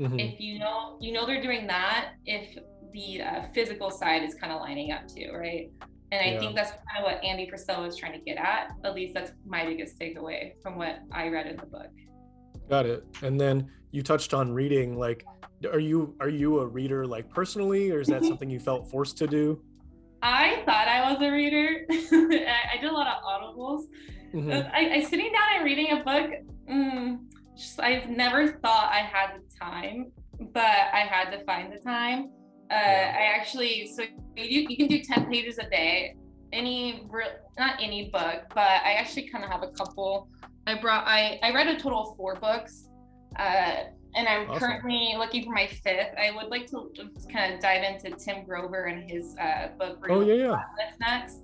Mm-hmm. 0.00 0.18
If 0.18 0.40
you 0.40 0.58
know 0.58 0.98
you 1.00 1.12
know 1.12 1.26
they're 1.26 1.42
doing 1.42 1.66
that, 1.66 2.14
if 2.24 2.56
the 2.92 3.22
uh, 3.22 3.42
physical 3.54 3.90
side 3.90 4.22
is 4.22 4.34
kind 4.34 4.52
of 4.52 4.60
lining 4.60 4.92
up 4.92 5.08
too, 5.08 5.30
right? 5.32 5.70
And 6.12 6.20
I 6.20 6.32
yeah. 6.32 6.38
think 6.38 6.54
that's 6.54 6.70
kind 6.70 6.98
of 6.98 7.04
what 7.04 7.22
Andy 7.24 7.50
Frisella 7.50 7.84
was 7.84 7.96
trying 7.96 8.12
to 8.12 8.18
get 8.18 8.36
at. 8.36 8.70
At 8.84 8.94
least 8.94 9.14
that's 9.14 9.32
my 9.44 9.64
biggest 9.64 9.98
takeaway 9.98 10.52
from 10.62 10.76
what 10.76 11.00
I 11.12 11.28
read 11.28 11.46
in 11.46 11.56
the 11.56 11.66
book. 11.66 11.90
Got 12.68 12.86
it. 12.86 13.04
And 13.22 13.40
then 13.40 13.70
you 13.90 14.02
touched 14.02 14.32
on 14.34 14.52
reading. 14.52 14.98
Like, 14.98 15.24
are 15.70 15.80
you 15.80 16.14
are 16.20 16.28
you 16.28 16.60
a 16.60 16.66
reader 16.66 17.06
like 17.06 17.28
personally, 17.28 17.90
or 17.90 18.00
is 18.00 18.08
that 18.08 18.24
something 18.24 18.48
you 18.48 18.60
felt 18.60 18.90
forced 18.90 19.16
to 19.18 19.26
do? 19.26 19.60
I 20.22 20.62
thought 20.64 20.88
I 20.88 21.12
was 21.12 21.20
a 21.22 21.30
reader. 21.30 21.86
I, 21.90 22.78
did 22.80 22.90
a 22.90 22.92
lot 22.92 23.06
of 23.06 23.22
audibles. 23.22 23.84
Mm-hmm. 24.34 24.50
I, 24.74 24.94
I, 24.96 25.02
sitting 25.02 25.30
down 25.32 25.56
and 25.56 25.64
reading 25.64 25.92
a 25.92 26.02
book. 26.02 26.30
Mm, 26.70 27.18
just, 27.56 27.78
I've 27.80 28.08
never 28.08 28.48
thought 28.48 28.90
I 28.92 28.98
had 28.98 29.40
time, 29.60 30.12
but 30.52 30.62
I 30.62 31.06
had 31.08 31.30
to 31.30 31.44
find 31.44 31.72
the 31.72 31.78
time. 31.78 32.30
Uh, 32.70 32.74
I 32.74 33.32
actually, 33.36 33.90
so 33.94 34.02
you, 34.36 34.66
you 34.68 34.76
can 34.76 34.88
do 34.88 35.00
10 35.02 35.30
pages 35.30 35.58
a 35.58 35.68
day, 35.68 36.16
any, 36.52 37.06
not 37.58 37.74
any 37.80 38.10
book, 38.10 38.42
but 38.54 38.82
I 38.84 38.94
actually 38.98 39.28
kind 39.28 39.44
of 39.44 39.50
have 39.50 39.62
a 39.62 39.68
couple. 39.68 40.28
I 40.66 40.74
brought, 40.74 41.06
I, 41.06 41.38
I 41.42 41.52
read 41.52 41.68
a 41.68 41.78
total 41.78 42.10
of 42.10 42.16
four 42.16 42.34
books. 42.34 42.88
Uh, 43.36 43.84
and 44.16 44.26
I'm 44.26 44.50
awesome. 44.50 44.60
currently 44.60 45.14
looking 45.18 45.44
for 45.44 45.50
my 45.50 45.66
fifth. 45.66 46.14
I 46.18 46.30
would 46.34 46.48
like 46.48 46.66
to 46.70 46.90
kind 47.30 47.54
of 47.54 47.60
dive 47.60 47.82
into 47.84 48.16
Tim 48.16 48.44
Grover 48.44 48.84
and 48.84 49.08
his 49.08 49.36
uh, 49.38 49.68
book. 49.78 50.04
Oh 50.08 50.22
yeah, 50.22 50.34
yeah. 50.34 50.62
That's 50.78 50.98
next. 50.98 51.40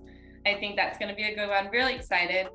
I 0.46 0.55
think 0.55 0.77
that's 0.77 0.98
going 0.98 1.11
to 1.11 1.14
be 1.14 1.25
a 1.25 1.35
good 1.35 1.48
one. 1.48 1.66
I'm 1.66 1.70
really 1.70 1.94
excited. 1.94 2.48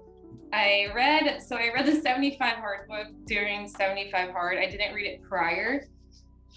I 0.54 0.88
read 0.96 1.42
so 1.44 1.56
I 1.58 1.72
read 1.74 1.86
the 1.86 2.00
75 2.02 2.56
hard 2.58 2.88
book 2.88 3.08
during 3.26 3.68
75 3.68 4.32
hard. 4.32 4.58
I 4.58 4.70
didn't 4.70 4.94
read 4.94 5.08
it 5.08 5.24
prior, 5.24 5.88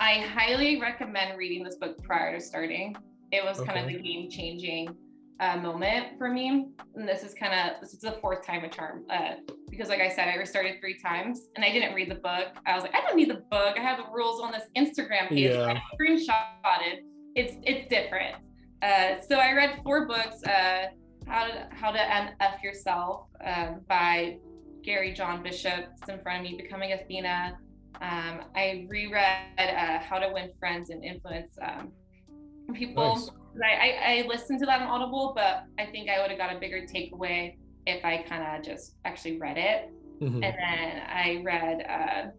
I 0.00 0.14
highly 0.20 0.80
recommend 0.80 1.36
reading 1.36 1.62
this 1.62 1.76
book 1.76 2.02
prior 2.02 2.34
to 2.34 2.40
starting. 2.40 2.96
It 3.32 3.44
was 3.44 3.60
okay. 3.60 3.70
kind 3.70 3.80
of 3.80 3.92
the 3.92 4.00
game 4.02 4.30
changing 4.30 4.96
uh, 5.40 5.58
moment 5.58 6.16
for 6.16 6.30
me. 6.30 6.68
And 6.94 7.06
this 7.06 7.22
is 7.22 7.34
kind 7.34 7.52
of 7.52 7.80
this 7.82 7.92
is 7.92 8.00
the 8.00 8.12
fourth 8.12 8.44
time 8.44 8.64
a 8.64 8.70
charm 8.70 9.04
uh, 9.10 9.34
because, 9.68 9.90
like 9.90 10.00
I 10.00 10.08
said, 10.08 10.28
I 10.28 10.36
restarted 10.36 10.80
three 10.80 10.98
times 10.98 11.48
and 11.54 11.64
I 11.64 11.70
didn't 11.70 11.94
read 11.94 12.10
the 12.10 12.16
book. 12.16 12.48
I 12.64 12.74
was 12.74 12.82
like, 12.82 12.94
I 12.94 13.02
don't 13.02 13.14
need 13.14 13.28
the 13.28 13.42
book. 13.50 13.76
I 13.78 13.82
have 13.82 13.98
the 13.98 14.10
rules 14.10 14.40
on 14.40 14.52
this 14.52 14.64
Instagram 14.74 15.28
page. 15.28 15.50
Yeah. 15.50 15.74
I 15.74 15.82
screenshotted. 15.94 17.02
It's 17.34 17.56
it's 17.64 17.86
different. 17.90 18.36
Uh, 18.80 19.20
so 19.28 19.36
I 19.36 19.52
read 19.52 19.80
four 19.84 20.06
books. 20.06 20.42
Uh, 20.44 20.86
how 21.30 21.46
to 21.46 21.68
how 21.70 21.90
to 21.90 21.98
NF 21.98 22.62
yourself 22.62 23.26
um, 23.44 23.80
by 23.88 24.38
Gary 24.82 25.12
John 25.12 25.42
Bishop. 25.42 25.86
It's 25.98 26.08
in 26.08 26.18
front 26.20 26.44
of 26.44 26.50
me. 26.50 26.56
Becoming 26.56 26.92
Athena 26.92 27.56
um, 28.00 28.40
I 28.56 28.86
reread 28.88 29.44
uh, 29.58 29.98
How 29.98 30.18
to 30.18 30.32
Win 30.32 30.50
Friends 30.58 30.90
and 30.90 31.04
Influence 31.04 31.50
um, 31.60 31.92
People. 32.72 33.16
Nice. 33.16 33.30
I, 33.62 33.68
I, 33.68 34.18
I, 34.22 34.26
listened 34.26 34.60
to 34.60 34.66
that 34.66 34.80
on 34.80 34.88
Audible, 34.88 35.32
but 35.34 35.64
I 35.78 35.86
think 35.86 36.08
I 36.08 36.20
would 36.20 36.30
have 36.30 36.38
got 36.38 36.54
a 36.54 36.58
bigger 36.58 36.86
takeaway 36.86 37.56
if 37.86 38.04
I 38.04 38.22
kind 38.22 38.42
of 38.42 38.64
just 38.64 38.94
actually 39.04 39.38
read 39.38 39.58
it. 39.58 39.90
Mm-hmm. 40.22 40.42
And 40.42 40.42
then 40.42 41.02
I 41.08 41.42
read, 41.44 41.86
uh, 41.88 42.30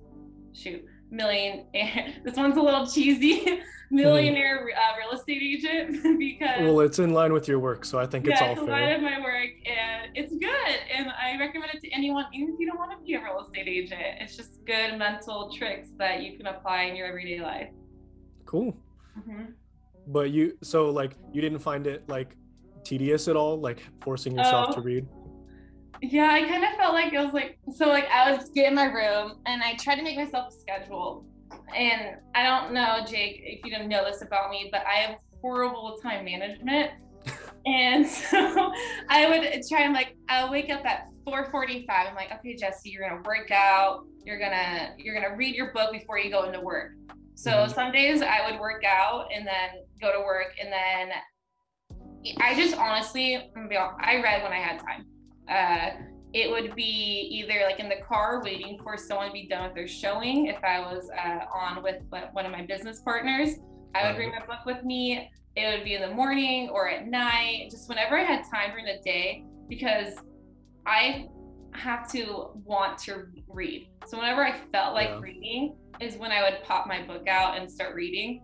shoot, 0.54 0.84
million. 1.12 1.66
this 2.24 2.36
one's 2.36 2.58
a 2.58 2.62
little 2.62 2.88
cheesy. 2.88 3.62
millionaire 3.92 4.70
uh, 4.76 4.98
real 4.98 5.12
estate 5.20 5.42
agent 5.44 6.02
because 6.20 6.62
well 6.62 6.80
it's 6.80 7.00
in 7.00 7.14
line 7.14 7.34
with 7.34 7.48
your 7.48 7.60
work 7.60 7.84
so 7.84 8.00
i 8.00 8.06
think 8.06 8.26
yeah, 8.26 8.32
it's 8.32 8.42
all 8.42 8.52
it's 8.52 8.62
line 8.62 8.90
with 8.90 9.02
my 9.02 9.20
work 9.20 9.50
and 9.66 10.12
it's 10.16 10.32
good 10.32 10.80
and 10.96 11.12
i 11.22 11.38
recommend 11.38 11.70
it 11.74 11.82
to 11.82 11.90
anyone 11.92 12.26
even 12.34 12.54
if 12.54 12.60
you 12.60 12.66
don't 12.66 12.78
want 12.78 12.90
to 12.90 12.98
be 13.06 13.16
a 13.16 13.22
real 13.22 13.42
estate 13.42 13.68
agent 13.68 14.02
it's 14.20 14.38
just 14.38 14.64
good 14.66 14.98
mental 14.98 15.52
tricks 15.52 15.90
that 15.98 16.24
you 16.24 16.38
can 16.38 16.48
apply 16.48 16.84
in 16.84 16.96
your 16.96 17.06
everyday 17.06 17.42
life 17.42 17.70
cool 18.46 18.74
mm-hmm. 19.20 19.44
but 20.08 20.32
you 20.32 20.58
so 20.64 20.90
like 20.90 21.18
you 21.34 21.42
didn't 21.42 21.60
find 21.60 21.86
it 21.86 22.08
like 22.08 22.38
tedious 22.86 23.28
at 23.28 23.36
all 23.36 23.60
like 23.60 23.84
forcing 24.02 24.38
yourself 24.38 24.68
oh. 24.70 24.76
to 24.76 24.82
read 24.82 25.06
Yeah, 26.02 26.30
I 26.32 26.44
kind 26.48 26.64
of 26.64 26.72
felt 26.78 26.94
like 26.94 27.14
it 27.14 27.20
was 27.20 27.34
like 27.34 27.60
so 27.76 27.88
like 27.88 28.10
I 28.10 28.32
was 28.32 28.50
get 28.50 28.68
in 28.68 28.76
my 28.76 28.86
room 28.86 29.40
and 29.46 29.62
I 29.62 29.76
tried 29.76 29.96
to 29.96 30.04
make 30.04 30.18
myself 30.18 30.50
a 30.50 30.60
schedule. 30.60 31.26
And 31.76 32.18
I 32.34 32.44
don't 32.44 32.74
know, 32.74 33.06
Jake, 33.08 33.42
if 33.44 33.64
you 33.64 33.72
didn't 33.72 33.88
know 33.88 34.04
this 34.04 34.22
about 34.22 34.50
me, 34.50 34.70
but 34.72 34.82
I 34.86 34.96
have 34.96 35.18
horrible 35.42 36.00
time 36.02 36.26
management. 36.26 36.92
and 37.68 38.08
so 38.08 38.72
I 39.10 39.30
would 39.30 39.62
try 39.70 39.82
and 39.82 39.94
like 39.94 40.16
I'll 40.28 40.52
wake 40.52 40.72
up 40.72 40.84
at 40.86 41.08
4:45. 41.28 41.86
I'm 41.90 42.16
like, 42.16 42.32
okay, 42.32 42.56
Jesse, 42.56 42.90
you're 42.90 43.08
gonna 43.08 43.22
work 43.24 43.52
out. 43.52 44.06
You're 44.26 44.40
gonna 44.40 44.96
you're 44.98 45.14
gonna 45.14 45.36
read 45.36 45.56
your 45.56 45.72
book 45.72 45.92
before 45.92 46.18
you 46.18 46.32
go 46.32 46.46
into 46.46 46.62
work. 46.62 46.94
So 47.36 47.52
mm-hmm. 47.52 47.74
some 47.74 47.92
days 47.92 48.24
I 48.24 48.50
would 48.50 48.60
work 48.60 48.84
out 48.84 49.28
and 49.34 49.46
then 49.46 49.70
go 50.02 50.12
to 50.12 50.20
work, 50.20 50.56
and 50.60 50.72
then 50.74 51.12
I 52.40 52.56
just 52.56 52.76
honestly, 52.76 53.36
I 53.36 54.22
read 54.22 54.42
when 54.42 54.52
I 54.52 54.60
had 54.60 54.80
time. 54.80 55.06
Uh, 55.52 55.90
it 56.34 56.50
would 56.50 56.76
be 56.76 57.28
either 57.30 57.66
like 57.66 57.80
in 57.80 57.90
the 57.90 58.02
car 58.08 58.42
waiting 58.42 58.80
for 58.82 58.96
someone 58.96 59.28
to 59.28 59.34
be 59.34 59.48
done 59.48 59.66
with 59.66 59.76
their 59.76 59.88
showing. 59.88 60.48
If 60.48 60.64
I 60.64 60.80
was 60.80 61.10
uh, 61.10 61.46
on 61.54 61.84
with 61.84 62.02
one 62.32 62.46
of 62.46 62.52
my 62.52 62.66
business 62.66 63.02
partners, 63.02 63.56
I 63.94 64.08
would 64.08 64.16
bring 64.16 64.32
my 64.32 64.46
book 64.46 64.66
with 64.66 64.84
me. 64.86 65.30
It 65.58 65.76
would 65.76 65.84
be 65.84 65.96
in 65.96 66.02
the 66.02 66.16
morning 66.16 66.70
or 66.70 66.90
at 66.90 67.08
night, 67.08 67.68
just 67.70 67.90
whenever 67.90 68.18
I 68.18 68.24
had 68.24 68.46
time 68.50 68.70
during 68.70 68.86
the 68.86 69.02
day, 69.04 69.44
because 69.68 70.14
I 70.86 71.28
have 71.74 72.10
to 72.12 72.52
want 72.64 72.98
to 73.00 73.26
read. 73.50 73.90
So 74.08 74.18
whenever 74.18 74.46
I 74.46 74.56
felt 74.72 74.94
like 74.94 75.10
yeah. 75.10 75.20
reading 75.20 75.76
is 76.00 76.16
when 76.16 76.32
I 76.32 76.44
would 76.44 76.64
pop 76.64 76.88
my 76.88 77.06
book 77.06 77.28
out 77.28 77.58
and 77.58 77.70
start 77.70 77.94
reading. 77.96 78.42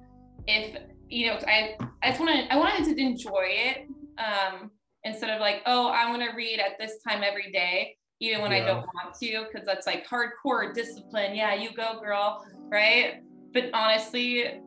If 0.48 0.76
you 1.10 1.28
know, 1.28 1.40
I 1.48 1.78
I 2.04 2.10
just 2.10 2.20
wanted 2.20 2.48
I 2.50 2.58
wanted 2.58 2.84
to 2.94 3.02
enjoy 3.02 3.46
it 3.48 3.88
um, 4.18 4.72
instead 5.08 5.30
of 5.30 5.40
like, 5.40 5.62
oh, 5.66 5.90
I'm 5.90 6.12
gonna 6.12 6.36
read 6.36 6.60
at 6.60 6.78
this 6.80 7.00
time 7.08 7.24
every 7.24 7.52
day, 7.52 7.96
even 8.20 8.42
when 8.42 8.52
yeah. 8.52 8.58
I 8.58 8.66
don't 8.66 8.86
want 8.94 9.16
to, 9.22 9.46
because 9.46 9.66
that's 9.66 9.88
like 9.88 10.08
hardcore 10.08 10.74
discipline. 10.74 11.36
Yeah, 11.36 11.54
you 11.54 11.74
go, 11.74 12.00
girl, 12.00 12.46
right? 12.70 13.22
But 13.54 13.70
honestly, 13.74 14.60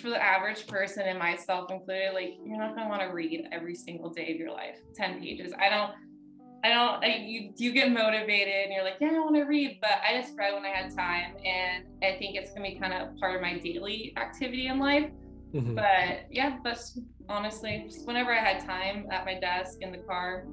for 0.00 0.10
the 0.10 0.22
average 0.22 0.66
person 0.66 1.04
and 1.06 1.18
myself 1.18 1.70
included, 1.70 2.12
like 2.14 2.34
you're 2.44 2.58
not 2.58 2.76
gonna 2.76 2.88
want 2.88 3.02
to 3.02 3.08
read 3.08 3.46
every 3.52 3.74
single 3.74 4.10
day 4.10 4.32
of 4.32 4.38
your 4.38 4.52
life, 4.52 4.76
10 4.94 5.20
pages. 5.20 5.52
I 5.58 5.68
don't 5.68 5.92
I 6.64 6.70
don't 6.70 7.04
I, 7.04 7.24
you 7.24 7.52
you 7.56 7.72
get 7.72 7.90
motivated 7.92 8.64
and 8.64 8.72
you're 8.72 8.84
like, 8.84 8.96
yeah, 9.00 9.10
I 9.12 9.20
want 9.20 9.36
to 9.36 9.42
read, 9.42 9.78
but 9.80 9.90
I 10.08 10.20
just 10.20 10.36
read 10.36 10.54
when 10.54 10.64
I 10.64 10.70
had 10.70 10.94
time 10.94 11.34
and 11.44 11.84
I 12.02 12.18
think 12.18 12.36
it's 12.36 12.52
gonna 12.52 12.68
be 12.68 12.78
kind 12.78 12.92
of 12.92 13.16
part 13.18 13.36
of 13.36 13.42
my 13.42 13.58
daily 13.58 14.12
activity 14.16 14.66
in 14.66 14.78
life. 14.78 15.10
Mm-hmm. 15.54 15.74
But 15.74 16.26
yeah, 16.30 16.58
but 16.62 16.78
honestly, 17.28 17.84
just 17.88 18.06
whenever 18.06 18.32
I 18.32 18.40
had 18.40 18.64
time 18.64 19.06
at 19.10 19.24
my 19.24 19.38
desk 19.38 19.78
in 19.80 19.92
the 19.92 19.98
car. 19.98 20.46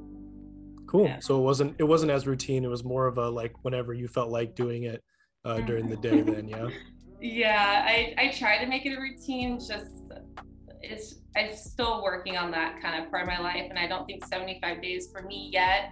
Cool. 0.88 1.06
Yeah. 1.06 1.20
So 1.20 1.38
it 1.38 1.42
wasn't 1.42 1.76
it 1.80 1.84
wasn't 1.84 2.12
as 2.12 2.28
routine. 2.28 2.64
It 2.64 2.70
was 2.70 2.84
more 2.84 3.08
of 3.08 3.18
a 3.18 3.30
like 3.30 3.54
whenever 3.64 3.94
you 3.94 4.08
felt 4.08 4.30
like 4.30 4.56
doing 4.56 4.84
it 4.84 5.04
uh, 5.44 5.60
during 5.60 5.90
the 5.90 5.98
day. 5.98 6.22
Then 6.22 6.48
yeah. 6.48 6.70
yeah, 7.22 7.86
I 7.86 8.14
I 8.18 8.28
try 8.30 8.58
to 8.64 8.68
make 8.68 8.86
it 8.86 8.98
a 8.98 9.02
routine. 9.02 9.60
Just 9.60 10.14
it's 10.82 11.16
I'm 11.36 11.54
still 11.56 12.02
working 12.02 12.38
on 12.38 12.52
that 12.52 12.82
kind 12.82 13.04
of 13.04 13.10
part 13.10 13.24
of 13.24 13.28
my 13.28 13.40
life, 13.40 13.66
and 13.70 13.78
I 13.78 13.88
don't 13.88 14.06
think 14.06 14.26
75 14.26 14.82
days 14.82 15.10
for 15.12 15.24
me 15.24 15.50
yet. 15.52 15.92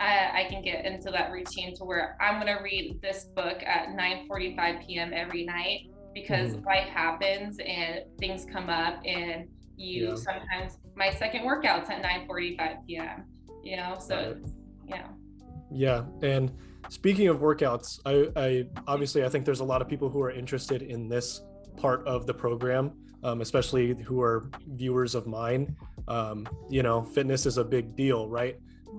I, 0.00 0.42
I 0.42 0.46
can 0.50 0.60
get 0.60 0.84
into 0.84 1.12
that 1.12 1.30
routine 1.30 1.76
to 1.76 1.84
where 1.84 2.16
I'm 2.20 2.40
gonna 2.40 2.60
read 2.60 3.00
this 3.00 3.26
book 3.36 3.62
at 3.62 3.90
9:45 3.90 4.86
p.m. 4.86 5.12
every 5.14 5.44
night 5.44 5.93
because 6.14 6.52
mm-hmm. 6.52 6.66
life 6.66 6.88
happens 6.88 7.58
and 7.64 8.04
things 8.18 8.46
come 8.50 8.70
up, 8.70 9.00
and 9.04 9.48
you 9.76 10.08
yeah. 10.08 10.14
sometimes 10.14 10.78
my 10.94 11.10
second 11.10 11.44
workout's 11.44 11.90
at 11.90 12.02
9:45 12.02 12.86
p.m. 12.86 13.24
You 13.62 13.76
know, 13.76 13.96
so 13.98 14.16
right. 14.16 14.52
yeah. 14.86 15.08
Yeah, 15.70 16.04
and 16.22 16.52
speaking 16.88 17.28
of 17.28 17.38
workouts, 17.38 17.98
I, 18.06 18.28
I 18.40 18.66
obviously 18.86 19.24
I 19.24 19.28
think 19.28 19.44
there's 19.44 19.60
a 19.60 19.64
lot 19.64 19.82
of 19.82 19.88
people 19.88 20.08
who 20.08 20.22
are 20.22 20.30
interested 20.30 20.82
in 20.82 21.08
this 21.08 21.40
part 21.76 22.06
of 22.06 22.26
the 22.26 22.34
program 22.34 22.92
um, 23.24 23.40
especially 23.40 23.96
who 24.02 24.20
are 24.20 24.44
viewers 24.68 25.14
of 25.14 25.26
mine. 25.26 25.74
Um, 26.06 26.46
you 26.68 26.82
know, 26.82 27.02
fitness 27.02 27.46
is 27.46 27.56
a 27.56 27.64
big 27.64 27.96
deal, 27.96 28.28
right? 28.28 28.56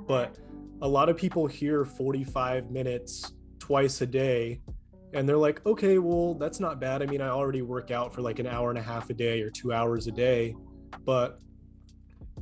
But 0.08 0.38
a 0.82 0.88
lot 0.88 1.08
of 1.08 1.16
people 1.16 1.46
hear 1.46 1.86
45 1.86 2.72
minutes 2.72 3.34
twice 3.60 4.02
a 4.02 4.08
day 4.08 4.62
and 5.16 5.28
they're 5.28 5.38
like, 5.38 5.66
okay, 5.66 5.98
well, 5.98 6.34
that's 6.34 6.60
not 6.60 6.80
bad. 6.80 7.02
I 7.02 7.06
mean, 7.06 7.22
I 7.22 7.30
already 7.30 7.62
work 7.62 7.90
out 7.90 8.14
for 8.14 8.22
like 8.22 8.40
an 8.40 8.48
hour 8.48 8.70
and 8.70 8.78
a 8.78 8.82
half 8.82 9.10
a 9.10 9.14
day 9.14 9.42
or 9.42 9.50
two 9.50 9.72
hours 9.72 10.08
a 10.08 10.12
day, 10.12 10.56
but 11.06 11.40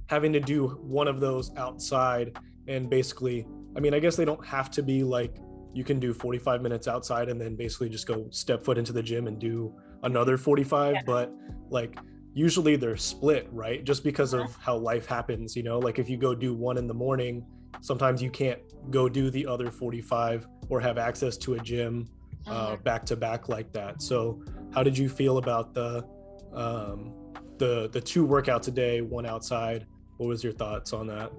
having 0.07 0.33
to 0.33 0.39
do 0.39 0.69
one 0.81 1.07
of 1.07 1.19
those 1.19 1.55
outside 1.55 2.35
and 2.67 2.89
basically, 2.89 3.45
I 3.77 3.79
mean, 3.79 3.93
I 3.93 3.99
guess 3.99 4.15
they 4.15 4.25
don't 4.25 4.43
have 4.45 4.71
to 4.71 4.81
be 4.81 5.03
like, 5.03 5.35
you 5.71 5.83
can 5.83 5.99
do 5.99 6.13
45 6.13 6.61
minutes 6.61 6.87
outside 6.87 7.29
and 7.29 7.39
then 7.39 7.55
basically 7.55 7.89
just 7.89 8.07
go 8.07 8.27
step 8.31 8.63
foot 8.63 8.77
into 8.77 8.91
the 8.91 9.03
gym 9.03 9.27
and 9.27 9.39
do 9.39 9.73
another 10.03 10.37
45 10.37 10.93
yeah. 10.93 11.01
but 11.05 11.31
like 11.69 11.97
usually 12.33 12.75
they're 12.75 12.97
split 12.97 13.47
right 13.51 13.83
just 13.83 14.03
because 14.03 14.33
of 14.33 14.41
uh-huh. 14.41 14.53
how 14.59 14.77
life 14.77 15.07
happens 15.07 15.55
you 15.55 15.63
know 15.63 15.79
like 15.79 15.97
if 15.97 16.09
you 16.09 16.17
go 16.17 16.35
do 16.35 16.53
one 16.53 16.77
in 16.77 16.85
the 16.85 16.93
morning 16.93 17.43
sometimes 17.81 18.21
you 18.21 18.29
can't 18.29 18.59
go 18.91 19.09
do 19.09 19.31
the 19.31 19.47
other 19.47 19.71
45 19.71 20.45
or 20.69 20.79
have 20.79 20.99
access 20.99 21.37
to 21.37 21.55
a 21.55 21.59
gym 21.59 22.07
uh, 22.47 22.71
mm-hmm. 22.71 22.83
back 22.83 23.05
to 23.05 23.15
back 23.15 23.49
like 23.49 23.71
that 23.73 24.01
so 24.01 24.41
how 24.73 24.83
did 24.83 24.97
you 24.97 25.09
feel 25.09 25.37
about 25.37 25.73
the 25.73 26.05
um, 26.53 27.13
the 27.57 27.89
the 27.91 28.01
two 28.01 28.25
workouts 28.25 28.67
a 28.67 28.71
day 28.71 29.01
one 29.01 29.25
outside 29.25 29.85
what 30.17 30.27
was 30.27 30.43
your 30.43 30.53
thoughts 30.53 30.93
on 30.93 31.07
that 31.07 31.31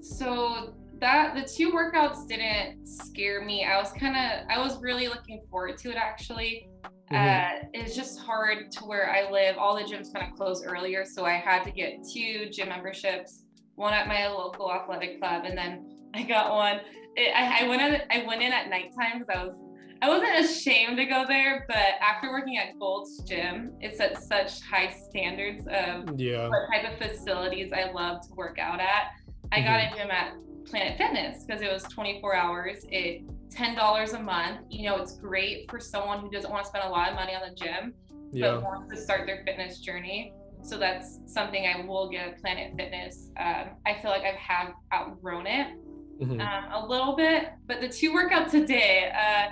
so 0.00 0.74
that 1.00 1.34
the 1.34 1.42
two 1.42 1.70
workouts 1.70 2.26
didn't 2.26 2.86
scare 2.86 3.44
me 3.44 3.64
i 3.64 3.78
was 3.78 3.92
kind 3.92 4.16
of 4.16 4.46
i 4.50 4.58
was 4.58 4.80
really 4.80 5.08
looking 5.08 5.40
forward 5.50 5.76
to 5.78 5.90
it 5.90 5.96
actually 5.96 6.68
Mm-hmm. 7.10 7.64
Uh, 7.64 7.68
it's 7.72 7.96
just 7.96 8.20
hard 8.20 8.70
to 8.72 8.84
where 8.84 9.10
I 9.10 9.30
live. 9.30 9.56
All 9.56 9.74
the 9.74 9.82
gyms 9.82 10.12
kind 10.12 10.30
of 10.30 10.36
close 10.36 10.62
earlier, 10.64 11.04
so 11.06 11.24
I 11.24 11.34
had 11.34 11.64
to 11.64 11.70
get 11.70 12.04
two 12.12 12.48
gym 12.50 12.68
memberships, 12.68 13.44
one 13.76 13.94
at 13.94 14.06
my 14.08 14.28
local 14.28 14.70
athletic 14.70 15.18
club, 15.18 15.44
and 15.46 15.56
then 15.56 15.86
I 16.14 16.22
got 16.22 16.52
one. 16.52 16.80
It, 17.16 17.34
I, 17.34 17.64
I, 17.64 17.68
went 17.68 17.80
in. 17.80 18.02
I 18.10 18.26
went 18.26 18.42
in 18.42 18.52
at 18.52 18.68
nighttime 18.68 19.20
because 19.20 19.34
I 19.34 19.44
was. 19.44 19.54
I 20.00 20.08
wasn't 20.08 20.38
ashamed 20.38 20.96
to 20.98 21.06
go 21.06 21.24
there, 21.26 21.64
but 21.68 22.00
after 22.00 22.30
working 22.30 22.56
at 22.56 22.78
Gold's 22.78 23.18
Gym, 23.24 23.72
it's 23.80 24.00
at 24.00 24.22
such 24.22 24.60
high 24.60 24.90
standards 24.90 25.66
of 25.66 26.18
yeah. 26.20 26.48
what 26.48 26.68
type 26.72 26.92
of 26.92 26.98
facilities 26.98 27.72
I 27.72 27.90
love 27.90 28.26
to 28.28 28.34
work 28.34 28.58
out 28.58 28.80
at. 28.80 29.12
I 29.50 29.58
mm-hmm. 29.58 29.66
got 29.66 29.92
a 29.92 29.96
gym 29.96 30.10
at 30.10 30.34
Planet 30.66 30.98
Fitness 30.98 31.44
because 31.44 31.62
it 31.62 31.72
was 31.72 31.82
24 31.84 32.34
hours. 32.34 32.84
It 32.90 33.22
$10 33.50 34.14
a 34.14 34.22
month. 34.22 34.60
You 34.70 34.90
know, 34.90 34.96
it's 34.96 35.16
great 35.16 35.68
for 35.70 35.80
someone 35.80 36.20
who 36.20 36.30
doesn't 36.30 36.50
want 36.50 36.64
to 36.64 36.68
spend 36.68 36.84
a 36.84 36.90
lot 36.90 37.08
of 37.08 37.14
money 37.14 37.34
on 37.34 37.42
the 37.48 37.54
gym, 37.54 37.94
yeah. 38.32 38.52
but 38.52 38.62
wants 38.62 38.94
to 38.94 39.00
start 39.00 39.26
their 39.26 39.42
fitness 39.44 39.80
journey. 39.80 40.32
So 40.62 40.78
that's 40.78 41.20
something 41.26 41.66
I 41.66 41.84
will 41.84 42.08
get 42.08 42.40
Planet 42.40 42.74
Fitness. 42.76 43.30
Um, 43.38 43.70
I 43.86 43.94
feel 44.00 44.10
like 44.10 44.22
I've 44.22 44.36
have 44.36 44.72
outgrown 44.92 45.46
it 45.46 45.76
mm-hmm. 46.20 46.40
um, 46.40 46.64
a 46.72 46.86
little 46.86 47.16
bit, 47.16 47.52
but 47.66 47.80
the 47.80 47.88
two 47.88 48.12
workouts 48.12 48.50
today, 48.50 49.10
uh, 49.14 49.50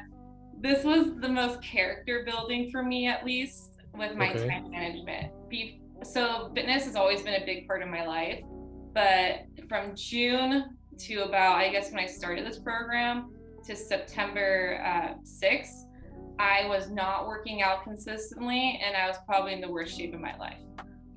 this 0.61 0.85
was 0.85 1.15
the 1.21 1.29
most 1.29 1.63
character 1.63 2.23
building 2.25 2.71
for 2.71 2.83
me, 2.83 3.07
at 3.07 3.25
least 3.25 3.73
with 3.95 4.15
my 4.15 4.31
okay. 4.31 4.49
time 4.49 4.71
management. 4.71 5.33
So 6.03 6.51
fitness 6.55 6.85
has 6.85 6.97
always 6.97 7.23
been 7.23 7.43
a 7.43 7.47
big 7.47 7.67
part 7.67 7.83
of 7.83 7.89
my 7.89 8.05
life, 8.07 8.43
but 8.95 9.47
from 9.69 9.95
June 9.95 10.77
to 10.99 11.23
about, 11.23 11.57
I 11.57 11.71
guess, 11.71 11.91
when 11.91 12.01
I 12.01 12.07
started 12.07 12.47
this 12.47 12.59
program, 12.59 13.33
to 13.67 13.75
September 13.75 14.81
uh, 14.85 15.19
6th, 15.25 15.87
I 16.39 16.67
was 16.69 16.89
not 16.89 17.27
working 17.27 17.63
out 17.63 17.83
consistently 17.83 18.81
and 18.85 18.97
I 18.97 19.09
was 19.09 19.17
probably 19.27 19.55
in 19.55 19.61
the 19.61 19.71
worst 19.71 19.97
shape 19.97 20.15
of 20.15 20.21
my 20.21 20.37
life. 20.37 20.59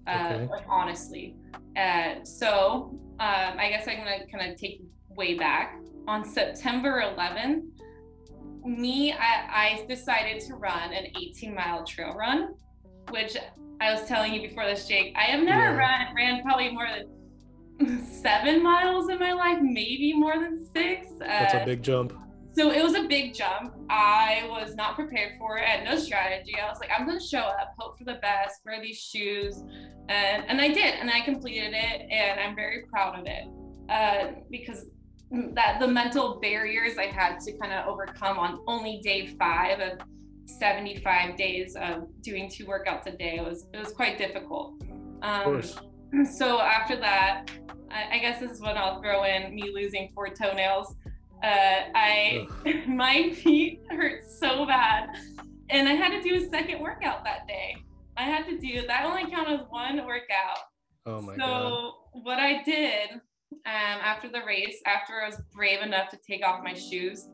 Uh, 0.07 0.29
okay. 0.33 0.47
like 0.47 0.65
honestly. 0.67 1.35
Uh, 1.77 2.23
so 2.23 2.97
um, 3.19 3.59
I 3.59 3.69
guess 3.69 3.87
I'm 3.87 3.97
gonna 3.97 4.25
kind 4.31 4.51
of 4.51 4.57
take 4.57 4.81
way 5.09 5.35
back. 5.35 5.79
On 6.07 6.25
September 6.25 7.03
11th, 7.15 7.65
me, 8.65 9.13
I, 9.13 9.81
I 9.81 9.85
decided 9.87 10.41
to 10.47 10.55
run 10.55 10.93
an 10.93 11.07
18 11.19 11.53
mile 11.53 11.83
trail 11.83 12.13
run, 12.13 12.55
which 13.09 13.37
I 13.81 13.93
was 13.93 14.05
telling 14.07 14.33
you 14.33 14.41
before 14.41 14.65
this, 14.65 14.87
Jake. 14.87 15.13
I 15.17 15.23
have 15.23 15.43
never 15.43 15.61
yeah. 15.61 15.75
ran, 15.75 16.15
ran 16.15 16.43
probably 16.43 16.71
more 16.71 16.87
than 16.87 18.05
seven 18.05 18.61
miles 18.61 19.09
in 19.09 19.19
my 19.19 19.33
life, 19.33 19.59
maybe 19.61 20.13
more 20.13 20.39
than 20.39 20.65
six. 20.73 21.07
That's 21.19 21.53
a 21.53 21.61
uh, 21.61 21.65
big 21.65 21.81
jump 21.81 22.13
so 22.59 22.71
it 22.71 22.83
was 22.83 22.95
a 22.95 23.03
big 23.03 23.33
jump. 23.33 23.73
I 23.89 24.45
was 24.49 24.75
not 24.75 24.95
prepared 24.95 25.37
for 25.37 25.57
it. 25.57 25.63
I 25.63 25.67
had 25.67 25.85
no 25.85 25.97
strategy. 25.97 26.55
I 26.59 26.67
was 26.67 26.79
like, 26.79 26.89
I'm 26.97 27.05
gonna 27.05 27.19
show 27.19 27.39
up, 27.39 27.73
hope 27.77 27.97
for 27.97 28.03
the 28.03 28.15
best, 28.15 28.61
wear 28.65 28.81
these 28.81 28.99
shoes, 28.99 29.63
and 30.09 30.43
and 30.47 30.59
I 30.59 30.67
did, 30.69 30.95
and 30.95 31.09
I 31.09 31.21
completed 31.21 31.73
it, 31.73 32.07
and 32.11 32.39
I'm 32.39 32.55
very 32.55 32.83
proud 32.89 33.19
of 33.19 33.25
it 33.27 33.45
uh, 33.89 34.39
because 34.49 34.87
that 35.31 35.77
the 35.79 35.87
mental 35.87 36.39
barriers 36.39 36.97
I 36.97 37.05
had 37.05 37.39
to 37.41 37.57
kind 37.57 37.71
of 37.71 37.87
overcome 37.87 38.39
on 38.39 38.61
only 38.67 38.99
day 39.03 39.27
five 39.37 39.79
of 39.79 39.99
75 40.45 41.37
days 41.37 41.75
of 41.75 42.07
doing 42.21 42.49
two 42.49 42.65
workouts 42.65 43.05
a 43.05 43.11
day 43.11 43.39
was 43.39 43.67
it 43.73 43.77
was 43.77 43.91
quite 43.91 44.17
difficult. 44.17 44.81
Um, 45.21 45.61
so 46.25 46.59
after 46.59 46.95
that, 46.97 47.45
I, 47.91 48.15
I, 48.15 48.19
guess 48.19 48.39
this 48.39 48.51
is 48.51 48.61
when 48.61 48.77
I'll 48.77 49.01
throw 49.01 49.25
in 49.25 49.53
me 49.53 49.71
losing 49.73 50.09
four 50.13 50.29
toenails. 50.29 50.95
Uh, 51.43 51.83
I 51.95 52.47
my 52.87 53.31
feet 53.31 53.81
hurt 53.89 54.23
so 54.27 54.65
bad, 54.65 55.09
and 55.69 55.87
I 55.87 55.93
had 55.93 56.09
to 56.09 56.27
do 56.27 56.35
a 56.43 56.49
second 56.49 56.81
workout 56.81 57.23
that 57.25 57.47
day. 57.47 57.75
I 58.17 58.23
had 58.23 58.45
to 58.47 58.57
do 58.57 58.85
that 58.87 59.05
only 59.05 59.29
counted 59.29 59.61
as 59.61 59.65
one 59.69 60.05
workout. 60.05 60.57
Oh 61.05 61.21
my 61.21 61.33
so 61.33 61.39
god. 61.39 61.69
So 61.69 61.93
what 62.13 62.39
I 62.39 62.63
did 62.63 63.21
um, 63.51 63.59
after 63.65 64.29
the 64.29 64.41
race, 64.45 64.81
after 64.85 65.21
I 65.21 65.27
was 65.27 65.41
brave 65.53 65.81
enough 65.81 66.09
to 66.09 66.17
take 66.27 66.45
off 66.45 66.63
my 66.63 66.73
shoes, 66.73 67.27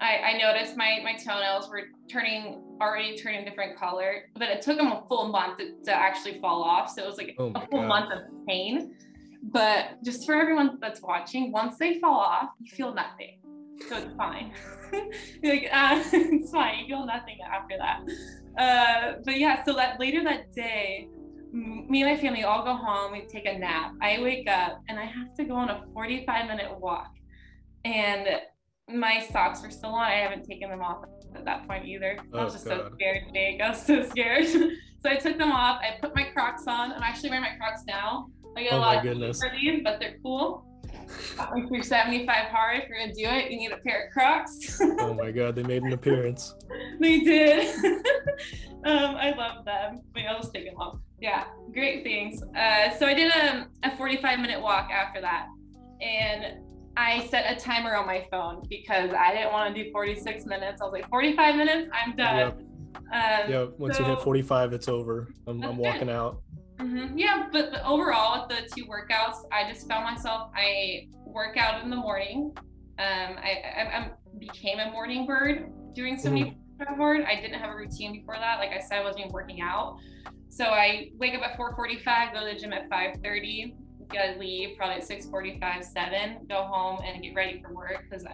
I, 0.00 0.16
I 0.16 0.38
noticed 0.38 0.76
my 0.76 1.00
my 1.04 1.14
toenails 1.14 1.68
were 1.68 1.82
turning 2.10 2.62
already 2.80 3.16
turning 3.16 3.44
different 3.44 3.78
color, 3.78 4.24
but 4.34 4.48
it 4.48 4.62
took 4.62 4.76
them 4.76 4.88
a 4.88 5.04
full 5.08 5.28
month 5.28 5.58
to, 5.58 5.72
to 5.84 5.92
actually 5.92 6.40
fall 6.40 6.62
off. 6.62 6.90
So 6.90 7.02
it 7.02 7.06
was 7.06 7.16
like 7.16 7.36
oh 7.38 7.52
a 7.54 7.66
full 7.68 7.80
God. 7.80 7.88
month 7.88 8.12
of 8.12 8.46
pain. 8.46 8.96
But 9.42 10.02
just 10.02 10.24
for 10.24 10.34
everyone 10.34 10.78
that's 10.80 11.02
watching, 11.02 11.52
once 11.52 11.76
they 11.76 11.98
fall 12.00 12.18
off, 12.18 12.50
you 12.60 12.74
feel 12.74 12.94
nothing. 12.94 13.38
So 13.88 13.98
it's 13.98 14.16
fine. 14.16 14.52
like, 15.42 15.68
uh, 15.70 16.02
it's 16.12 16.50
fine. 16.50 16.80
You 16.80 16.96
feel 16.96 17.06
nothing 17.06 17.38
after 17.46 17.76
that. 17.78 18.00
Uh, 18.56 19.20
but 19.24 19.38
yeah, 19.38 19.64
so 19.64 19.74
that 19.74 20.00
later 20.00 20.24
that 20.24 20.52
day, 20.54 21.08
me 21.54 22.02
and 22.02 22.10
my 22.10 22.20
family 22.20 22.42
all 22.42 22.64
go 22.64 22.74
home. 22.74 23.12
We 23.12 23.22
take 23.26 23.46
a 23.46 23.56
nap. 23.56 23.92
I 24.02 24.20
wake 24.20 24.48
up 24.48 24.82
and 24.88 24.98
I 24.98 25.04
have 25.04 25.34
to 25.34 25.44
go 25.44 25.54
on 25.54 25.70
a 25.70 25.84
45 25.92 26.48
minute 26.48 26.80
walk. 26.80 27.12
And 27.84 28.26
my 28.92 29.20
socks 29.20 29.62
were 29.62 29.70
still 29.70 29.90
on. 29.90 30.04
I 30.04 30.16
haven't 30.16 30.44
taken 30.44 30.70
them 30.70 30.82
off 30.82 31.04
at 31.34 31.44
that 31.44 31.66
point 31.68 31.86
either. 31.86 32.18
Oh, 32.32 32.38
I 32.38 32.44
was 32.44 32.54
just 32.54 32.66
God. 32.66 32.88
so 32.88 32.90
scared, 32.94 33.22
Jake. 33.32 33.60
I 33.60 33.68
was 33.70 33.82
so 33.82 34.02
scared. 34.08 34.46
so 34.48 35.10
I 35.10 35.16
took 35.16 35.38
them 35.38 35.52
off. 35.52 35.80
I 35.80 35.98
put 36.00 36.14
my 36.16 36.24
Crocs 36.24 36.66
on. 36.66 36.92
I'm 36.92 37.02
actually 37.02 37.30
wearing 37.30 37.44
my 37.44 37.56
Crocs 37.56 37.82
now. 37.86 38.28
I 38.56 38.64
get 38.64 38.72
oh 38.72 38.78
a 38.78 38.80
lot 38.80 38.96
of 38.98 39.02
goodness. 39.04 39.40
for 39.40 39.50
these, 39.50 39.80
but 39.84 40.00
they're 40.00 40.18
cool. 40.22 40.66
If 41.56 41.70
you're 41.70 41.82
75 41.82 42.28
hard, 42.48 42.82
if 42.82 42.88
you're 42.88 42.98
gonna 42.98 43.14
do 43.14 43.24
it, 43.24 43.50
you 43.50 43.58
need 43.58 43.72
a 43.72 43.78
pair 43.78 44.06
of 44.06 44.12
Crocs. 44.12 44.80
oh 44.80 45.14
my 45.14 45.30
God, 45.30 45.54
they 45.54 45.62
made 45.62 45.82
an 45.82 45.92
appearance. 45.92 46.54
they 47.00 47.20
did. 47.20 47.84
um, 48.84 49.16
I 49.16 49.34
love 49.36 49.64
them. 49.64 50.00
Wait, 50.14 50.26
I'll 50.26 50.40
just 50.40 50.52
take 50.52 50.66
them 50.66 50.76
off. 50.76 50.98
Yeah, 51.24 51.44
great 51.72 52.02
things. 52.02 52.42
Uh, 52.54 52.90
so 52.98 53.06
I 53.06 53.14
did 53.14 53.32
a, 53.32 53.66
a 53.82 53.96
45 53.96 54.40
minute 54.40 54.60
walk 54.60 54.90
after 54.90 55.22
that, 55.22 55.46
and 56.02 56.58
I 56.98 57.26
set 57.28 57.50
a 57.50 57.58
timer 57.58 57.96
on 57.96 58.04
my 58.06 58.26
phone 58.30 58.62
because 58.68 59.10
I 59.14 59.32
didn't 59.32 59.50
want 59.50 59.74
to 59.74 59.84
do 59.84 59.90
46 59.90 60.44
minutes. 60.44 60.82
I 60.82 60.84
was 60.84 60.92
like, 60.92 61.08
45 61.08 61.56
minutes, 61.56 61.88
I'm 61.94 62.14
done. 62.14 62.36
Yep. 62.36 62.58
Um, 62.98 63.50
yeah, 63.50 63.66
once 63.78 63.96
so, 63.96 64.02
you 64.02 64.10
hit 64.10 64.20
45, 64.20 64.74
it's 64.74 64.86
over. 64.86 65.28
I'm, 65.46 65.64
I'm 65.64 65.78
walking 65.78 66.10
out. 66.10 66.42
Mm-hmm. 66.78 67.16
Yeah, 67.16 67.48
but, 67.50 67.70
but 67.70 67.82
overall, 67.86 68.46
with 68.46 68.58
the 68.58 68.68
two 68.76 68.84
workouts, 68.84 69.46
I 69.50 69.66
just 69.66 69.88
found 69.88 70.04
myself, 70.04 70.50
I 70.54 71.08
work 71.24 71.56
out 71.56 71.82
in 71.82 71.88
the 71.88 71.96
morning. 71.96 72.52
Um, 72.98 73.38
I, 73.42 73.62
I, 73.78 73.82
I 73.96 74.10
became 74.38 74.78
a 74.78 74.90
morning 74.90 75.26
bird 75.26 75.72
doing 75.94 76.18
so 76.18 76.28
many 76.28 76.50
mm-hmm. 76.80 77.26
I 77.26 77.40
didn't 77.40 77.58
have 77.60 77.70
a 77.70 77.76
routine 77.76 78.12
before 78.12 78.36
that. 78.36 78.58
Like 78.58 78.72
I 78.72 78.80
said, 78.80 78.98
I 78.98 79.04
wasn't 79.04 79.20
even 79.20 79.32
working 79.32 79.62
out. 79.62 79.96
So 80.54 80.66
I 80.66 81.10
wake 81.18 81.34
up 81.34 81.42
at 81.42 81.56
4:45, 81.56 82.32
go 82.32 82.46
to 82.46 82.54
the 82.54 82.60
gym 82.60 82.72
at 82.72 82.88
5:30, 82.88 83.74
gotta 84.08 84.38
leave 84.38 84.76
probably 84.76 84.96
at 84.98 85.02
6:45, 85.02 85.82
7, 85.82 86.46
go 86.48 86.62
home 86.62 87.00
and 87.04 87.20
get 87.20 87.34
ready 87.34 87.60
for 87.60 87.74
work 87.74 88.04
because 88.08 88.24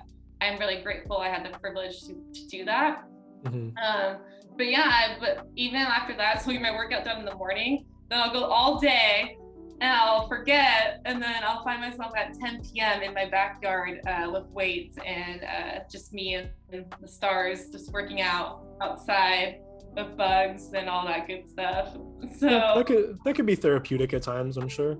I'm 0.42 0.58
really 0.58 0.82
grateful 0.82 1.16
I 1.16 1.28
had 1.28 1.46
the 1.46 1.58
privilege 1.58 2.02
to, 2.02 2.12
to 2.34 2.46
do 2.46 2.66
that. 2.66 3.04
Mm-hmm. 3.44 3.74
Um, 3.78 4.18
but 4.58 4.66
yeah, 4.66 5.16
but 5.18 5.46
even 5.56 5.80
after 5.80 6.14
that, 6.18 6.42
so 6.42 6.48
we 6.48 6.58
my 6.58 6.72
workout 6.72 7.06
done 7.06 7.20
in 7.20 7.24
the 7.24 7.36
morning, 7.36 7.86
then 8.10 8.20
I'll 8.20 8.34
go 8.34 8.44
all 8.44 8.78
day 8.78 9.38
and 9.80 9.90
I'll 9.90 10.28
forget, 10.28 11.00
and 11.06 11.22
then 11.22 11.42
I'll 11.42 11.64
find 11.64 11.80
myself 11.80 12.12
at 12.14 12.34
10 12.38 12.60
p.m. 12.64 13.00
in 13.00 13.14
my 13.14 13.30
backyard 13.30 13.98
uh, 14.06 14.28
with 14.30 14.44
weights 14.48 14.98
and 15.06 15.42
uh, 15.42 15.84
just 15.90 16.12
me 16.12 16.34
and 16.34 16.50
the 16.70 17.08
stars, 17.08 17.70
just 17.70 17.90
working 17.90 18.20
out 18.20 18.66
outside 18.82 19.62
with 19.94 20.16
bugs 20.16 20.72
and 20.72 20.88
all 20.88 21.06
that 21.06 21.26
good 21.26 21.48
stuff. 21.48 21.96
So 22.38 22.48
that 22.48 22.86
could 22.86 23.18
that 23.24 23.34
could 23.34 23.46
be 23.46 23.54
therapeutic 23.56 24.14
at 24.14 24.22
times, 24.22 24.56
I'm 24.56 24.68
sure. 24.68 24.98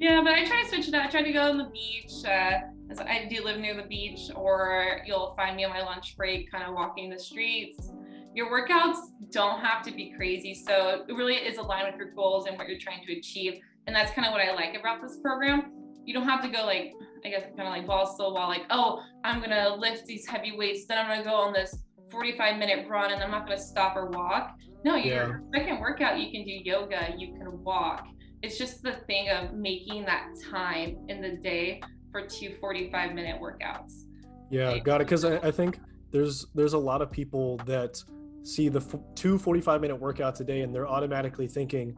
Yeah, 0.00 0.20
but 0.20 0.32
I 0.32 0.44
try 0.44 0.62
to 0.62 0.68
switch 0.68 0.88
it 0.88 0.94
up. 0.94 1.06
I 1.06 1.08
try 1.08 1.22
to 1.22 1.32
go 1.32 1.42
on 1.42 1.58
the 1.58 1.66
beach. 1.66 2.10
Uh, 2.24 2.58
I 3.06 3.28
do 3.30 3.44
live 3.44 3.60
near 3.60 3.76
the 3.76 3.86
beach, 3.86 4.30
or 4.34 5.00
you'll 5.06 5.32
find 5.36 5.54
me 5.56 5.64
on 5.64 5.70
my 5.70 5.82
lunch 5.82 6.16
break, 6.16 6.50
kind 6.50 6.64
of 6.64 6.74
walking 6.74 7.08
the 7.08 7.18
streets. 7.18 7.92
Your 8.34 8.50
workouts 8.50 8.96
don't 9.30 9.60
have 9.60 9.84
to 9.84 9.92
be 9.92 10.12
crazy, 10.16 10.54
so 10.54 11.04
it 11.08 11.12
really 11.12 11.36
is 11.36 11.58
aligned 11.58 11.86
with 11.86 11.96
your 11.96 12.10
goals 12.10 12.46
and 12.46 12.58
what 12.58 12.68
you're 12.68 12.80
trying 12.80 13.06
to 13.06 13.12
achieve. 13.16 13.60
And 13.86 13.94
that's 13.94 14.12
kind 14.12 14.26
of 14.26 14.32
what 14.32 14.40
I 14.40 14.52
like 14.52 14.74
about 14.74 15.00
this 15.00 15.18
program. 15.18 15.72
You 16.04 16.14
don't 16.14 16.28
have 16.28 16.42
to 16.42 16.48
go 16.48 16.64
like, 16.64 16.94
I 17.24 17.28
guess, 17.28 17.44
kind 17.56 17.68
of 17.68 17.74
like 17.74 17.86
balls 17.86 18.16
to 18.16 18.24
the 18.24 18.30
wall, 18.30 18.48
like, 18.48 18.66
oh, 18.70 19.02
I'm 19.22 19.40
gonna 19.40 19.76
lift 19.76 20.06
these 20.06 20.26
heavy 20.26 20.56
weights, 20.56 20.86
then 20.86 20.98
I'm 20.98 21.06
gonna 21.06 21.22
go 21.22 21.36
on 21.36 21.52
this 21.52 21.76
45 22.12 22.58
minute 22.58 22.86
run, 22.88 23.10
and 23.10 23.22
I'm 23.22 23.32
not 23.32 23.46
gonna 23.46 23.58
stop 23.58 23.96
or 23.96 24.06
walk. 24.10 24.54
No, 24.84 24.94
your 24.94 25.42
yeah. 25.54 25.58
second 25.58 25.80
workout, 25.80 26.20
you 26.20 26.30
can 26.30 26.44
do 26.44 26.52
yoga, 26.52 27.14
you 27.16 27.32
can 27.34 27.62
walk 27.64 28.06
it's 28.42 28.58
just 28.58 28.82
the 28.82 28.94
thing 29.06 29.28
of 29.30 29.54
making 29.54 30.04
that 30.04 30.28
time 30.50 30.98
in 31.08 31.22
the 31.22 31.36
day 31.36 31.80
for 32.10 32.26
two 32.26 32.54
45 32.60 33.14
minute 33.14 33.40
workouts 33.40 34.02
yeah 34.50 34.76
got 34.78 35.00
it 35.00 35.04
because 35.04 35.24
I, 35.24 35.36
I, 35.38 35.50
think 35.50 35.80
there's 36.10 36.46
there's 36.54 36.74
a 36.74 36.78
lot 36.78 37.00
of 37.00 37.10
people 37.10 37.56
that 37.66 38.02
see 38.42 38.68
the 38.68 38.80
f- 38.80 39.00
two 39.14 39.38
45 39.38 39.80
minute 39.80 40.00
workouts 40.00 40.40
a 40.40 40.44
day 40.44 40.60
and 40.60 40.74
they're 40.74 40.88
automatically 40.88 41.46
thinking 41.46 41.96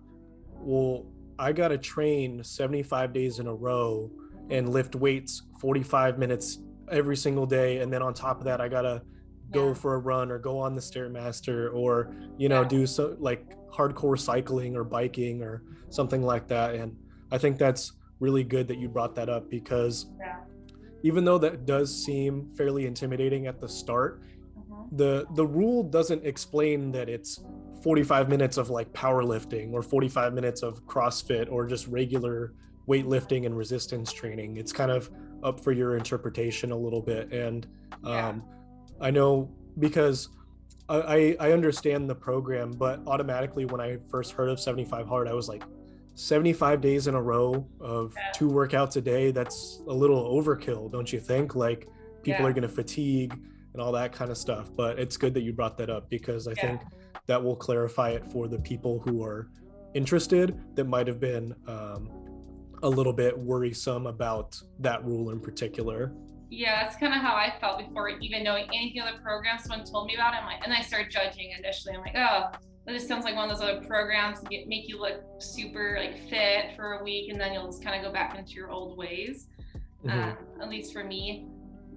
well 0.52 1.06
i 1.38 1.52
gotta 1.52 1.78
train 1.78 2.44
75 2.44 3.12
days 3.12 3.38
in 3.38 3.46
a 3.46 3.54
row 3.54 4.10
and 4.50 4.68
lift 4.68 4.94
weights 4.94 5.42
45 5.60 6.18
minutes 6.18 6.58
every 6.90 7.16
single 7.16 7.46
day 7.46 7.78
and 7.78 7.92
then 7.92 8.02
on 8.02 8.12
top 8.12 8.38
of 8.38 8.44
that 8.44 8.60
i 8.60 8.68
gotta 8.68 9.02
go 9.50 9.68
yeah. 9.68 9.74
for 9.74 9.94
a 9.94 9.98
run 9.98 10.30
or 10.30 10.38
go 10.38 10.58
on 10.58 10.74
the 10.74 10.80
stairmaster 10.80 11.72
or 11.74 12.14
you 12.38 12.48
know 12.48 12.62
yeah. 12.62 12.68
do 12.68 12.86
so 12.86 13.16
like 13.18 13.56
hardcore 13.70 14.18
cycling 14.18 14.76
or 14.76 14.84
biking 14.84 15.42
or 15.42 15.62
something 15.90 16.22
like 16.22 16.46
that 16.48 16.74
and 16.74 16.96
i 17.30 17.38
think 17.38 17.58
that's 17.58 17.92
really 18.20 18.44
good 18.44 18.68
that 18.68 18.78
you 18.78 18.88
brought 18.88 19.14
that 19.14 19.28
up 19.28 19.50
because 19.50 20.06
yeah. 20.18 20.36
even 21.02 21.24
though 21.24 21.38
that 21.38 21.66
does 21.66 21.94
seem 22.04 22.48
fairly 22.56 22.86
intimidating 22.86 23.46
at 23.46 23.60
the 23.60 23.68
start 23.68 24.22
mm-hmm. 24.58 24.96
the 24.96 25.26
the 25.34 25.46
rule 25.46 25.82
doesn't 25.82 26.24
explain 26.24 26.90
that 26.92 27.08
it's 27.08 27.40
45 27.82 28.28
minutes 28.28 28.56
of 28.56 28.70
like 28.70 28.90
powerlifting 28.92 29.72
or 29.72 29.82
45 29.82 30.32
minutes 30.32 30.62
of 30.62 30.84
crossfit 30.86 31.50
or 31.50 31.66
just 31.66 31.86
regular 31.88 32.54
weightlifting 32.88 33.46
and 33.46 33.56
resistance 33.56 34.12
training 34.12 34.56
it's 34.56 34.72
kind 34.72 34.90
of 34.90 35.10
up 35.42 35.60
for 35.60 35.72
your 35.72 35.96
interpretation 35.96 36.70
a 36.70 36.76
little 36.76 37.02
bit 37.02 37.30
and 37.32 37.66
um, 38.04 38.42
I 39.00 39.10
know 39.10 39.50
because 39.78 40.28
I, 40.88 41.36
I 41.40 41.52
understand 41.52 42.10
the 42.10 42.14
program, 42.14 42.72
but 42.72 43.00
automatically 43.06 43.64
when 43.64 43.80
I 43.80 43.98
first 44.10 44.32
heard 44.32 44.50
of 44.50 44.60
75 44.60 45.08
hard, 45.08 45.28
I 45.28 45.32
was 45.32 45.48
like, 45.48 45.64
75 46.14 46.80
days 46.80 47.06
in 47.06 47.14
a 47.14 47.22
row 47.22 47.66
of 47.80 48.14
two 48.34 48.48
workouts 48.48 48.96
a 48.96 49.00
day, 49.00 49.30
that's 49.30 49.82
a 49.88 49.92
little 49.92 50.24
overkill, 50.40 50.92
don't 50.92 51.12
you 51.12 51.18
think? 51.18 51.54
Like 51.54 51.88
people 52.22 52.42
yeah. 52.42 52.48
are 52.48 52.52
going 52.52 52.62
to 52.62 52.68
fatigue 52.68 53.36
and 53.72 53.82
all 53.82 53.92
that 53.92 54.12
kind 54.12 54.30
of 54.30 54.38
stuff. 54.38 54.70
But 54.76 54.98
it's 54.98 55.16
good 55.16 55.34
that 55.34 55.42
you 55.42 55.52
brought 55.52 55.76
that 55.78 55.90
up 55.90 56.08
because 56.08 56.46
I 56.46 56.52
yeah. 56.52 56.60
think 56.60 56.82
that 57.26 57.42
will 57.42 57.56
clarify 57.56 58.10
it 58.10 58.24
for 58.30 58.46
the 58.46 58.58
people 58.58 59.00
who 59.00 59.24
are 59.24 59.48
interested 59.94 60.60
that 60.76 60.84
might 60.84 61.06
have 61.06 61.18
been 61.18 61.54
um, 61.66 62.10
a 62.82 62.88
little 62.88 63.12
bit 63.12 63.36
worrisome 63.36 64.06
about 64.06 64.60
that 64.80 65.04
rule 65.04 65.30
in 65.30 65.40
particular 65.40 66.12
yeah, 66.54 66.82
that's 66.82 66.96
kind 66.96 67.12
of 67.12 67.20
how 67.20 67.34
I 67.34 67.52
felt 67.60 67.78
before 67.78 68.08
even 68.08 68.44
knowing 68.44 68.64
anything 68.66 69.02
the 69.04 69.20
programs. 69.22 69.64
Someone 69.64 69.84
told 69.84 70.06
me 70.06 70.14
about 70.14 70.34
it, 70.34 70.38
I'm 70.38 70.46
like, 70.46 70.62
and 70.64 70.72
I 70.72 70.80
started 70.80 71.10
judging 71.10 71.52
initially. 71.58 71.94
I'm 71.94 72.00
like, 72.00 72.16
oh, 72.16 72.50
that 72.86 72.92
just 72.92 73.08
sounds 73.08 73.24
like 73.24 73.34
one 73.34 73.50
of 73.50 73.56
those 73.56 73.66
other 73.66 73.84
programs 73.86 74.40
that 74.40 74.50
get, 74.50 74.68
make 74.68 74.88
you 74.88 75.00
look 75.00 75.22
super 75.38 75.96
like 75.98 76.18
fit 76.28 76.76
for 76.76 76.94
a 76.94 77.04
week, 77.04 77.30
and 77.30 77.40
then 77.40 77.52
you'll 77.52 77.66
just 77.66 77.82
kind 77.82 77.96
of 77.96 78.02
go 78.02 78.12
back 78.12 78.38
into 78.38 78.52
your 78.52 78.70
old 78.70 78.96
ways. 78.96 79.48
Mm-hmm. 80.04 80.10
Um, 80.10 80.36
at 80.60 80.68
least 80.68 80.92
for 80.92 81.02
me. 81.02 81.48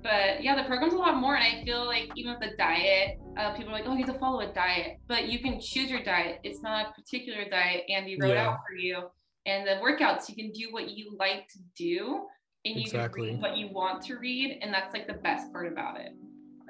But 0.02 0.42
yeah, 0.42 0.56
the 0.56 0.64
program's 0.64 0.94
a 0.94 0.98
lot 0.98 1.18
more, 1.18 1.36
and 1.36 1.44
I 1.44 1.64
feel 1.66 1.86
like 1.86 2.10
even 2.16 2.32
with 2.32 2.40
the 2.40 2.56
diet, 2.56 3.20
uh, 3.38 3.54
people 3.54 3.72
are 3.72 3.74
like, 3.74 3.86
"Oh, 3.86 3.94
you 3.94 4.06
have 4.06 4.14
to 4.14 4.20
follow 4.20 4.40
a 4.40 4.54
diet," 4.54 5.00
but 5.08 5.28
you 5.28 5.40
can 5.40 5.60
choose 5.60 5.90
your 5.90 6.04
diet. 6.04 6.40
It's 6.44 6.62
not 6.62 6.88
a 6.90 6.94
particular 6.94 7.50
diet 7.50 7.84
Andy 7.90 8.18
wrote 8.20 8.30
yeah. 8.30 8.50
out 8.50 8.60
for 8.68 8.76
you. 8.76 9.10
And 9.46 9.68
the 9.68 9.82
workouts, 9.82 10.30
you 10.30 10.36
can 10.36 10.52
do 10.52 10.72
what 10.72 10.90
you 10.90 11.16
like 11.18 11.48
to 11.50 11.60
do 11.76 12.26
and 12.68 12.78
you 12.78 12.82
exactly. 12.84 13.28
can 13.30 13.36
read 13.36 13.42
what 13.42 13.58
you 13.58 13.70
want 13.70 14.04
to 14.04 14.18
read 14.18 14.60
and 14.62 14.74
that's 14.74 14.94
like 14.94 15.08
the 15.08 15.14
best 15.14 15.52
part 15.52 15.72
about 15.72 16.00
it. 16.00 16.14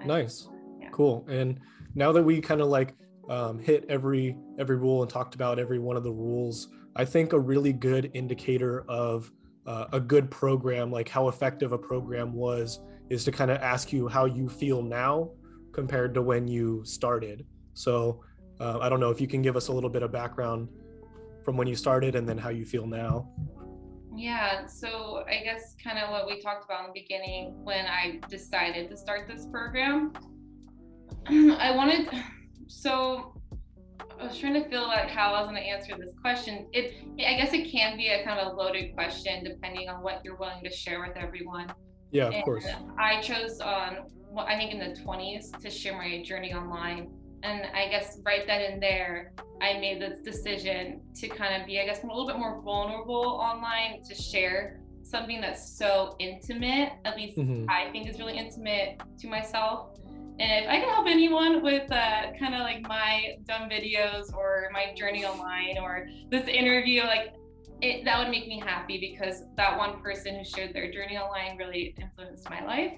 Nice. 0.06 0.48
yeah. 0.80 0.90
cool. 0.92 1.26
And 1.30 1.60
now 1.96 2.12
that 2.12 2.24
we 2.24 2.40
kind 2.40 2.62
of 2.62 2.68
like 2.68 2.96
um, 3.30 3.60
hit 3.60 3.86
every 3.90 4.38
every 4.58 4.78
rule 4.78 5.02
and 5.02 5.12
talked 5.12 5.36
about 5.36 5.60
every 5.60 5.80
one 5.80 5.98
of 5.98 6.04
the 6.04 6.12
rules 6.12 6.70
i 6.96 7.04
think 7.04 7.34
a 7.34 7.40
really 7.40 7.74
good 7.74 8.10
indicator 8.14 8.86
of 8.88 9.32
uh, 9.66 9.86
a 9.92 10.00
good 10.00 10.32
program 10.32 10.92
like 10.92 11.10
how 11.10 11.28
effective 11.28 11.74
a 11.74 11.78
program 11.78 12.34
was 12.34 12.80
is 13.10 13.24
to 13.26 13.32
kind 13.32 13.52
of 13.52 13.58
ask 13.58 13.92
you 13.92 14.08
how 14.08 14.26
you 14.26 14.48
feel 14.48 14.82
now 14.82 15.30
compared 15.72 16.14
to 16.14 16.22
when 16.22 16.48
you 16.48 16.84
started. 16.84 17.46
So 17.74 18.24
uh, 18.60 18.80
i 18.80 18.90
don't 18.90 19.00
know 19.00 19.12
if 19.12 19.22
you 19.22 19.28
can 19.28 19.42
give 19.42 19.56
us 19.56 19.68
a 19.68 19.74
little 19.74 19.90
bit 19.90 20.04
of 20.04 20.12
background 20.12 20.70
from 21.44 21.58
when 21.58 21.68
you 21.68 21.76
started 21.76 22.16
and 22.16 22.28
then 22.28 22.38
how 22.38 22.50
you 22.50 22.66
feel 22.66 22.88
now 22.88 23.30
Yeah, 24.18 24.66
so 24.66 25.24
I 25.30 25.44
guess 25.44 25.76
kind 25.82 26.00
of 26.00 26.10
what 26.10 26.26
we 26.26 26.42
talked 26.42 26.66
about 26.66 26.88
in 26.88 26.88
the 26.88 27.00
beginning 27.00 27.54
when 27.64 27.86
I 27.86 28.20
decided 28.30 28.90
to 28.90 28.98
start 28.98 29.28
this 29.28 29.46
program. 29.46 30.12
I 31.28 31.72
wanted, 31.76 32.10
so 32.66 33.40
I 34.20 34.26
was 34.26 34.40
trying 34.40 34.56
to 34.56 34.68
feel 34.70 34.88
like 34.88 35.10
how 35.10 35.36
I 35.36 35.42
was 35.42 35.52
going 35.52 35.62
to 35.62 35.68
answer 35.68 35.96
this 35.96 36.16
question. 36.20 36.66
It, 36.74 36.96
I 37.20 37.38
guess 37.38 37.54
it 37.54 37.70
can 37.70 37.96
be 37.96 38.08
a 38.08 38.24
kind 38.24 38.40
of 38.40 38.54
a 38.54 38.56
loaded 38.56 38.96
question 38.96 39.44
depending 39.44 39.88
on 39.88 40.02
what 40.02 40.22
you're 40.26 40.38
willing 40.38 40.64
to 40.64 40.72
share 40.72 41.00
with 41.00 41.16
everyone. 41.16 41.72
Yeah, 42.12 42.30
of 42.30 42.34
and 42.34 42.44
course. 42.44 42.66
I 42.98 43.22
chose 43.22 43.60
on, 43.60 43.98
um, 43.98 44.40
I 44.40 44.56
think 44.56 44.72
in 44.72 44.80
the 44.80 45.00
20s 45.00 45.62
to 45.62 45.70
share 45.70 45.96
my 45.96 46.24
journey 46.24 46.56
online. 46.56 47.12
And 47.44 47.68
I 47.74 47.88
guess 47.90 48.20
right 48.24 48.46
then 48.48 48.74
and 48.74 48.82
there, 48.82 49.34
I 49.62 49.74
made 49.74 50.02
the 50.02 50.22
decision 50.24 51.02
to 51.16 51.28
kind 51.28 51.60
of 51.62 51.68
be, 51.68 51.80
I 51.80 51.86
guess, 51.86 52.04
a 52.04 52.08
little 52.08 52.28
bit 52.28 52.38
more 52.38 52.62
vulnerable 52.62 53.40
online 53.42 54.04
to 54.04 54.16
share 54.16 54.80
something 55.04 55.40
that's 55.40 55.78
so 55.78 56.16
intimate, 56.20 56.94
at 57.06 57.16
least 57.16 57.38
mm-hmm. 57.38 57.70
I 57.70 57.90
think 57.92 58.10
is 58.10 58.20
really 58.20 58.38
intimate 58.38 59.02
to 59.20 59.28
myself. 59.28 59.92
And 60.40 60.66
if 60.66 60.70
I 60.70 60.80
can 60.80 60.90
help 60.90 61.08
anyone 61.08 61.64
with 61.64 61.92
uh, 61.92 62.32
kind 62.38 62.54
of 62.54 62.62
like 62.62 62.88
my 62.88 63.38
dumb 63.48 63.70
videos 63.70 64.34
or 64.36 64.70
my 64.72 64.94
journey 64.96 65.26
online 65.26 65.80
or 65.80 66.08
this 66.30 66.48
interview, 66.48 67.02
like 67.04 67.34
it, 67.82 68.06
that 68.06 68.20
would 68.20 68.30
make 68.30 68.48
me 68.48 68.60
happy 68.60 69.00
because 69.00 69.44
that 69.56 69.78
one 69.78 70.00
person 70.02 70.36
who 70.36 70.46
shared 70.46 70.74
their 70.74 70.92
journey 70.92 71.18
online 71.18 71.58
really 71.58 71.96
influenced 72.00 72.50
my 72.50 72.64
life. 72.66 72.94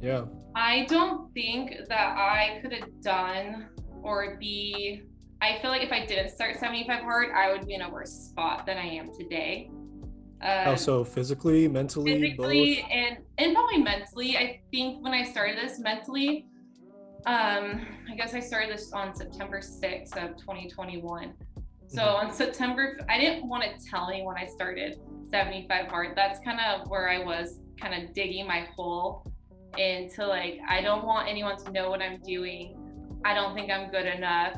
Yeah. 0.00 0.24
I 0.54 0.86
don't 0.88 1.32
think 1.34 1.76
that 1.88 2.16
I 2.16 2.58
could 2.62 2.72
have 2.72 3.02
done 3.02 3.66
or 4.08 4.36
be, 4.36 5.02
I 5.40 5.58
feel 5.60 5.70
like 5.70 5.82
if 5.82 5.92
I 5.92 6.06
didn't 6.06 6.30
start 6.30 6.58
75 6.58 7.02
hard, 7.02 7.30
I 7.30 7.52
would 7.52 7.66
be 7.66 7.74
in 7.74 7.82
a 7.82 7.90
worse 7.90 8.12
spot 8.12 8.66
than 8.66 8.78
I 8.78 8.86
am 8.86 9.12
today. 9.16 9.70
Um, 10.40 10.68
also 10.68 11.04
physically, 11.04 11.68
mentally, 11.68 12.12
physically, 12.12 12.76
both? 12.76 12.90
and 12.92 13.18
and 13.38 13.54
probably 13.54 13.78
mentally. 13.78 14.36
I 14.36 14.60
think 14.70 15.02
when 15.02 15.12
I 15.12 15.24
started 15.24 15.58
this 15.58 15.80
mentally, 15.80 16.46
um, 17.26 17.84
I 18.08 18.14
guess 18.16 18.34
I 18.34 18.40
started 18.40 18.70
this 18.70 18.92
on 18.92 19.14
September 19.14 19.58
6th 19.58 20.16
of 20.16 20.36
2021. 20.36 21.34
So 21.88 22.02
mm-hmm. 22.02 22.26
on 22.26 22.32
September, 22.32 22.98
I 23.08 23.18
didn't 23.18 23.48
want 23.48 23.64
to 23.64 23.84
tell 23.90 24.08
anyone 24.10 24.36
I 24.38 24.46
started 24.46 25.00
75 25.28 25.86
Hard. 25.88 26.16
That's 26.16 26.38
kind 26.40 26.60
of 26.60 26.88
where 26.88 27.08
I 27.08 27.18
was 27.18 27.60
kind 27.80 28.00
of 28.00 28.14
digging 28.14 28.46
my 28.46 28.68
hole 28.76 29.26
into 29.76 30.26
like, 30.26 30.60
I 30.68 30.80
don't 30.80 31.04
want 31.04 31.28
anyone 31.28 31.56
to 31.64 31.72
know 31.72 31.90
what 31.90 32.00
I'm 32.00 32.20
doing. 32.20 32.77
I 33.24 33.34
don't 33.34 33.54
think 33.54 33.70
I'm 33.70 33.90
good 33.90 34.06
enough. 34.06 34.54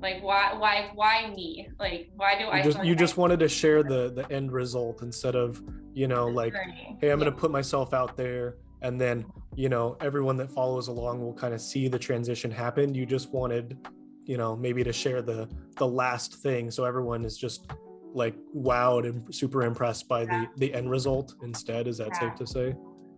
Like 0.00 0.22
why 0.22 0.54
why 0.54 0.90
why 0.94 1.32
me? 1.34 1.68
Like 1.78 2.10
why 2.16 2.36
do 2.38 2.44
you 2.44 2.50
I 2.50 2.62
just 2.62 2.84
you 2.84 2.94
just 2.94 3.16
wanted 3.16 3.40
to 3.40 3.48
share 3.48 3.82
the 3.82 4.12
the 4.12 4.30
end 4.30 4.52
result 4.52 5.02
instead 5.02 5.34
of, 5.34 5.62
you 5.94 6.06
know, 6.06 6.26
like 6.26 6.54
hey, 7.00 7.10
I'm 7.10 7.18
going 7.18 7.30
to 7.30 7.36
put 7.36 7.50
myself 7.50 7.94
out 7.94 8.16
there 8.16 8.56
and 8.82 9.00
then, 9.00 9.24
you 9.54 9.68
know, 9.68 9.96
everyone 10.00 10.36
that 10.36 10.50
follows 10.50 10.88
along 10.88 11.20
will 11.20 11.34
kind 11.34 11.54
of 11.54 11.60
see 11.60 11.88
the 11.88 11.98
transition 11.98 12.50
happen. 12.50 12.94
You 12.94 13.06
just 13.06 13.32
wanted 13.32 13.78
you 14.26 14.36
know 14.36 14.56
maybe 14.56 14.84
to 14.84 14.92
share 14.92 15.22
the 15.22 15.48
the 15.76 15.86
last 15.86 16.34
thing 16.34 16.70
so 16.70 16.84
everyone 16.84 17.24
is 17.24 17.38
just 17.38 17.70
like 18.12 18.34
wowed 18.54 19.08
and 19.08 19.34
super 19.34 19.62
impressed 19.62 20.08
by 20.08 20.22
yeah. 20.22 20.46
the 20.56 20.66
the 20.66 20.74
end 20.74 20.90
result 20.90 21.34
instead 21.42 21.86
is 21.86 21.98
that 21.98 22.08
yeah. 22.14 22.20
safe 22.20 22.34
to 22.34 22.46
say 22.46 22.74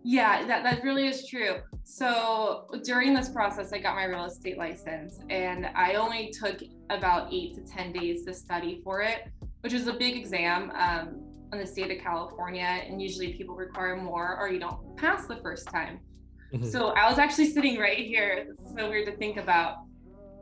yeah 0.09 0.47
that, 0.47 0.63
that 0.63 0.83
really 0.83 1.07
is 1.07 1.27
true 1.27 1.57
so 1.85 2.67
during 2.83 3.13
this 3.13 3.29
process 3.29 3.75
i 3.75 3.79
got 3.79 3.95
my 3.95 4.05
real 4.05 4.25
estate 4.25 4.57
license 4.57 5.19
and 5.29 5.69
i 5.75 5.95
only 5.97 6.31
took 6.31 6.63
about 6.89 7.31
eight 7.31 7.55
to 7.55 7.61
ten 7.61 7.93
days 7.93 8.25
to 8.25 8.33
study 8.33 8.81
for 8.83 9.03
it 9.03 9.29
which 9.61 9.75
is 9.75 9.87
a 9.87 9.93
big 9.93 10.17
exam 10.17 10.73
um, 10.79 11.23
in 11.53 11.59
the 11.59 11.67
state 11.67 11.91
of 11.91 12.03
california 12.03 12.63
and 12.89 13.03
usually 13.03 13.35
people 13.35 13.55
require 13.55 13.97
more 13.97 14.39
or 14.41 14.49
you 14.49 14.59
don't 14.59 14.97
pass 14.97 15.27
the 15.27 15.37
first 15.37 15.67
time 15.69 16.01
mm-hmm. 16.55 16.65
so 16.65 16.89
i 16.95 17.07
was 17.07 17.19
actually 17.19 17.51
sitting 17.57 17.79
right 17.79 17.99
here 17.99 18.47
it's 18.49 18.75
so 18.75 18.89
weird 18.89 19.05
to 19.05 19.15
think 19.19 19.37
about 19.37 19.81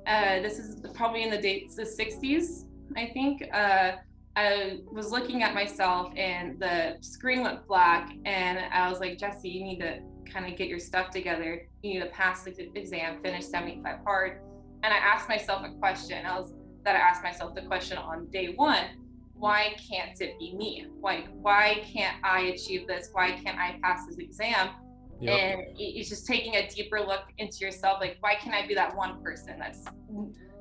uh, 0.07 0.41
this 0.41 0.61
is 0.61 0.81
probably 0.95 1.25
in 1.25 1.31
the 1.31 1.39
dates 1.39 1.75
the 1.75 1.83
60s, 1.83 2.67
I 2.97 3.07
think. 3.07 3.43
Uh, 3.53 3.93
I 4.37 4.81
was 4.93 5.11
looking 5.11 5.43
at 5.43 5.55
myself 5.55 6.13
and 6.17 6.61
the 6.61 6.99
screen 7.01 7.43
went 7.43 7.67
black, 7.67 8.13
and 8.27 8.59
I 8.73 8.89
was 8.91 9.01
like, 9.01 9.19
Jesse, 9.19 9.49
you 9.49 9.65
need 9.65 9.81
to 9.81 10.01
kind 10.31 10.47
of 10.47 10.59
get 10.59 10.69
your 10.69 10.79
stuff 10.79 11.11
together. 11.11 11.67
You 11.83 11.95
need 11.95 12.01
to 12.01 12.07
pass 12.07 12.45
the 12.45 12.71
exam, 12.75 13.23
finish 13.23 13.47
75 13.47 14.01
hard. 14.05 14.41
And 14.83 14.93
I 14.93 14.99
asked 14.99 15.29
myself 15.29 15.65
a 15.65 15.71
question. 15.79 16.27
I 16.27 16.39
was 16.39 16.53
that 16.85 16.95
I 16.95 16.99
asked 17.01 17.23
myself 17.23 17.55
the 17.55 17.63
question 17.63 17.99
on 17.99 18.27
day 18.27 18.53
one 18.55 18.85
why 19.39 19.77
can't 19.89 20.19
it 20.21 20.39
be 20.39 20.55
me? 20.55 20.87
Like, 21.01 21.29
why 21.43 21.83
can't 21.93 22.17
I 22.25 22.53
achieve 22.55 22.87
this? 22.87 23.11
Why 23.13 23.33
can't 23.33 23.59
I 23.59 23.79
pass 23.83 24.07
this 24.07 24.19
exam? 24.19 24.71
Yep. 25.21 25.39
And 25.39 25.63
it's 25.79 26.09
just 26.09 26.27
taking 26.27 26.57
a 26.57 26.69
deeper 26.69 27.01
look 27.01 27.25
into 27.39 27.59
yourself. 27.59 28.01
Like, 28.01 28.17
why 28.21 28.35
can't 28.37 28.55
I 28.55 28.67
be 28.67 28.75
that 28.75 28.95
one 28.97 29.23
person 29.23 29.59
that's 29.59 29.85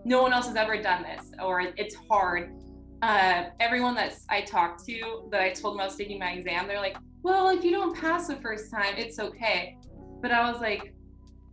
no 0.03 0.21
one 0.21 0.33
else 0.33 0.47
has 0.47 0.55
ever 0.55 0.81
done 0.81 1.03
this, 1.03 1.31
or 1.41 1.61
it's 1.61 1.95
hard. 2.09 2.53
Uh, 3.01 3.45
everyone 3.59 3.95
that 3.95 4.13
I 4.29 4.41
talked 4.41 4.85
to 4.85 5.27
that 5.31 5.41
I 5.41 5.51
told 5.51 5.75
them 5.75 5.81
I 5.81 5.85
was 5.85 5.95
taking 5.95 6.19
my 6.19 6.31
exam, 6.31 6.67
they're 6.67 6.79
like, 6.79 6.97
well, 7.23 7.49
if 7.49 7.63
you 7.63 7.71
don't 7.71 7.95
pass 7.95 8.27
the 8.27 8.37
first 8.37 8.71
time, 8.71 8.95
it's 8.97 9.19
okay. 9.19 9.77
But 10.21 10.31
I 10.31 10.49
was 10.49 10.61
like, 10.61 10.93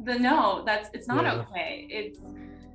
the 0.00 0.18
no, 0.18 0.62
that's 0.64 0.88
it's 0.94 1.08
not 1.08 1.24
yeah. 1.24 1.42
okay. 1.42 1.86
It's 1.90 2.18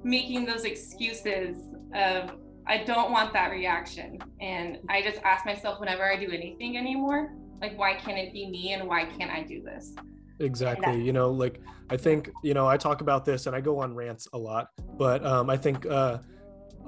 making 0.03 0.45
those 0.45 0.63
excuses 0.63 1.57
of 1.93 2.31
I 2.67 2.83
don't 2.83 3.11
want 3.11 3.33
that 3.33 3.51
reaction. 3.51 4.19
And 4.41 4.79
I 4.89 5.01
just 5.01 5.19
ask 5.23 5.45
myself 5.45 5.79
whenever 5.79 6.03
I 6.03 6.17
do 6.17 6.31
anything 6.31 6.77
anymore, 6.77 7.33
like 7.61 7.77
why 7.77 7.95
can't 7.95 8.17
it 8.17 8.33
be 8.33 8.49
me 8.49 8.73
and 8.73 8.87
why 8.87 9.05
can't 9.05 9.31
I 9.31 9.43
do 9.43 9.61
this? 9.61 9.93
exactly 10.39 11.01
you 11.01 11.11
know 11.11 11.31
like 11.31 11.59
i 11.89 11.97
think 11.97 12.29
you 12.43 12.53
know 12.53 12.67
i 12.67 12.77
talk 12.77 13.01
about 13.01 13.25
this 13.25 13.47
and 13.47 13.55
i 13.55 13.61
go 13.61 13.79
on 13.79 13.93
rants 13.95 14.27
a 14.33 14.37
lot 14.37 14.69
but 14.97 15.25
um, 15.25 15.49
i 15.49 15.57
think 15.57 15.85
uh, 15.87 16.17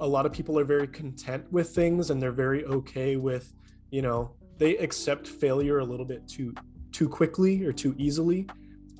a 0.00 0.06
lot 0.06 0.26
of 0.26 0.32
people 0.32 0.58
are 0.58 0.64
very 0.64 0.86
content 0.88 1.44
with 1.52 1.70
things 1.70 2.10
and 2.10 2.20
they're 2.20 2.32
very 2.32 2.64
okay 2.64 3.16
with 3.16 3.52
you 3.90 4.02
know 4.02 4.32
they 4.58 4.76
accept 4.78 5.26
failure 5.26 5.78
a 5.78 5.84
little 5.84 6.06
bit 6.06 6.26
too 6.28 6.54
too 6.92 7.08
quickly 7.08 7.64
or 7.64 7.72
too 7.72 7.94
easily. 7.98 8.46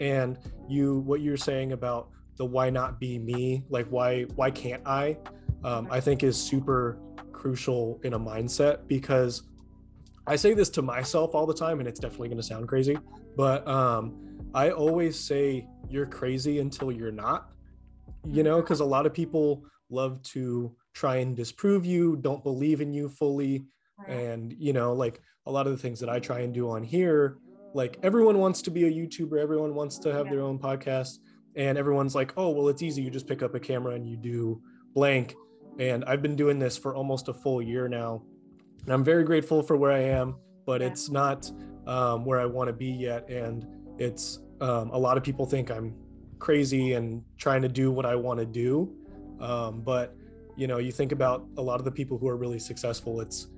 And 0.00 0.38
you 0.68 1.00
what 1.00 1.20
you're 1.20 1.36
saying 1.36 1.72
about 1.72 2.08
the 2.36 2.44
why 2.44 2.70
not 2.70 2.98
be 2.98 3.18
me 3.18 3.64
like 3.68 3.86
why 3.88 4.22
why 4.34 4.50
can't 4.50 4.82
i 4.86 5.14
um, 5.62 5.86
i 5.90 6.00
think 6.00 6.22
is 6.22 6.40
super 6.40 6.98
crucial 7.32 8.00
in 8.02 8.14
a 8.14 8.18
mindset 8.18 8.86
because 8.86 9.42
i 10.26 10.36
say 10.36 10.54
this 10.54 10.70
to 10.70 10.80
myself 10.80 11.34
all 11.34 11.44
the 11.44 11.52
time 11.52 11.80
and 11.80 11.88
it's 11.88 12.00
definitely 12.00 12.28
going 12.28 12.38
to 12.38 12.42
sound 12.42 12.66
crazy 12.66 12.96
but 13.36 13.66
um, 13.68 14.30
I 14.54 14.70
always 14.70 15.18
say 15.18 15.66
you're 15.88 16.06
crazy 16.06 16.58
until 16.58 16.90
you're 16.90 17.12
not, 17.12 17.52
you 18.26 18.42
know, 18.42 18.60
because 18.60 18.80
a 18.80 18.84
lot 18.84 19.06
of 19.06 19.14
people 19.14 19.64
love 19.90 20.22
to 20.22 20.74
try 21.00 21.16
and 21.16 21.34
disprove 21.34 21.86
you, 21.86 22.16
don't 22.16 22.44
believe 22.44 22.82
in 22.82 22.92
you 22.92 23.08
fully. 23.08 23.64
And, 24.06 24.54
you 24.58 24.74
know, 24.74 24.92
like 24.92 25.22
a 25.46 25.50
lot 25.50 25.66
of 25.66 25.72
the 25.72 25.78
things 25.78 25.98
that 26.00 26.10
I 26.10 26.18
try 26.20 26.40
and 26.40 26.52
do 26.52 26.68
on 26.68 26.82
here, 26.82 27.38
like 27.72 27.98
everyone 28.02 28.38
wants 28.38 28.60
to 28.62 28.70
be 28.70 28.84
a 28.84 28.90
YouTuber, 28.90 29.38
everyone 29.40 29.74
wants 29.74 29.98
to 30.00 30.12
have 30.12 30.28
their 30.28 30.42
own 30.42 30.58
podcast, 30.58 31.18
and 31.56 31.78
everyone's 31.78 32.14
like, 32.14 32.34
oh, 32.36 32.50
well, 32.50 32.68
it's 32.68 32.82
easy. 32.82 33.00
You 33.00 33.10
just 33.10 33.26
pick 33.26 33.42
up 33.42 33.54
a 33.54 33.60
camera 33.60 33.94
and 33.94 34.06
you 34.06 34.16
do 34.18 34.60
blank. 34.94 35.34
And 35.78 36.04
I've 36.04 36.20
been 36.20 36.36
doing 36.36 36.58
this 36.58 36.76
for 36.76 36.94
almost 36.94 37.28
a 37.28 37.34
full 37.34 37.62
year 37.62 37.88
now. 37.88 38.22
And 38.84 38.92
I'm 38.92 39.04
very 39.04 39.24
grateful 39.24 39.62
for 39.62 39.76
where 39.76 39.92
I 39.92 40.00
am, 40.00 40.36
but 40.66 40.82
it's 40.82 41.08
not 41.08 41.50
um, 41.86 42.26
where 42.26 42.40
I 42.40 42.46
want 42.46 42.68
to 42.68 42.74
be 42.74 42.90
yet. 42.90 43.28
And 43.30 43.66
it's 43.98 44.40
um, 44.60 44.90
a 44.90 44.98
lot 44.98 45.16
of 45.16 45.22
people 45.22 45.46
think 45.46 45.70
I'm 45.70 45.94
crazy 46.38 46.92
and 46.92 47.22
trying 47.38 47.62
to 47.62 47.68
do 47.68 47.90
what 47.90 48.04
I 48.04 48.16
want 48.16 48.38
to 48.40 48.46
do. 48.46 48.94
Um, 49.40 49.80
but 49.80 50.14
you 50.60 50.66
know, 50.66 50.76
you 50.76 50.92
think 50.92 51.10
about 51.10 51.46
a 51.56 51.62
lot 51.62 51.80
of 51.80 51.86
the 51.86 51.90
people 51.90 52.18
who 52.18 52.28
are 52.28 52.36
really 52.36 52.58
successful. 52.58 53.22
It's 53.22 53.48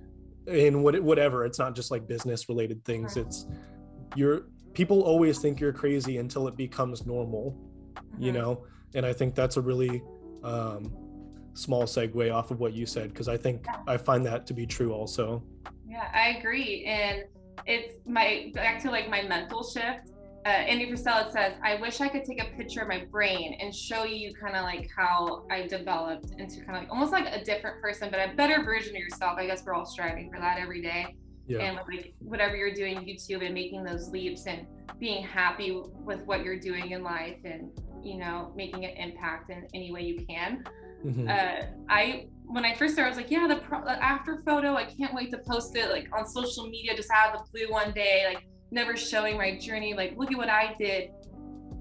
in 0.47 0.85
what 0.85 1.03
whatever. 1.03 1.45
It's 1.45 1.59
not 1.59 1.75
just 1.75 1.91
like 1.91 2.07
business 2.07 2.49
related 2.49 2.85
things. 2.85 3.17
It's 3.17 3.47
you're 4.15 4.43
people 4.73 5.03
always 5.03 5.41
think 5.41 5.59
you're 5.59 5.73
crazy 5.73 6.19
until 6.19 6.47
it 6.47 6.57
becomes 6.57 7.05
normal. 7.05 7.59
You 8.21 8.31
mm-hmm. 8.31 8.41
know, 8.41 8.67
and 8.95 9.05
I 9.05 9.13
think 9.13 9.35
that's 9.35 9.57
a 9.57 9.61
really 9.61 10.01
um, 10.45 10.93
small 11.55 11.87
segue 11.87 12.33
off 12.33 12.53
of 12.53 12.61
what 12.61 12.73
you 12.73 12.87
said 12.87 13.09
because 13.09 13.27
I 13.27 13.37
think 13.37 13.67
I 13.89 13.97
find 13.97 14.25
that 14.27 14.47
to 14.47 14.55
be 14.55 14.65
true 14.65 14.93
also. 14.93 15.43
Yeah, 15.89 16.09
I 16.15 16.39
agree, 16.39 16.85
and 16.85 17.25
it's 17.67 17.95
my 18.07 18.53
back 18.55 18.81
to 18.83 18.93
like 18.93 19.11
my 19.11 19.23
mental 19.23 19.65
shift 19.65 20.13
uh, 20.45 20.49
Andy 20.49 20.91
Frisella 20.91 21.31
says, 21.33 21.55
I 21.65 21.77
wish 21.77 22.01
I 22.01 22.09
could 22.09 22.25
take 22.25 22.43
a 22.43 22.57
picture 22.57 22.81
of 22.81 22.89
my 22.89 23.05
brain 23.11 23.57
and 23.61 23.75
show 23.75 24.05
you 24.05 24.35
kind 24.35 24.57
of 24.57 24.65
like 24.65 24.91
how 24.97 25.45
I 25.51 25.67
developed 25.67 26.33
into 26.39 26.57
kind 26.65 26.77
of 26.77 26.83
like 26.83 26.91
almost 26.91 27.13
like 27.13 27.27
a 27.27 27.45
different 27.45 27.81
person, 27.81 28.09
but 28.11 28.19
a 28.19 28.35
better 28.35 28.63
version 28.65 28.97
of 28.97 29.01
yourself. 29.01 29.39
I 29.39 29.47
guess 29.47 29.65
we're 29.65 29.75
all 29.75 29.87
striving 29.87 30.31
for 30.33 30.41
that 30.41 30.59
every 30.59 30.83
day. 30.83 31.15
yeah. 31.47 31.59
and 31.59 31.77
like 31.89 32.15
whatever 32.21 32.57
you're 32.57 32.73
doing 32.73 32.99
youtube 32.99 33.45
and 33.45 33.53
making 33.53 33.83
those 33.83 34.09
leaps 34.11 34.47
and 34.47 34.67
being 34.99 35.25
happy 35.25 35.83
with 36.05 36.23
what 36.25 36.45
you're 36.45 36.59
doing 36.59 36.93
in 36.93 37.03
life 37.03 37.39
and 37.45 37.71
you 38.03 38.17
know 38.17 38.53
making 38.57 38.85
an 38.85 38.97
impact 38.97 39.51
in 39.51 39.67
any 39.75 39.93
way 39.93 40.03
you 40.03 40.25
can 40.27 40.65
mm-hmm. 41.05 41.29
uh, 41.29 41.67
i 41.89 42.27
when 42.47 42.65
i 42.65 42.75
first 42.75 42.95
started 42.95 43.09
i 43.09 43.11
was 43.11 43.17
like 43.17 43.31
yeah 43.31 43.47
the, 43.47 43.57
pro- 43.57 43.85
the 43.85 44.03
after 44.03 44.41
photo 44.47 44.75
i 44.75 44.85
can't 44.85 45.15
wait 45.15 45.31
to 45.31 45.39
post 45.39 45.75
it 45.77 45.91
like 45.91 46.09
on 46.17 46.27
social 46.27 46.69
media 46.69 46.95
just 46.95 47.11
out 47.11 47.35
of 47.35 47.45
the 47.45 47.51
blue 47.51 47.73
one 47.73 47.93
day 47.93 48.25
like 48.33 48.47
never 48.73 48.97
showing 48.97 49.37
my 49.37 49.57
journey 49.59 49.95
like 49.95 50.17
look 50.17 50.33
at 50.33 50.39
what 50.39 50.49
i 50.49 50.75
did 50.79 51.11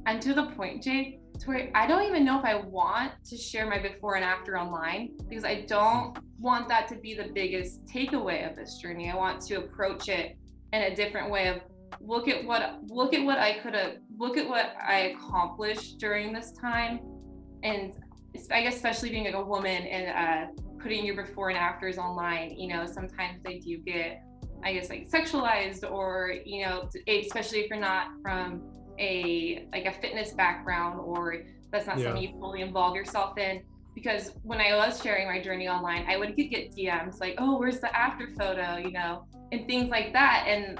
and 0.06 0.22
to 0.22 0.34
the 0.34 0.46
point 0.52 0.84
jake 0.84 1.22
to 1.42 1.48
where 1.48 1.72
I 1.74 1.88
don't 1.88 2.04
even 2.04 2.24
know 2.24 2.38
if 2.38 2.46
I 2.46 2.56
want 2.56 3.14
to 3.26 3.36
share 3.36 3.66
my 3.66 3.80
before 3.80 4.16
and 4.16 4.24
after 4.24 4.60
online 4.60 5.14
because 5.28 5.44
I 5.44 5.62
don't 5.62 6.16
want 6.40 6.68
that 6.70 6.88
to 6.90 6.96
be 6.96 7.16
the 7.16 7.30
biggest 7.34 7.84
takeaway 7.86 8.48
of 8.48 8.56
this 8.56 8.78
journey. 8.78 9.10
I 9.10 9.16
want 9.16 9.42
to 9.48 9.56
approach 9.56 10.08
it 10.08 10.38
in 10.72 10.84
a 10.84 10.96
different 10.96 11.32
way 11.32 11.48
of 11.48 11.62
look 12.00 12.28
at 12.28 12.46
what 12.46 12.80
look 12.88 13.14
at 13.14 13.26
what 13.26 13.40
I 13.40 13.58
could 13.60 13.74
have 13.74 13.98
look 14.18 14.38
at 14.38 14.48
what 14.48 14.76
I 14.82 15.16
accomplished 15.16 15.98
during 15.98 16.32
this 16.32 16.52
time 16.52 17.00
and 17.64 17.94
I 18.50 18.62
guess 18.62 18.76
especially 18.76 19.10
being 19.10 19.26
like 19.26 19.34
a 19.34 19.44
woman 19.44 19.84
and 19.88 20.08
uh, 20.08 20.64
putting 20.80 21.06
your 21.06 21.16
before 21.16 21.50
and 21.50 21.58
afters 21.58 21.98
online, 21.98 22.58
you 22.58 22.70
know, 22.70 22.86
sometimes 22.86 23.42
they 23.44 23.60
do 23.60 23.78
get 23.80 24.24
I 24.64 24.74
guess 24.74 24.90
like 24.90 25.10
sexualized 25.10 25.90
or 25.90 26.36
you 26.46 26.66
know 26.66 26.90
especially 27.08 27.60
if 27.60 27.70
you're 27.70 27.80
not 27.80 28.08
from 28.22 28.62
a 29.00 29.68
like 29.72 29.86
a 29.86 29.92
fitness 29.92 30.34
background 30.34 31.00
or 31.00 31.44
that's 31.72 31.88
not 31.88 31.98
yeah. 31.98 32.06
something 32.06 32.24
you 32.24 32.40
fully 32.40 32.62
involve 32.62 32.96
yourself 32.96 33.38
in 33.38 33.62
because 33.96 34.32
when 34.44 34.62
I 34.62 34.76
was 34.76 35.02
sharing 35.02 35.28
my 35.28 35.42
journey 35.42 35.68
online, 35.68 36.06
I 36.08 36.18
would 36.18 36.36
get 36.36 36.76
DMs 36.76 37.20
like, 37.20 37.36
"Oh, 37.38 37.60
where's 37.60 37.80
the 37.80 37.96
after 37.96 38.30
photo?" 38.38 38.78
you 38.78 38.92
know, 38.92 39.26
and 39.52 39.68
things 39.68 39.90
like 39.90 40.14
that, 40.14 40.46
and 40.48 40.80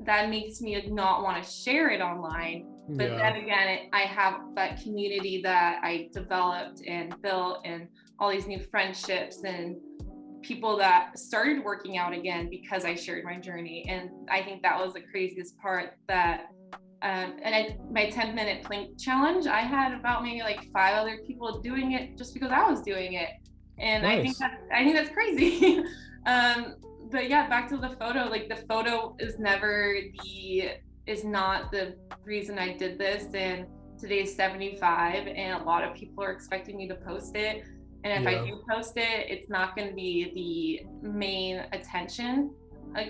that 0.00 0.30
makes 0.30 0.60
me 0.60 0.80
not 0.88 1.22
want 1.22 1.42
to 1.42 1.48
share 1.48 1.90
it 1.90 2.00
online. 2.00 2.66
But 2.88 3.10
yeah. 3.10 3.16
then 3.16 3.42
again, 3.42 3.68
it, 3.68 3.80
I 3.92 4.02
have 4.02 4.40
that 4.54 4.80
community 4.82 5.40
that 5.42 5.80
I 5.82 6.08
developed 6.12 6.82
and 6.86 7.20
built, 7.20 7.60
and 7.64 7.88
all 8.18 8.30
these 8.30 8.46
new 8.46 8.60
friendships 8.60 9.42
and 9.44 9.76
people 10.42 10.76
that 10.78 11.18
started 11.18 11.64
working 11.64 11.98
out 11.98 12.12
again 12.12 12.48
because 12.48 12.84
I 12.84 12.94
shared 12.94 13.24
my 13.24 13.38
journey. 13.38 13.84
And 13.88 14.10
I 14.30 14.42
think 14.42 14.62
that 14.62 14.78
was 14.78 14.94
the 14.94 15.00
craziest 15.00 15.58
part 15.58 15.94
that 16.08 16.46
um, 17.02 17.36
and 17.42 17.54
I, 17.54 17.76
my 17.90 18.08
10 18.08 18.34
minute 18.34 18.64
plank 18.64 18.98
challenge, 18.98 19.46
I 19.46 19.60
had 19.60 19.92
about 19.92 20.22
maybe 20.22 20.40
like 20.40 20.64
five 20.72 20.96
other 20.96 21.18
people 21.26 21.60
doing 21.60 21.92
it 21.92 22.16
just 22.16 22.32
because 22.32 22.50
I 22.50 22.68
was 22.68 22.80
doing 22.80 23.12
it. 23.12 23.28
And 23.78 24.02
nice. 24.02 24.18
I 24.18 24.22
think 24.22 24.38
that 24.38 24.60
I 24.74 24.84
think 24.84 24.96
that's 24.96 25.10
crazy. 25.10 25.84
um, 26.26 26.76
but 27.10 27.28
yeah, 27.28 27.48
back 27.48 27.68
to 27.68 27.76
the 27.76 27.90
photo, 27.90 28.24
like 28.24 28.48
the 28.48 28.56
photo 28.56 29.14
is 29.20 29.38
never 29.38 29.94
the 30.22 30.70
is 31.06 31.22
not 31.22 31.70
the 31.70 31.94
reason 32.24 32.58
I 32.58 32.76
did 32.76 32.98
this. 32.98 33.26
And 33.34 33.66
today's 33.98 34.34
75 34.34 35.26
and 35.28 35.62
a 35.62 35.64
lot 35.64 35.84
of 35.84 35.94
people 35.94 36.24
are 36.24 36.32
expecting 36.32 36.76
me 36.76 36.88
to 36.88 36.94
post 36.94 37.36
it. 37.36 37.62
And 38.06 38.24
if 38.24 38.32
yeah. 38.32 38.40
I 38.40 38.46
do 38.46 38.62
post 38.70 38.92
it, 38.96 39.26
it's 39.28 39.50
not 39.50 39.74
going 39.74 39.88
to 39.88 39.94
be 39.94 40.86
the 41.02 41.08
main 41.08 41.64
attention 41.72 42.52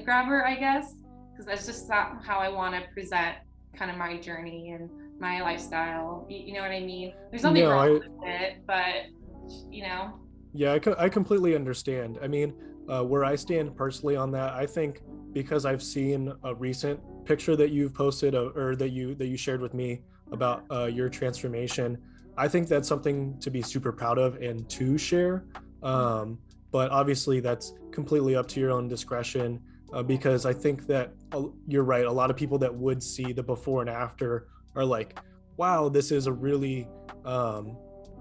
grabber, 0.05 0.45
I 0.45 0.57
guess, 0.57 0.95
because 1.31 1.45
that's 1.45 1.67
just 1.67 1.89
not 1.89 2.25
how 2.25 2.39
I 2.39 2.49
want 2.49 2.75
to 2.75 2.81
present 2.95 3.37
kind 3.77 3.91
of 3.91 3.99
my 3.99 4.17
journey 4.17 4.71
and 4.71 4.89
my 5.21 5.43
lifestyle. 5.43 6.27
You, 6.31 6.55
know 6.55 6.63
what 6.63 6.71
I 6.71 6.81
mean? 6.81 7.13
There's 7.31 7.43
nothing 7.43 7.65
no, 7.65 7.71
wrong 7.71 7.87
I, 7.87 7.91
with 7.91 8.09
it, 8.23 8.57
but 8.67 9.61
you 9.71 9.83
know. 9.83 10.19
Yeah, 10.55 10.73
I, 10.73 11.05
I 11.05 11.09
completely 11.11 11.55
understand. 11.55 12.19
I 12.23 12.27
mean, 12.27 12.55
uh, 12.89 13.03
where 13.03 13.25
I 13.25 13.35
stand 13.35 13.77
personally 13.77 14.17
on 14.17 14.31
that, 14.33 14.55
I 14.55 14.65
think 14.65 15.03
because 15.35 15.67
I've 15.67 15.83
seen 15.83 16.33
a 16.43 16.55
recent 16.55 17.01
picture 17.27 17.55
that 17.55 17.71
you've 17.71 17.93
posted 17.93 18.35
uh, 18.35 18.51
or 18.57 18.75
that 18.77 18.91
you 18.91 19.15
that 19.17 19.27
you 19.27 19.37
shared 19.37 19.61
with 19.61 19.75
me 19.75 20.01
about 20.33 20.65
uh, 20.71 20.85
your 20.87 21.11
transformation, 21.11 21.99
I 22.37 22.49
think 22.49 22.69
that's 22.69 22.89
something 22.89 23.39
to 23.41 23.51
be 23.51 23.63
super 23.63 23.93
proud 23.93 24.19
of 24.19 24.37
and 24.43 24.69
to 24.71 24.99
share. 24.99 25.45
Um, 25.83 26.39
but 26.71 26.91
obviously, 26.91 27.41
that's 27.41 27.75
completely 27.91 28.37
up 28.37 28.47
to 28.49 28.61
your 28.61 28.71
own 28.71 28.89
discretion 28.89 29.61
uh, 29.93 30.03
because 30.03 30.45
I 30.45 30.53
think 30.53 30.87
that 30.87 31.13
uh, 31.33 31.45
you're 31.67 31.85
right. 31.85 32.05
A 32.05 32.13
lot 32.13 32.31
of 32.31 32.37
people 32.37 32.59
that 32.59 32.75
would 32.75 33.03
see 33.03 33.33
the 33.33 33.43
before 33.43 33.81
and 33.81 33.91
after 33.91 34.49
are 34.75 34.85
like, 34.85 35.19
wow, 35.57 35.89
this 35.89 36.13
is 36.13 36.27
a 36.27 36.33
really, 36.33 36.87
um, 37.25 37.77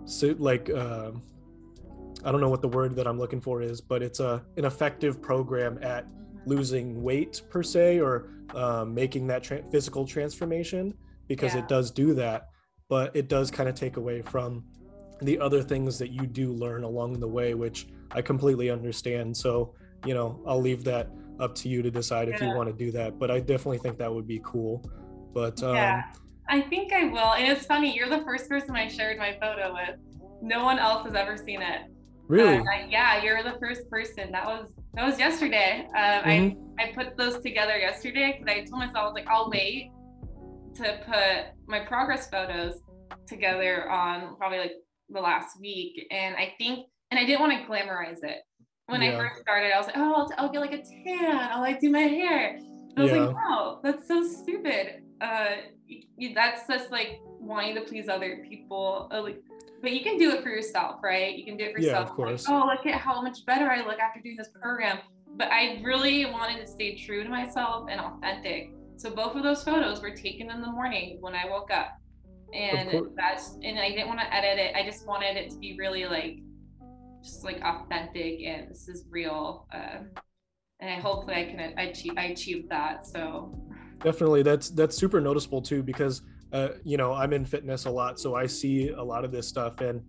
so, 0.05 0.35
like, 0.37 0.69
uh, 0.69 1.11
I 2.23 2.31
don't 2.31 2.41
know 2.41 2.49
what 2.49 2.61
the 2.61 2.69
word 2.69 2.95
that 2.95 3.07
I'm 3.07 3.19
looking 3.19 3.41
for 3.41 3.61
is, 3.61 3.81
but 3.81 4.01
it's 4.01 4.19
a 4.19 4.43
an 4.57 4.65
effective 4.65 5.21
program 5.21 5.77
at 5.81 6.07
losing 6.45 7.03
weight 7.03 7.41
per 7.49 7.61
se 7.61 7.99
or 7.99 8.29
um, 8.53 8.93
making 8.93 9.27
that 9.27 9.43
tra- 9.43 9.63
physical 9.71 10.05
transformation 10.05 10.93
because 11.27 11.53
yeah. 11.53 11.61
it 11.61 11.67
does 11.67 11.91
do 11.91 12.13
that, 12.13 12.49
but 12.89 13.15
it 13.15 13.27
does 13.27 13.49
kind 13.51 13.67
of 13.67 13.75
take 13.75 13.97
away 13.97 14.21
from 14.21 14.63
the 15.21 15.39
other 15.39 15.63
things 15.63 15.97
that 15.97 16.11
you 16.11 16.27
do 16.27 16.53
learn 16.53 16.83
along 16.83 17.19
the 17.19 17.27
way, 17.27 17.53
which 17.53 17.87
I 18.11 18.21
completely 18.21 18.69
understand. 18.69 19.35
So, 19.35 19.73
you 20.05 20.13
know, 20.13 20.41
I'll 20.45 20.61
leave 20.61 20.83
that 20.83 21.09
up 21.39 21.55
to 21.55 21.69
you 21.69 21.81
to 21.81 21.91
decide 21.91 22.27
yeah. 22.27 22.35
if 22.35 22.41
you 22.41 22.47
want 22.49 22.69
to 22.69 22.75
do 22.75 22.91
that. 22.91 23.17
But 23.17 23.31
I 23.31 23.39
definitely 23.39 23.79
think 23.79 23.97
that 23.99 24.13
would 24.13 24.27
be 24.27 24.41
cool. 24.43 24.83
But 25.33 25.61
um, 25.63 25.75
yeah, 25.75 26.03
I 26.49 26.61
think 26.61 26.93
I 26.93 27.05
will. 27.05 27.33
And 27.33 27.51
it's 27.51 27.65
funny, 27.65 27.95
you're 27.95 28.09
the 28.09 28.23
first 28.23 28.49
person 28.49 28.75
I 28.75 28.87
shared 28.87 29.17
my 29.17 29.37
photo 29.39 29.73
with. 29.73 29.97
No 30.41 30.63
one 30.63 30.79
else 30.79 31.05
has 31.05 31.15
ever 31.15 31.37
seen 31.37 31.61
it. 31.61 31.83
Really? 32.27 32.57
Uh, 32.57 32.87
yeah, 32.89 33.21
you're 33.23 33.43
the 33.43 33.57
first 33.59 33.89
person. 33.89 34.31
That 34.31 34.45
was 34.45 34.69
that 34.95 35.05
was 35.05 35.19
yesterday. 35.19 35.87
Um, 35.95 36.23
mm-hmm. 36.23 36.79
I 36.79 36.83
I 36.85 36.91
put 36.93 37.17
those 37.17 37.41
together 37.41 37.77
yesterday 37.77 38.37
because 38.39 38.53
I 38.53 38.59
told 38.61 38.79
myself 38.79 38.97
I 38.97 39.03
was 39.05 39.13
like, 39.13 39.27
I'll 39.27 39.49
wait 39.49 39.91
to 40.75 40.99
put 41.05 41.53
my 41.67 41.79
progress 41.79 42.29
photos 42.29 42.75
together 43.27 43.89
on 43.89 44.35
probably 44.37 44.59
like 44.59 44.73
the 45.09 45.19
last 45.19 45.59
week, 45.59 46.07
and 46.11 46.35
I 46.35 46.53
think 46.57 46.87
and 47.11 47.19
I 47.19 47.25
didn't 47.25 47.39
want 47.39 47.51
to 47.53 47.67
glamorize 47.67 48.23
it 48.23 48.41
when 48.87 49.01
yeah. 49.01 49.13
I 49.13 49.17
first 49.17 49.41
started, 49.41 49.73
I 49.73 49.77
was 49.77 49.87
like, 49.87 49.97
oh, 49.97 50.13
I'll, 50.13 50.31
I'll, 50.37 50.51
get 50.51 50.61
like 50.61 50.73
a 50.73 50.83
tan. 50.83 51.49
I'll 51.51 51.61
like 51.61 51.79
do 51.79 51.89
my 51.89 52.01
hair. 52.01 52.59
I 52.97 53.01
was 53.01 53.11
yeah. 53.11 53.25
like, 53.25 53.35
wow, 53.35 53.79
that's 53.83 54.07
so 54.07 54.25
stupid. 54.25 55.01
Uh, 55.21 55.55
that's 56.33 56.67
just 56.67 56.91
like 56.91 57.19
wanting 57.23 57.75
to 57.75 57.81
please 57.81 58.07
other 58.07 58.45
people. 58.47 59.09
Uh, 59.11 59.21
like, 59.21 59.41
but 59.81 59.91
you 59.91 60.01
can 60.01 60.17
do 60.17 60.31
it 60.31 60.43
for 60.43 60.49
yourself, 60.49 61.01
right? 61.03 61.35
You 61.35 61.45
can 61.45 61.57
do 61.57 61.65
it 61.65 61.73
for 61.73 61.79
yeah, 61.79 61.87
yourself. 61.87 62.09
Of 62.09 62.15
course. 62.15 62.47
Like, 62.47 62.63
oh, 62.63 62.67
look 62.67 62.85
at 62.85 62.99
how 62.99 63.21
much 63.21 63.45
better 63.45 63.69
I 63.69 63.85
look 63.85 63.99
after 63.99 64.21
doing 64.21 64.37
this 64.37 64.49
program. 64.61 64.99
But 65.35 65.51
I 65.51 65.81
really 65.83 66.25
wanted 66.25 66.61
to 66.61 66.67
stay 66.67 66.95
true 66.95 67.23
to 67.23 67.29
myself 67.29 67.87
and 67.89 67.99
authentic. 67.99 68.71
So 68.97 69.09
both 69.09 69.35
of 69.35 69.43
those 69.43 69.63
photos 69.63 70.01
were 70.01 70.15
taken 70.15 70.49
in 70.49 70.61
the 70.61 70.71
morning 70.71 71.17
when 71.19 71.35
I 71.35 71.49
woke 71.49 71.71
up. 71.71 71.97
And 72.53 73.07
that's 73.17 73.57
and 73.63 73.77
I 73.79 73.89
didn't 73.89 74.07
want 74.07 74.19
to 74.21 74.33
edit 74.33 74.59
it. 74.59 74.75
I 74.75 74.83
just 74.85 75.05
wanted 75.05 75.35
it 75.35 75.49
to 75.51 75.57
be 75.57 75.75
really 75.77 76.05
like 76.05 76.39
just 77.23 77.43
like 77.43 77.61
authentic 77.61 78.41
and 78.43 78.69
this 78.69 78.87
is 78.87 79.05
real. 79.09 79.67
Uh, 79.73 80.03
and 80.79 80.89
I 80.89 80.99
hopefully 80.99 81.35
I 81.35 81.45
can 81.45 81.59
achieve 81.77 82.13
I 82.17 82.25
achieve 82.25 82.69
that. 82.69 83.05
So 83.05 83.53
definitely 83.99 84.43
that's 84.43 84.69
that's 84.69 84.95
super 84.95 85.19
noticeable 85.19 85.61
too 85.61 85.83
because 85.83 86.21
uh, 86.53 86.69
you 86.83 86.95
know 86.97 87.13
I'm 87.13 87.33
in 87.33 87.43
fitness 87.45 87.85
a 87.85 87.91
lot, 87.91 88.19
so 88.19 88.35
I 88.35 88.45
see 88.45 88.89
a 88.89 89.03
lot 89.03 89.25
of 89.25 89.31
this 89.31 89.47
stuff 89.47 89.81
and 89.81 90.01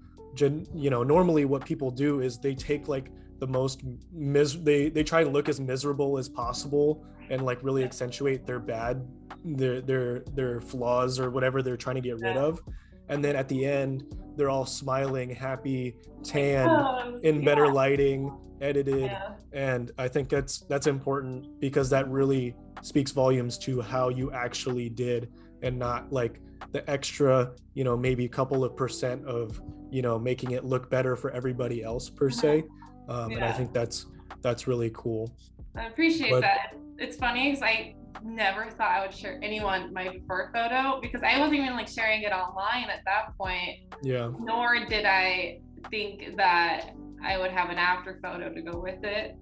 you 0.75 0.91
know 0.91 1.03
normally 1.03 1.47
what 1.47 1.65
people 1.65 1.91
do 1.91 2.21
is 2.21 2.39
they 2.39 2.55
take 2.55 2.89
like 2.89 3.11
the 3.39 3.47
most 3.47 3.83
mis 4.13 4.55
they 4.55 4.89
they 4.89 5.03
try 5.03 5.23
to 5.23 5.31
look 5.31 5.49
as 5.49 5.61
miserable 5.61 6.19
as 6.19 6.29
possible 6.29 7.05
and 7.31 7.43
like 7.43 7.63
really 7.63 7.85
accentuate 7.85 8.47
their 8.47 8.59
bad 8.59 9.07
their 9.45 9.81
their 9.81 10.21
their 10.35 10.61
flaws 10.61 11.19
or 11.19 11.31
whatever 11.31 11.63
they're 11.63 11.77
trying 11.77 11.97
to 11.97 12.03
get 12.03 12.19
rid 12.21 12.37
of. 12.37 12.61
And 13.09 13.25
then 13.25 13.37
at 13.37 13.49
the 13.49 13.65
end 13.65 14.05
they're 14.37 14.51
all 14.51 14.67
smiling 14.67 15.31
happy 15.31 15.97
tan 16.23 16.69
oh, 16.69 17.21
in 17.23 17.45
better 17.45 17.67
yeah. 17.67 17.73
lighting 17.73 18.33
edited. 18.61 19.03
Yeah. 19.03 19.33
and 19.53 19.93
i 19.99 20.09
think 20.09 20.31
that's 20.31 20.61
that's 20.61 20.87
important 20.87 21.61
because 21.61 21.91
that 21.91 22.09
really 22.09 22.55
speaks 22.83 23.11
volumes 23.11 23.59
to 23.59 23.83
how 23.83 24.09
you 24.09 24.33
actually 24.33 24.89
did 24.89 25.31
and 25.63 25.79
not 25.79 26.11
like 26.13 26.41
the 26.73 26.89
extra 26.91 27.53
you 27.75 27.85
know 27.85 27.97
maybe 27.97 28.25
a 28.25 28.29
couple 28.29 28.65
of 28.65 28.77
percent 28.77 29.25
of 29.27 29.61
you 29.91 30.03
know 30.03 30.19
making 30.19 30.53
it 30.53 30.65
look 30.65 30.91
better 30.91 31.17
for 31.17 31.31
everybody 31.31 31.83
else 31.83 32.09
per 32.09 32.29
uh-huh. 32.29 32.41
se 32.41 32.65
um, 33.09 33.31
yeah. 33.31 33.37
and 33.37 33.45
i 33.45 33.53
think 33.53 33.73
that's 33.73 34.07
that's 34.43 34.67
really 34.67 34.91
cool 34.95 35.33
i 35.77 35.87
appreciate 35.87 36.31
but, 36.31 36.41
that 36.41 36.75
it's 36.99 37.17
funny 37.17 37.51
because 37.51 37.63
i 37.63 37.95
never 38.25 38.71
thought 38.71 38.91
I 38.91 39.07
would 39.07 39.15
share 39.15 39.39
anyone 39.43 39.93
my 39.93 40.09
before 40.09 40.51
photo 40.53 41.01
because 41.01 41.23
I 41.23 41.39
wasn't 41.39 41.61
even 41.61 41.75
like 41.75 41.89
sharing 41.89 42.23
it 42.23 42.33
online 42.33 42.89
at 42.91 43.01
that 43.05 43.37
point. 43.39 43.81
Yeah. 44.03 44.31
Nor 44.39 44.85
did 44.87 45.05
I 45.05 45.61
think 45.91 46.37
that 46.37 46.91
I 47.23 47.39
would 47.39 47.51
have 47.51 47.71
an 47.71 47.79
after 47.79 48.19
photo 48.23 48.53
to 48.53 48.63
go 48.63 48.79
with 48.79 49.03
it. 49.05 49.37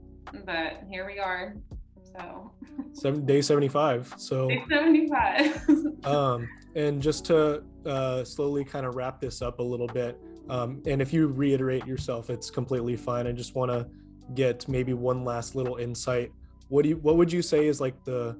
But 0.44 0.82
here 0.90 1.06
we 1.06 1.18
are. 1.18 1.56
So 2.16 2.52
seven 2.92 3.26
day 3.26 3.40
75. 3.40 4.14
So 4.16 4.48
day 4.48 4.62
75. 4.70 6.04
um 6.04 6.48
and 6.74 7.00
just 7.00 7.24
to 7.26 7.62
uh 7.86 8.24
slowly 8.24 8.64
kind 8.64 8.86
of 8.86 8.94
wrap 8.96 9.20
this 9.20 9.42
up 9.42 9.58
a 9.58 9.62
little 9.62 9.88
bit. 9.88 10.20
Um, 10.48 10.82
and 10.86 11.00
if 11.00 11.12
you 11.12 11.28
reiterate 11.28 11.86
yourself, 11.86 12.30
it's 12.30 12.50
completely 12.50 12.96
fine. 12.96 13.26
I 13.26 13.32
just 13.32 13.54
want 13.54 13.70
to 13.70 13.86
get 14.34 14.68
maybe 14.68 14.92
one 14.92 15.24
last 15.24 15.54
little 15.54 15.76
insight 15.76 16.32
what 16.68 16.82
do 16.82 16.88
you 16.88 16.96
what 16.96 17.16
would 17.16 17.32
you 17.32 17.42
say 17.42 17.66
is 17.66 17.80
like 17.80 18.02
the 18.04 18.36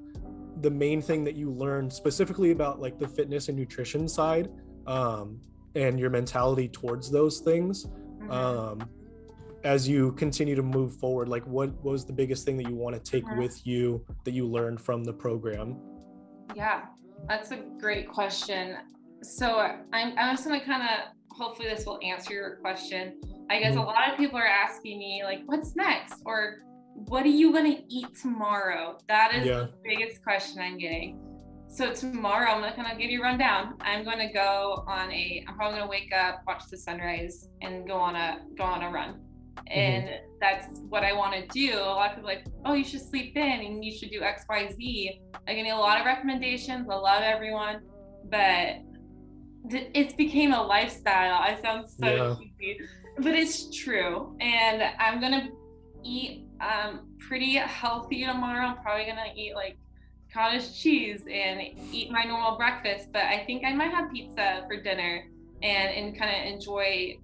the 0.61 0.69
main 0.69 1.01
thing 1.01 1.23
that 1.23 1.35
you 1.35 1.51
learned 1.51 1.91
specifically 1.91 2.51
about 2.51 2.79
like 2.79 2.97
the 2.97 3.07
fitness 3.07 3.49
and 3.49 3.57
nutrition 3.57 4.07
side 4.07 4.49
um, 4.87 5.39
and 5.75 5.99
your 5.99 6.09
mentality 6.09 6.67
towards 6.67 7.11
those 7.11 7.39
things 7.39 7.85
mm-hmm. 7.85 8.31
um, 8.31 8.89
as 9.63 9.87
you 9.87 10.11
continue 10.13 10.55
to 10.55 10.63
move 10.63 10.95
forward 10.95 11.27
like 11.27 11.45
what, 11.45 11.69
what 11.83 11.91
was 11.91 12.05
the 12.05 12.13
biggest 12.13 12.45
thing 12.45 12.55
that 12.57 12.67
you 12.69 12.75
want 12.75 12.95
to 12.95 13.11
take 13.11 13.25
mm-hmm. 13.25 13.39
with 13.39 13.65
you 13.65 14.03
that 14.23 14.31
you 14.31 14.47
learned 14.47 14.79
from 14.79 15.03
the 15.03 15.13
program 15.13 15.77
yeah 16.55 16.83
that's 17.27 17.51
a 17.51 17.57
great 17.79 18.09
question 18.09 18.77
so 19.21 19.57
i'm, 19.93 20.17
I'm 20.17 20.35
just 20.35 20.45
going 20.45 20.59
to 20.59 20.65
kind 20.65 20.83
of 20.83 21.35
hopefully 21.35 21.67
this 21.67 21.85
will 21.85 21.99
answer 22.03 22.33
your 22.33 22.55
question 22.57 23.19
i 23.49 23.59
guess 23.59 23.71
mm-hmm. 23.71 23.79
a 23.79 23.85
lot 23.85 24.11
of 24.11 24.17
people 24.17 24.37
are 24.37 24.47
asking 24.47 24.99
me 24.99 25.21
like 25.23 25.41
what's 25.45 25.75
next 25.75 26.21
or 26.25 26.61
what 26.93 27.25
are 27.25 27.29
you 27.29 27.51
going 27.51 27.75
to 27.75 27.83
eat 27.93 28.07
tomorrow 28.21 28.97
that 29.07 29.35
is 29.35 29.45
yeah. 29.45 29.59
the 29.59 29.71
biggest 29.83 30.23
question 30.23 30.61
i'm 30.61 30.77
getting 30.77 31.19
so 31.67 31.91
tomorrow 31.91 32.51
I'm 32.51 32.61
gonna 32.61 32.73
kind 32.73 32.89
of 32.89 32.97
give 32.97 33.11
you 33.11 33.19
a 33.19 33.23
rundown. 33.23 33.73
I'm 33.81 34.05
going 34.05 34.19
to 34.19 34.31
go 34.31 34.85
on 34.87 35.11
a. 35.11 35.43
I'm 35.45 35.55
probably 35.55 35.79
gonna 35.79 35.91
wake 35.91 36.13
up, 36.13 36.41
watch 36.47 36.63
the 36.71 36.77
sunrise, 36.77 37.49
and 37.61 37.85
go 37.85 37.97
on 37.97 38.15
a 38.15 38.39
go 38.57 38.63
on 38.63 38.81
a 38.81 38.89
run. 38.89 39.15
Mm-hmm. 39.15 39.79
And 39.79 40.03
mm-hmm. 40.05 40.25
that's 40.39 40.79
what 40.87 41.03
I 41.03 41.11
want 41.11 41.33
to 41.33 41.45
do. 41.47 41.77
A 41.77 41.81
lot 41.81 42.11
of 42.11 42.15
people 42.15 42.29
like, 42.29 42.45
oh, 42.63 42.73
you 42.75 42.85
should 42.85 43.01
sleep 43.01 43.35
in 43.35 43.43
and 43.43 43.83
you 43.83 43.91
should 43.91 44.09
do 44.09 44.21
X, 44.21 44.45
Y, 44.47 44.71
Z. 44.73 45.19
I 45.47 45.51
you 45.51 45.73
a 45.73 45.75
lot 45.75 45.99
of 45.99 46.05
recommendations. 46.05 46.87
I 46.89 46.95
love 46.95 47.23
everyone, 47.23 47.81
but 48.29 48.77
it's 49.69 50.13
became 50.13 50.53
a 50.53 50.61
lifestyle. 50.61 51.33
I 51.33 51.59
sound 51.61 51.89
so 51.89 52.05
yeah. 52.05 52.35
easy, 52.41 52.79
but 53.17 53.33
it's 53.33 53.75
true. 53.75 54.35
And 54.39 54.83
I'm 54.99 55.19
gonna 55.19 55.49
eat 56.03 56.45
um, 56.61 57.07
pretty 57.19 57.55
healthy 57.55 58.25
tomorrow. 58.25 58.67
I'm 58.67 58.77
probably 58.81 59.05
gonna 59.05 59.33
eat 59.35 59.55
like 59.55 59.77
cottage 60.33 60.77
cheese 60.77 61.21
and 61.31 61.61
eat 61.91 62.11
my 62.11 62.23
normal 62.23 62.57
breakfast, 62.57 63.09
but 63.11 63.23
I 63.23 63.43
think 63.45 63.63
I 63.65 63.73
might 63.73 63.91
have 63.91 64.11
pizza 64.11 64.65
for 64.67 64.81
dinner 64.81 65.25
and, 65.63 65.93
and 65.93 66.17
kind 66.17 66.29
of 66.29 66.53
enjoy 66.53 67.17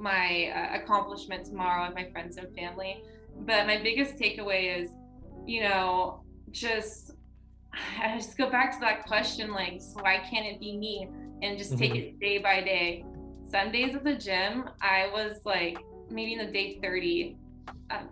my 0.00 0.52
uh, 0.54 0.82
accomplishment 0.82 1.46
tomorrow 1.46 1.86
with 1.86 1.94
my 1.94 2.10
friends 2.10 2.36
and 2.36 2.54
family. 2.54 3.02
But 3.40 3.66
my 3.66 3.82
biggest 3.82 4.16
takeaway 4.16 4.82
is, 4.82 4.90
you 5.46 5.62
know, 5.62 6.22
just 6.50 7.12
I 8.02 8.16
just 8.16 8.36
go 8.36 8.50
back 8.50 8.72
to 8.74 8.80
that 8.80 9.06
question 9.06 9.52
like, 9.52 9.80
so 9.80 10.02
why 10.02 10.18
can't 10.18 10.46
it 10.46 10.60
be 10.60 10.76
me? 10.76 11.08
And 11.42 11.58
just 11.58 11.78
take 11.78 11.92
mm-hmm. 11.92 12.16
it 12.16 12.20
day 12.20 12.38
by 12.38 12.60
day. 12.60 13.04
Some 13.50 13.72
days 13.72 13.94
at 13.94 14.04
the 14.04 14.14
gym, 14.14 14.68
I 14.80 15.10
was 15.12 15.40
like, 15.44 15.78
maybe 16.10 16.34
in 16.34 16.46
the 16.46 16.52
day 16.52 16.78
30. 16.82 17.36
Um, 17.90 18.08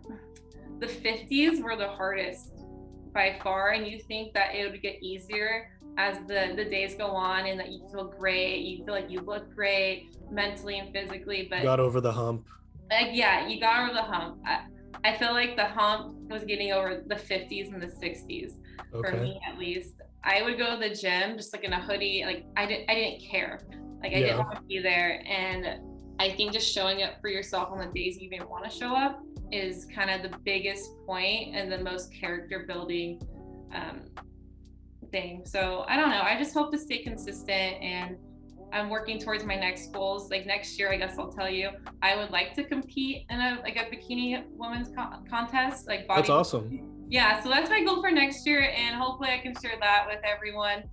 the 0.79 0.87
50s 0.87 1.63
were 1.63 1.77
the 1.77 1.89
hardest 1.89 2.53
by 3.13 3.39
far 3.43 3.71
and 3.71 3.87
you 3.87 3.99
think 3.99 4.33
that 4.35 4.55
it 4.55 4.71
would 4.71 4.81
get 4.81 5.03
easier 5.03 5.71
as 5.97 6.19
the 6.29 6.53
the 6.55 6.65
days 6.65 6.95
go 6.95 7.09
on 7.09 7.47
and 7.47 7.59
that 7.59 7.71
you 7.71 7.81
feel 7.91 8.05
great 8.05 8.61
you 8.61 8.85
feel 8.85 8.95
like 8.95 9.11
you 9.11 9.21
look 9.21 9.53
great 9.55 10.11
mentally 10.31 10.79
and 10.79 10.93
physically 10.93 11.47
but 11.51 11.63
got 11.63 11.81
over 11.81 12.01
the 12.01 12.13
hump 12.13 12.47
like 12.91 13.09
yeah 13.13 13.47
you 13.49 13.59
got 13.59 13.83
over 13.83 13.93
the 13.93 14.03
hump 14.03 14.39
I, 14.47 14.65
I 15.05 15.17
feel 15.17 15.33
like 15.33 15.57
the 15.57 15.65
hump 15.65 16.15
was 16.31 16.45
getting 16.45 16.73
over 16.73 17.03
the 17.07 17.17
50s 17.17 17.73
and 17.73 17.83
the 17.83 17.87
60s 17.87 18.53
okay. 18.95 19.11
for 19.11 19.17
me 19.17 19.41
at 19.47 19.59
least 19.59 19.95
I 20.25 20.43
would 20.43 20.59
go 20.59 20.75
to 20.75 20.89
the 20.89 20.95
gym 20.95 21.37
just 21.37 21.53
like 21.53 21.65
in 21.65 21.73
a 21.73 21.81
hoodie 21.81 22.25
like 22.27 22.45
I 22.57 22.67
didn't 22.67 22.91
I 22.91 22.95
didn't 22.95 23.21
care 23.23 23.61
like 24.03 24.13
I 24.13 24.17
yeah. 24.17 24.27
didn't 24.27 24.39
want 24.39 24.57
to 24.57 24.63
be 24.63 24.81
there 24.81 25.23
and 25.27 25.81
I 26.21 26.31
think 26.31 26.53
just 26.53 26.73
showing 26.73 27.03
up 27.03 27.21
for 27.21 27.29
yourself 27.29 27.71
on 27.71 27.79
the 27.79 27.87
days 27.87 28.19
you 28.19 28.29
even 28.33 28.49
want 28.49 28.65
to 28.65 28.71
show 28.71 28.95
up 28.95 29.23
is 29.53 29.87
kind 29.87 30.11
of 30.11 30.31
the 30.31 30.37
biggest 30.39 30.91
point 31.07 31.55
and 31.55 31.71
the 31.71 31.79
most 31.79 32.13
character 32.13 32.65
building 32.67 33.21
um, 33.73 34.03
thing. 35.11 35.43
So 35.47 35.85
I 35.89 35.97
don't 35.97 36.11
know. 36.11 36.23
I 36.23 36.37
just 36.39 36.55
hope 36.55 36.73
to 36.73 36.79
stay 36.79 36.99
consistent 36.99 37.83
and 37.83 38.17
I'm 38.73 38.91
working 38.91 39.19
towards 39.19 39.45
my 39.45 39.55
next 39.55 39.93
goals. 39.93 40.31
Like 40.31 40.45
next 40.45 40.79
year, 40.79 40.93
I 40.93 40.97
guess 40.97 41.19
I'll 41.19 41.33
tell 41.33 41.49
you, 41.49 41.71
I 42.03 42.17
would 42.17 42.31
like 42.31 42.55
to 42.55 42.65
compete 42.65 43.25
in 43.31 43.41
a 43.41 43.61
like 43.63 43.77
a 43.77 43.85
bikini 43.85 44.45
women's 44.51 44.89
co- 44.89 45.23
contest. 45.31 45.87
Like 45.87 46.07
body. 46.07 46.23
That's 46.23 46.31
awesome. 46.31 46.98
Yeah, 47.09 47.43
so 47.43 47.49
that's 47.49 47.71
my 47.71 47.83
goal 47.83 48.03
for 48.03 48.11
next 48.11 48.47
year, 48.47 48.71
and 48.77 48.95
hopefully 48.97 49.31
I 49.31 49.39
can 49.39 49.55
share 49.61 49.77
that 49.81 50.07
with 50.07 50.19
everyone. 50.25 50.85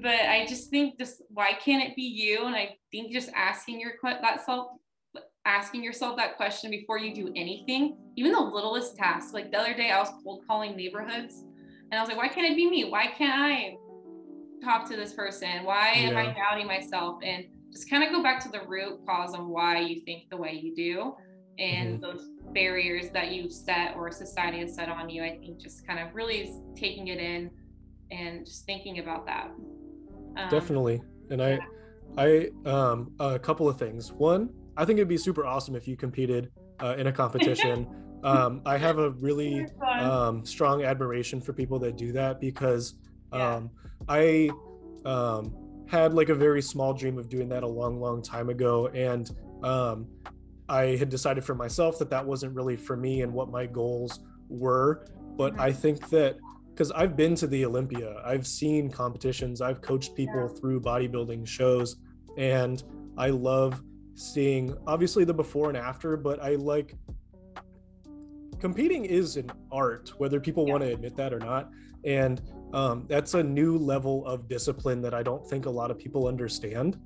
But 0.00 0.20
I 0.28 0.46
just 0.46 0.70
think 0.70 0.98
just 0.98 1.22
why 1.28 1.52
can't 1.54 1.82
it 1.82 1.96
be 1.96 2.02
you? 2.02 2.46
And 2.46 2.54
I 2.54 2.76
think 2.92 3.12
just 3.12 3.30
asking 3.34 3.80
your 3.80 3.92
that 4.02 4.44
self 4.44 4.68
asking 5.44 5.82
yourself 5.82 6.16
that 6.16 6.36
question 6.36 6.70
before 6.70 6.98
you 6.98 7.14
do 7.14 7.30
anything, 7.36 7.96
even 8.16 8.32
the 8.32 8.40
littlest 8.40 8.96
tasks. 8.96 9.32
Like 9.32 9.50
the 9.50 9.58
other 9.58 9.74
day, 9.74 9.90
I 9.90 9.98
was 9.98 10.10
cold 10.22 10.44
calling 10.46 10.76
neighborhoods 10.76 11.44
and 11.90 11.94
I 11.94 12.00
was 12.00 12.08
like, 12.08 12.16
why 12.16 12.28
can't 12.28 12.50
it 12.50 12.56
be 12.56 12.68
me? 12.68 12.84
Why 12.84 13.08
can't 13.08 13.40
I 13.40 13.76
talk 14.64 14.88
to 14.90 14.96
this 14.96 15.12
person? 15.12 15.64
Why 15.64 15.92
yeah. 15.96 16.08
am 16.08 16.16
I 16.16 16.32
doubting 16.32 16.66
myself? 16.66 17.18
And 17.22 17.44
just 17.72 17.90
kind 17.90 18.02
of 18.02 18.10
go 18.10 18.22
back 18.22 18.42
to 18.44 18.48
the 18.48 18.62
root 18.66 19.00
cause 19.06 19.34
of 19.34 19.46
why 19.46 19.80
you 19.80 20.00
think 20.04 20.30
the 20.30 20.36
way 20.36 20.52
you 20.52 20.74
do 20.74 21.14
and 21.58 22.00
mm-hmm. 22.00 22.02
those 22.02 22.28
barriers 22.52 23.10
that 23.10 23.32
you've 23.32 23.52
set 23.52 23.96
or 23.96 24.10
society 24.10 24.60
has 24.60 24.74
set 24.74 24.88
on 24.88 25.08
you. 25.08 25.22
I 25.22 25.36
think 25.38 25.60
just 25.60 25.86
kind 25.86 25.98
of 25.98 26.14
really 26.14 26.38
is 26.38 26.60
taking 26.76 27.08
it 27.08 27.18
in 27.18 27.50
and 28.10 28.44
just 28.44 28.64
thinking 28.64 28.98
about 28.98 29.26
that. 29.26 29.50
Um, 30.36 30.48
Definitely. 30.50 31.02
And 31.30 31.42
I, 31.42 31.58
I, 32.18 32.50
um, 32.66 33.12
a 33.18 33.38
couple 33.38 33.68
of 33.68 33.78
things. 33.78 34.12
One, 34.12 34.50
I 34.76 34.84
think 34.84 34.98
it'd 34.98 35.08
be 35.08 35.16
super 35.16 35.46
awesome 35.46 35.74
if 35.74 35.88
you 35.88 35.96
competed 35.96 36.50
uh, 36.80 36.96
in 36.98 37.06
a 37.06 37.12
competition. 37.12 37.86
um, 38.24 38.62
I 38.66 38.78
have 38.78 38.98
a 38.98 39.10
really 39.10 39.66
um, 39.82 40.44
strong 40.44 40.84
admiration 40.84 41.40
for 41.40 41.52
people 41.52 41.78
that 41.80 41.96
do 41.96 42.12
that 42.12 42.40
because 42.40 42.94
um, 43.32 43.70
I 44.08 44.50
um, 45.04 45.54
had 45.86 46.14
like 46.14 46.28
a 46.28 46.34
very 46.34 46.62
small 46.62 46.94
dream 46.94 47.18
of 47.18 47.28
doing 47.28 47.48
that 47.50 47.62
a 47.62 47.68
long, 47.68 48.00
long 48.00 48.22
time 48.22 48.48
ago, 48.48 48.88
and 48.88 49.30
um, 49.62 50.06
I 50.68 50.96
had 50.96 51.08
decided 51.08 51.44
for 51.44 51.54
myself 51.54 51.98
that 51.98 52.10
that 52.10 52.24
wasn't 52.24 52.54
really 52.54 52.76
for 52.76 52.96
me 52.96 53.22
and 53.22 53.32
what 53.32 53.50
my 53.50 53.66
goals 53.66 54.20
were. 54.48 55.06
But. 55.36 55.58
I 55.58 55.72
think 55.72 56.08
that 56.10 56.36
because 56.74 56.90
I've 56.90 57.16
been 57.16 57.36
to 57.36 57.46
the 57.46 57.64
Olympia, 57.64 58.20
I've 58.24 58.46
seen 58.46 58.90
competitions, 58.90 59.60
I've 59.60 59.80
coached 59.80 60.16
people 60.16 60.50
yeah. 60.50 60.60
through 60.60 60.80
bodybuilding 60.80 61.46
shows, 61.46 61.96
and 62.36 62.82
I 63.16 63.28
love 63.30 63.80
seeing 64.16 64.76
obviously 64.86 65.24
the 65.24 65.34
before 65.34 65.68
and 65.68 65.78
after, 65.78 66.16
but 66.16 66.42
I 66.42 66.56
like 66.56 66.96
competing 68.58 69.04
is 69.04 69.36
an 69.36 69.50
art, 69.70 70.12
whether 70.18 70.40
people 70.40 70.66
yeah. 70.66 70.72
want 70.72 70.84
to 70.84 70.92
admit 70.92 71.16
that 71.16 71.32
or 71.32 71.38
not. 71.38 71.70
And 72.04 72.42
um, 72.72 73.04
that's 73.08 73.34
a 73.34 73.42
new 73.42 73.78
level 73.78 74.26
of 74.26 74.48
discipline 74.48 75.00
that 75.02 75.14
I 75.14 75.22
don't 75.22 75.46
think 75.48 75.66
a 75.66 75.70
lot 75.70 75.90
of 75.90 75.98
people 75.98 76.26
understand 76.26 76.98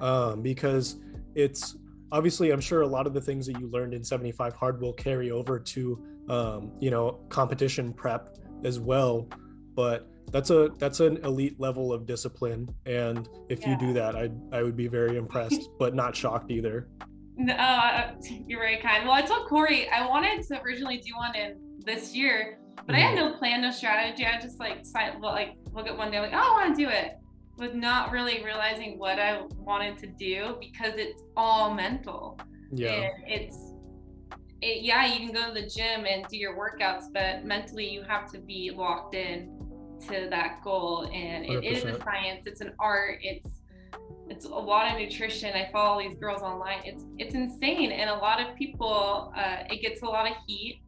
um, 0.00 0.40
because 0.40 1.00
it's 1.34 1.76
obviously, 2.12 2.50
I'm 2.50 2.60
sure 2.60 2.82
a 2.82 2.86
lot 2.86 3.06
of 3.06 3.14
the 3.14 3.20
things 3.20 3.46
that 3.46 3.60
you 3.60 3.68
learned 3.68 3.94
in 3.94 4.04
75 4.04 4.54
hard 4.54 4.80
will 4.80 4.92
carry 4.92 5.30
over 5.30 5.58
to, 5.58 6.04
um, 6.28 6.72
you 6.80 6.90
know, 6.90 7.20
competition 7.28 7.92
prep 7.92 8.36
as 8.64 8.80
well. 8.80 9.28
But 9.74 10.08
that's 10.32 10.50
a 10.50 10.70
that's 10.78 11.00
an 11.00 11.18
elite 11.24 11.58
level 11.60 11.92
of 11.92 12.06
discipline 12.06 12.68
and 12.84 13.28
if 13.48 13.62
yeah. 13.62 13.70
you 13.70 13.78
do 13.78 13.92
that 13.92 14.16
i 14.16 14.28
i 14.52 14.62
would 14.62 14.76
be 14.76 14.88
very 14.88 15.16
impressed 15.16 15.70
but 15.78 15.94
not 15.94 16.14
shocked 16.14 16.50
either 16.50 16.88
no 17.36 17.54
uh, 17.54 18.12
you're 18.46 18.60
very 18.60 18.78
kind 18.78 19.04
well 19.04 19.12
i 19.12 19.22
told 19.22 19.46
corey 19.46 19.88
i 19.90 20.06
wanted 20.06 20.42
to 20.42 20.60
originally 20.62 20.98
do 20.98 21.14
one 21.16 21.34
in 21.34 21.56
this 21.84 22.14
year 22.14 22.58
but 22.74 22.86
mm-hmm. 22.86 22.94
i 22.94 22.98
had 22.98 23.16
mm-hmm. 23.16 23.32
no 23.32 23.38
plan 23.38 23.62
no 23.62 23.70
strategy 23.70 24.26
i 24.26 24.40
just 24.40 24.58
like 24.58 24.84
sign, 24.84 25.20
like 25.20 25.54
look 25.72 25.86
at 25.86 25.96
one 25.96 26.10
day 26.10 26.18
like 26.18 26.32
oh 26.32 26.36
i 26.36 26.64
want 26.64 26.76
to 26.76 26.82
do 26.82 26.88
it 26.88 27.18
with 27.58 27.74
not 27.74 28.12
really 28.12 28.44
realizing 28.44 28.98
what 28.98 29.18
i 29.18 29.42
wanted 29.58 29.96
to 29.98 30.06
do 30.06 30.56
because 30.60 30.94
it's 30.96 31.22
all 31.36 31.72
mental. 31.74 32.38
Yeah. 32.72 32.92
And 32.92 33.12
it's 33.26 33.72
it, 34.62 34.82
yeah 34.82 35.06
you 35.06 35.18
can 35.18 35.32
go 35.32 35.52
to 35.52 35.60
the 35.60 35.68
gym 35.68 36.06
and 36.06 36.26
do 36.28 36.36
your 36.36 36.56
workouts 36.56 37.04
but 37.12 37.44
mentally 37.44 37.88
you 37.88 38.02
have 38.02 38.30
to 38.32 38.38
be 38.38 38.70
locked 38.74 39.14
in 39.14 39.56
to 40.08 40.28
that 40.30 40.62
goal. 40.62 41.08
And 41.12 41.44
it 41.46 41.62
100%. 41.62 41.72
is 41.72 41.84
a 41.84 42.02
science. 42.02 42.46
It's 42.46 42.60
an 42.60 42.72
art. 42.78 43.18
It's 43.22 43.48
it's 44.28 44.44
a 44.44 44.48
lot 44.48 44.92
of 44.92 44.98
nutrition. 44.98 45.54
I 45.54 45.70
follow 45.72 46.02
these 46.02 46.18
girls 46.18 46.42
online. 46.42 46.80
It's 46.84 47.04
it's 47.18 47.34
insane. 47.34 47.92
And 47.92 48.10
a 48.10 48.14
lot 48.16 48.40
of 48.40 48.56
people 48.56 49.32
uh, 49.36 49.64
it 49.70 49.80
gets 49.80 50.02
a 50.02 50.06
lot 50.06 50.30
of 50.30 50.36
heat 50.46 50.82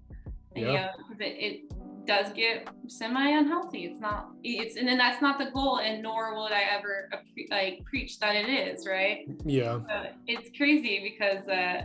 yeah. 0.58 0.66
you 0.66 0.72
know 0.74 0.90
it, 1.20 1.24
it 1.24 1.72
does 2.08 2.32
get 2.32 2.66
semi 2.86 3.28
unhealthy 3.38 3.84
it's 3.84 4.00
not 4.00 4.30
it's 4.42 4.76
and 4.76 4.88
then 4.88 4.96
that's 4.96 5.20
not 5.20 5.38
the 5.38 5.50
goal 5.50 5.78
and 5.78 6.02
nor 6.02 6.34
would 6.40 6.52
i 6.52 6.62
ever 6.62 7.10
like 7.50 7.84
preach 7.84 8.18
that 8.18 8.34
it 8.34 8.48
is 8.48 8.86
right 8.86 9.26
yeah 9.44 9.78
so 9.86 10.06
it's 10.26 10.48
crazy 10.56 11.00
because 11.02 11.46
uh 11.48 11.82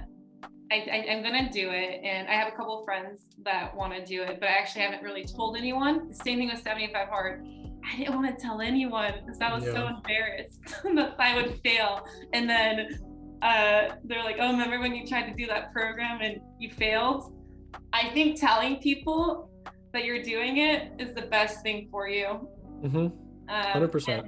I, 0.72 0.78
I, 0.92 0.96
am 1.14 1.22
gonna 1.22 1.52
do 1.52 1.70
it, 1.70 2.02
and 2.04 2.28
I 2.28 2.32
have 2.32 2.48
a 2.48 2.56
couple 2.56 2.84
friends 2.84 3.26
that 3.44 3.76
want 3.76 3.94
to 3.94 4.04
do 4.04 4.24
it, 4.24 4.40
but 4.40 4.50
I 4.50 4.54
actually 4.54 4.82
haven't 4.82 5.04
really 5.04 5.24
told 5.24 5.56
anyone. 5.56 6.08
The 6.08 6.16
same 6.16 6.40
thing 6.40 6.48
with 6.48 6.64
75 6.64 7.10
hard. 7.10 7.46
I 7.86 7.98
didn't 7.98 8.16
want 8.16 8.36
to 8.36 8.42
tell 8.42 8.60
anyone 8.60 9.14
because 9.24 9.40
I 9.40 9.54
was 9.54 9.66
yeah. 9.66 9.74
so 9.74 9.88
embarrassed 9.88 10.64
that 10.96 11.16
I 11.20 11.36
would 11.36 11.60
fail. 11.64 12.08
And 12.32 12.50
then 12.50 13.00
uh, 13.44 13.96
they're 14.04 14.24
like, 14.24 14.38
"Oh, 14.40 14.52
remember 14.52 14.80
when 14.80 14.96
you 14.96 15.06
tried 15.06 15.30
to 15.30 15.36
do 15.36 15.46
that 15.48 15.72
program 15.74 16.22
and 16.22 16.42
you 16.58 16.72
failed?" 16.72 17.36
I 17.92 18.10
think 18.10 18.40
telling 18.40 18.78
people 18.78 19.52
that 19.94 20.06
you're 20.06 20.22
doing 20.22 20.58
it 20.58 20.92
is 21.00 21.16
the 21.16 21.22
best 21.22 21.62
thing 21.62 21.88
for 21.90 22.10
you. 22.10 22.50
Mm-hmm. 22.84 23.08
Hundred 23.50 23.86
um, 23.86 23.92
percent. 23.92 24.28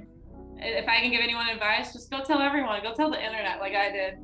If 0.58 0.88
I 0.88 1.00
can 1.00 1.10
give 1.10 1.20
anyone 1.20 1.48
advice, 1.48 1.92
just 1.92 2.10
go 2.10 2.22
tell 2.24 2.40
everyone. 2.40 2.82
Go 2.82 2.94
tell 2.94 3.10
the 3.10 3.22
internet, 3.22 3.60
like 3.60 3.74
I 3.74 3.90
did. 3.90 4.14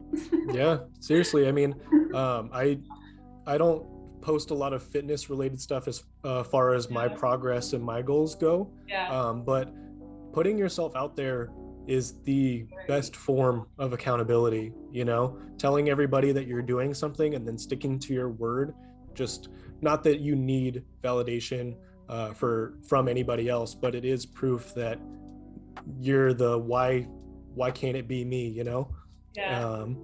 yeah, 0.55 0.79
seriously. 1.01 1.47
I 1.47 1.53
mean, 1.53 1.75
um, 2.15 2.49
I, 2.55 2.79
I 3.47 3.59
don't 3.59 3.85
post 4.23 4.51
a 4.51 4.55
lot 4.55 4.73
of 4.73 4.83
fitness 4.83 5.29
related 5.29 5.61
stuff 5.61 5.89
as 5.89 6.05
uh, 6.25 6.43
far 6.43 6.75
as 6.75 6.89
my 6.89 7.09
progress 7.09 7.75
and 7.75 7.85
my 7.85 8.01
goals 8.01 8.35
go. 8.35 8.73
Yeah. 8.89 9.09
Um, 9.11 9.45
but 9.45 9.75
putting 10.33 10.57
yourself 10.57 10.97
out 10.97 11.17
there 11.17 11.51
is 11.87 12.15
the 12.23 12.65
best 12.87 13.17
form 13.17 13.67
of 13.77 13.93
accountability 13.93 14.73
you 14.93 15.05
know 15.05 15.37
telling 15.59 15.89
everybody 15.89 16.31
that 16.31 16.47
you're 16.47 16.63
doing 16.63 16.95
something 16.95 17.35
and 17.35 17.47
then 17.47 17.59
sticking 17.59 17.99
to 17.99 18.15
your 18.15 18.29
word 18.29 18.73
just 19.15 19.49
not 19.83 20.03
that 20.05 20.21
you 20.21 20.35
need 20.37 20.85
validation 21.03 21.75
uh, 22.09 22.33
for 22.33 22.75
from 22.87 23.09
anybody 23.09 23.49
else 23.49 23.75
but 23.75 23.95
it 23.95 24.05
is 24.05 24.25
proof 24.25 24.73
that 24.75 24.99
you're 26.01 26.33
the 26.33 26.59
why 26.59 27.07
why 27.55 27.71
can't 27.71 27.97
it 27.97 28.09
be 28.09 28.25
me 28.25 28.47
you 28.49 28.65
know 28.65 28.89
yeah. 29.35 29.67
um 29.67 29.99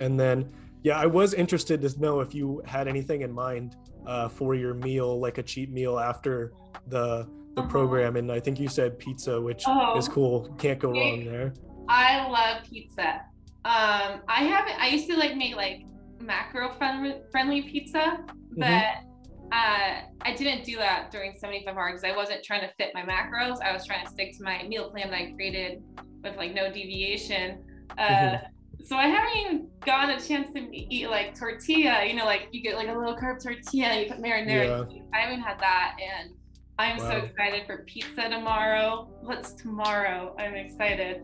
and 0.00 0.18
then 0.18 0.50
yeah 0.82 0.98
i 0.98 1.06
was 1.06 1.34
interested 1.34 1.80
to 1.80 2.00
know 2.00 2.20
if 2.20 2.34
you 2.34 2.62
had 2.64 2.88
anything 2.88 3.22
in 3.22 3.32
mind 3.32 3.76
uh, 4.06 4.28
for 4.28 4.54
your 4.54 4.72
meal 4.72 5.18
like 5.18 5.38
a 5.38 5.42
cheap 5.42 5.70
meal 5.70 5.98
after 5.98 6.52
the 6.88 7.28
the 7.54 7.62
uh-huh. 7.62 7.70
program 7.70 8.16
and 8.16 8.30
i 8.30 8.38
think 8.38 8.60
you 8.60 8.68
said 8.68 8.98
pizza 8.98 9.40
which 9.40 9.64
oh, 9.66 9.96
is 9.96 10.08
cool 10.08 10.54
can't 10.58 10.78
go 10.78 10.90
wrong 10.90 11.24
there 11.24 11.54
i 11.88 12.28
love 12.28 12.62
pizza 12.68 13.22
um 13.64 14.20
i 14.28 14.44
haven't 14.44 14.78
i 14.78 14.88
used 14.88 15.08
to 15.08 15.16
like 15.16 15.34
make 15.36 15.56
like 15.56 15.86
macro 16.20 16.70
friendly 16.72 17.14
friendly 17.30 17.62
pizza 17.62 18.18
but 18.56 18.66
mm-hmm. 18.66 19.08
Uh, 19.52 20.00
I 20.22 20.34
didn't 20.36 20.64
do 20.64 20.76
that 20.76 21.10
during 21.10 21.34
75 21.38 21.74
hard 21.74 21.94
because 21.94 22.04
I 22.04 22.16
wasn't 22.16 22.42
trying 22.42 22.62
to 22.62 22.74
fit 22.74 22.90
my 22.94 23.02
macros. 23.02 23.60
I 23.62 23.72
was 23.72 23.86
trying 23.86 24.04
to 24.04 24.10
stick 24.10 24.36
to 24.38 24.42
my 24.42 24.64
meal 24.64 24.90
plan 24.90 25.10
that 25.10 25.16
I 25.16 25.32
created 25.32 25.82
with 26.22 26.36
like 26.36 26.54
no 26.54 26.70
deviation. 26.72 27.62
Uh, 27.96 28.02
mm-hmm. 28.02 28.46
So 28.84 28.96
I 28.96 29.06
haven't 29.06 29.36
even 29.36 29.68
gotten 29.84 30.16
a 30.16 30.20
chance 30.20 30.52
to 30.52 30.60
eat 30.72 31.08
like 31.08 31.38
tortilla. 31.38 32.04
You 32.04 32.14
know, 32.14 32.24
like 32.24 32.48
you 32.52 32.62
get 32.62 32.76
like 32.76 32.88
a 32.88 32.92
little 32.92 33.16
carb 33.16 33.42
tortilla, 33.42 34.00
you 34.00 34.08
put 34.08 34.18
marinara. 34.18 34.86
Yeah. 34.92 35.02
I 35.12 35.20
haven't 35.20 35.40
had 35.40 35.58
that, 35.60 35.96
and 36.00 36.30
I'm 36.78 36.98
wow. 36.98 37.10
so 37.10 37.16
excited 37.18 37.66
for 37.66 37.84
pizza 37.86 38.28
tomorrow. 38.28 39.08
What's 39.22 39.52
tomorrow? 39.54 40.34
I'm 40.38 40.54
excited. 40.54 41.22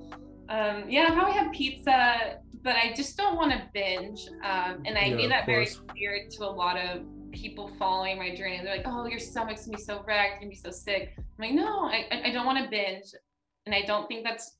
Um, 0.48 0.84
yeah, 0.88 1.06
I 1.08 1.10
probably 1.12 1.34
have 1.34 1.52
pizza, 1.52 2.38
but 2.62 2.76
I 2.76 2.92
just 2.96 3.16
don't 3.16 3.36
want 3.36 3.52
to 3.52 3.62
binge. 3.72 4.26
Um, 4.44 4.82
and 4.84 4.98
I 4.98 5.06
yeah, 5.06 5.16
made 5.16 5.30
that 5.30 5.46
very 5.46 5.66
clear 5.66 6.26
to 6.30 6.44
a 6.44 6.50
lot 6.50 6.76
of 6.76 7.02
people 7.32 7.68
following 7.78 8.18
my 8.18 8.34
journey. 8.34 8.60
They're 8.62 8.76
like, 8.76 8.86
"Oh, 8.86 9.06
your 9.06 9.18
stomach's 9.18 9.66
gonna 9.66 9.78
be 9.78 9.82
so 9.82 10.02
wrecked, 10.06 10.32
you're 10.32 10.40
gonna 10.40 10.50
be 10.50 10.56
so 10.56 10.70
sick." 10.70 11.14
I'm 11.16 11.24
like, 11.38 11.52
"No, 11.52 11.86
I, 11.86 12.22
I 12.24 12.30
don't 12.30 12.46
want 12.46 12.62
to 12.62 12.70
binge, 12.70 13.06
and 13.66 13.74
I 13.74 13.82
don't 13.82 14.06
think 14.08 14.24
that's 14.24 14.58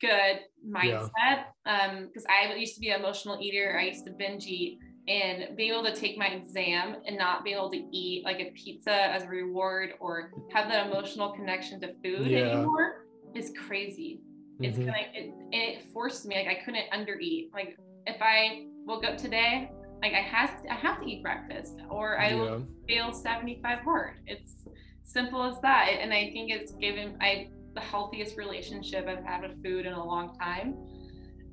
good 0.00 0.40
mindset. 0.66 1.10
Yeah. 1.18 1.44
Um, 1.66 2.06
because 2.06 2.26
I 2.28 2.54
used 2.54 2.74
to 2.74 2.80
be 2.80 2.90
an 2.90 3.00
emotional 3.00 3.38
eater. 3.40 3.78
I 3.78 3.84
used 3.84 4.04
to 4.06 4.12
binge 4.12 4.46
eat, 4.46 4.78
and 5.08 5.56
being 5.56 5.72
able 5.72 5.84
to 5.84 5.94
take 5.94 6.18
my 6.18 6.26
exam 6.26 6.96
and 7.06 7.16
not 7.16 7.44
being 7.44 7.56
able 7.56 7.70
to 7.70 7.82
eat 7.90 8.24
like 8.24 8.40
a 8.40 8.52
pizza 8.52 8.92
as 8.92 9.24
a 9.24 9.28
reward 9.28 9.94
or 9.98 10.32
have 10.52 10.68
that 10.68 10.86
emotional 10.86 11.32
connection 11.32 11.80
to 11.80 11.88
food 12.02 12.26
yeah. 12.26 12.38
anymore 12.38 13.06
is 13.34 13.52
crazy. 13.66 14.20
Mm-hmm. 14.60 14.64
It's 14.64 14.76
kind 14.76 14.90
of 14.90 14.94
it, 15.14 15.32
it 15.52 15.82
forced 15.92 16.26
me 16.26 16.36
like 16.36 16.48
I 16.48 16.62
couldn't 16.64 16.90
undereat. 16.92 17.52
Like 17.52 17.76
if 18.06 18.20
I 18.20 18.66
woke 18.86 19.04
up 19.04 19.16
today 19.16 19.70
like 20.02 20.14
I 20.14 20.20
have 20.20 20.62
to, 20.62 20.72
I 20.72 20.74
have 20.74 21.00
to 21.00 21.06
eat 21.06 21.22
breakfast 21.22 21.78
or 21.88 22.18
I 22.18 22.30
yeah. 22.30 22.34
will 22.36 22.66
fail 22.88 23.12
75 23.12 23.80
hard. 23.80 24.16
It's 24.26 24.66
simple 25.04 25.42
as 25.42 25.60
that. 25.60 25.88
And 26.00 26.12
I 26.12 26.30
think 26.30 26.50
it's 26.50 26.72
given 26.72 27.16
I 27.20 27.48
the 27.74 27.80
healthiest 27.80 28.36
relationship 28.36 29.06
I've 29.06 29.24
had 29.24 29.42
with 29.42 29.62
food 29.62 29.86
in 29.86 29.92
a 29.92 30.04
long 30.04 30.36
time. 30.38 30.76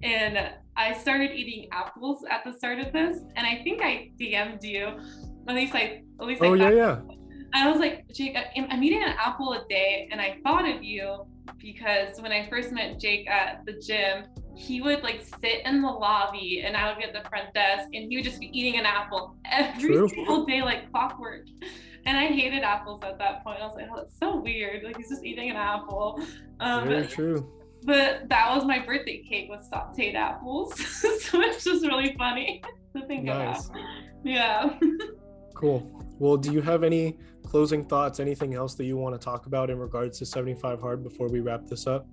And 0.04 0.52
I 0.76 0.93
started 0.93 1.32
eating 1.32 1.70
apples 1.72 2.24
at 2.30 2.43
the 2.43 2.54
start 2.54 2.80
of 2.80 2.93
this, 2.93 3.20
and 3.36 3.48
I 3.48 3.64
think 3.64 3.82
I 3.82 4.12
DM'd 4.20 4.64
you. 4.64 5.00
At 5.48 5.56
least 5.56 5.74
I 5.74 6.04
at 6.20 6.28
least 6.28 6.41
oh, 6.43 6.54
I 6.54 6.56
yeah, 6.56 6.70
yeah. 6.70 7.02
I 7.54 7.72
was 7.72 7.80
like, 7.80 8.06
Jake, 8.14 8.38
I'm 8.56 8.84
eating 8.84 9.02
an 9.02 9.16
apple 9.18 9.54
a 9.54 9.68
day, 9.68 10.08
and 10.12 10.22
I 10.22 10.38
thought 10.43 10.70
of 10.70 10.84
you 10.84 11.26
because 11.58 12.20
when 12.22 12.32
I 12.32 12.48
first 12.50 12.72
met 12.72 13.00
Jake 13.00 13.28
at 13.28 13.66
the 13.66 13.74
gym, 13.74 14.26
he 14.58 14.82
would 14.82 15.03
like 15.03 15.22
sit 15.39 15.62
in 15.66 15.82
the 15.82 15.88
lobby 15.88 16.64
and 16.66 16.76
I 16.76 16.89
would 16.89 16.97
be 16.97 17.03
at 17.03 17.14
the 17.14 17.28
front 17.30 17.53
desk 17.53 17.89
and 17.93 18.10
he 18.10 18.18
would 18.18 18.26
just 18.26 18.39
be 18.39 18.49
eating 18.58 18.80
an 18.80 18.86
apple 18.86 19.36
every 19.45 19.93
True. 19.93 20.10
single 20.10 20.45
day 20.45 20.64
like 20.64 20.91
clockwork. 20.91 21.45
And 22.05 22.18
I 22.18 22.26
hated 22.28 22.64
apples 22.64 23.01
at 23.03 23.20
that 23.20 23.43
point. 23.43 23.62
I 23.62 23.66
was 23.66 23.76
like, 23.76 23.88
oh, 23.93 23.99
it's 23.99 24.18
so 24.18 24.38
weird. 24.38 24.84
Like 24.84 24.97
he's 24.97 25.10
just 25.10 25.24
eating 25.24 25.51
an 25.51 25.58
apple. 25.58 26.20
Um, 26.60 26.88
Very 26.88 27.05
true. 27.05 27.51
But 27.84 28.28
that 28.30 28.55
was 28.55 28.66
my 28.66 28.80
birthday 28.80 29.22
cake 29.22 29.49
with 29.49 29.62
sauteed 29.72 30.16
apples. 30.16 30.74
so 31.22 31.41
it's 31.41 31.64
just 31.64 31.86
really 31.86 32.16
funny 32.18 32.64
to 32.95 33.05
think 33.05 33.26
nice. 33.26 33.70
about. 33.70 33.82
Yeah. 34.24 34.80
cool. 35.53 36.03
Well, 36.18 36.38
do 36.38 36.51
you 36.51 36.62
have 36.62 36.84
any 36.84 37.20
closing 37.43 37.86
thoughts, 37.86 38.20
anything 38.20 38.55
else 38.55 38.74
that 38.76 38.86
you 38.86 38.97
want 38.97 39.14
to 39.14 39.24
talk 39.24 39.45
about 39.45 39.70
in 39.70 39.78
regards 39.78 40.18
to 40.20 40.26
75 40.26 40.82
hard 40.82 41.03
before 41.03 41.28
we 41.28 41.41
wrap 41.41 41.68
this 41.68 41.86
up? 41.86 42.08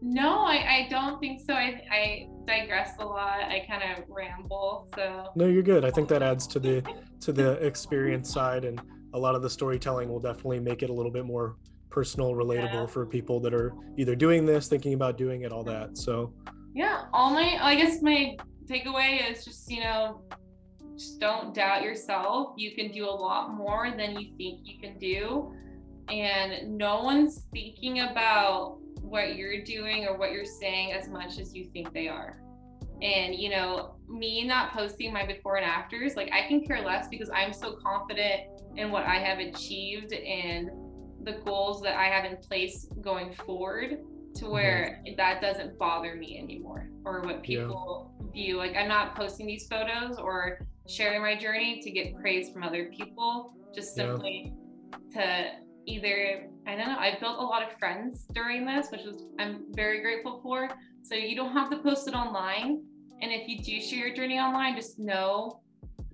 No, 0.00 0.44
I, 0.44 0.86
I 0.86 0.88
don't 0.90 1.18
think 1.20 1.40
so. 1.46 1.54
I, 1.54 1.82
I 1.90 2.28
digress 2.46 2.92
a 2.98 3.04
lot. 3.04 3.42
I 3.42 3.64
kind 3.68 3.82
of 3.82 4.04
ramble. 4.08 4.88
So 4.94 5.30
No, 5.34 5.46
you're 5.46 5.62
good. 5.62 5.84
I 5.84 5.90
think 5.90 6.08
that 6.08 6.22
adds 6.22 6.46
to 6.48 6.58
the 6.58 6.84
to 7.20 7.32
the 7.32 7.52
experience 7.64 8.32
side 8.32 8.64
and 8.64 8.80
a 9.14 9.18
lot 9.18 9.34
of 9.34 9.42
the 9.42 9.50
storytelling 9.50 10.08
will 10.08 10.20
definitely 10.20 10.60
make 10.60 10.82
it 10.82 10.90
a 10.90 10.92
little 10.92 11.10
bit 11.10 11.24
more 11.24 11.56
personal, 11.90 12.32
relatable 12.32 12.72
yeah. 12.72 12.86
for 12.86 13.06
people 13.06 13.40
that 13.40 13.54
are 13.54 13.74
either 13.96 14.14
doing 14.14 14.44
this, 14.44 14.68
thinking 14.68 14.94
about 14.94 15.16
doing 15.16 15.42
it, 15.42 15.52
all 15.52 15.64
mm-hmm. 15.64 15.88
that. 15.88 15.98
So 15.98 16.32
yeah, 16.74 17.04
all 17.12 17.30
my 17.30 17.58
I 17.60 17.74
guess 17.74 18.02
my 18.02 18.36
takeaway 18.66 19.30
is 19.30 19.44
just, 19.44 19.70
you 19.70 19.80
know, 19.80 20.22
just 20.96 21.18
don't 21.20 21.54
doubt 21.54 21.82
yourself. 21.82 22.54
You 22.56 22.74
can 22.74 22.90
do 22.92 23.08
a 23.08 23.10
lot 23.10 23.54
more 23.54 23.92
than 23.96 24.18
you 24.18 24.36
think 24.36 24.60
you 24.64 24.78
can 24.80 24.98
do. 24.98 25.52
And 26.08 26.76
no 26.78 27.02
one's 27.02 27.42
thinking 27.52 28.00
about 28.00 28.78
what 29.08 29.36
you're 29.36 29.62
doing 29.64 30.06
or 30.06 30.16
what 30.16 30.32
you're 30.32 30.44
saying 30.44 30.92
as 30.92 31.08
much 31.08 31.38
as 31.38 31.54
you 31.54 31.70
think 31.72 31.92
they 31.92 32.08
are. 32.08 32.40
And, 33.00 33.34
you 33.34 33.50
know, 33.50 33.96
me 34.08 34.44
not 34.44 34.72
posting 34.72 35.12
my 35.12 35.24
before 35.24 35.56
and 35.56 35.64
afters, 35.64 36.16
like 36.16 36.30
I 36.32 36.48
can 36.48 36.64
care 36.64 36.82
less 36.82 37.08
because 37.08 37.30
I'm 37.30 37.52
so 37.52 37.76
confident 37.82 38.42
in 38.76 38.90
what 38.90 39.04
I 39.04 39.16
have 39.16 39.38
achieved 39.38 40.12
and 40.12 40.70
the 41.24 41.40
goals 41.44 41.80
that 41.82 41.96
I 41.96 42.06
have 42.06 42.24
in 42.24 42.36
place 42.38 42.88
going 43.00 43.32
forward 43.32 43.98
to 44.34 44.44
mm-hmm. 44.44 44.52
where 44.52 45.02
mm-hmm. 45.06 45.16
that 45.16 45.40
doesn't 45.40 45.78
bother 45.78 46.16
me 46.16 46.38
anymore 46.38 46.90
or 47.04 47.20
what 47.22 47.42
people 47.42 48.12
yeah. 48.20 48.32
view. 48.32 48.56
Like 48.56 48.76
I'm 48.76 48.88
not 48.88 49.14
posting 49.14 49.46
these 49.46 49.66
photos 49.68 50.18
or 50.18 50.60
sharing 50.88 51.22
my 51.22 51.36
journey 51.36 51.80
to 51.82 51.90
get 51.90 52.16
praise 52.16 52.50
from 52.50 52.62
other 52.62 52.90
people, 52.96 53.54
just 53.74 53.94
simply 53.94 54.52
yeah. 55.14 55.22
to 55.22 55.50
either 55.86 56.48
I 56.68 56.76
don't 56.76 56.86
know, 56.88 56.98
I 56.98 57.16
built 57.18 57.38
a 57.38 57.42
lot 57.42 57.62
of 57.62 57.72
friends 57.78 58.26
during 58.34 58.66
this, 58.66 58.90
which 58.90 59.00
was 59.02 59.24
I'm 59.38 59.64
very 59.70 60.02
grateful 60.02 60.40
for. 60.42 60.68
So 61.02 61.14
you 61.14 61.34
don't 61.34 61.52
have 61.52 61.70
to 61.70 61.78
post 61.78 62.06
it 62.08 62.14
online. 62.14 62.82
And 63.22 63.32
if 63.32 63.48
you 63.48 63.58
do 63.58 63.80
share 63.80 64.06
your 64.06 64.14
journey 64.14 64.38
online, 64.38 64.76
just 64.76 64.98
know 64.98 65.62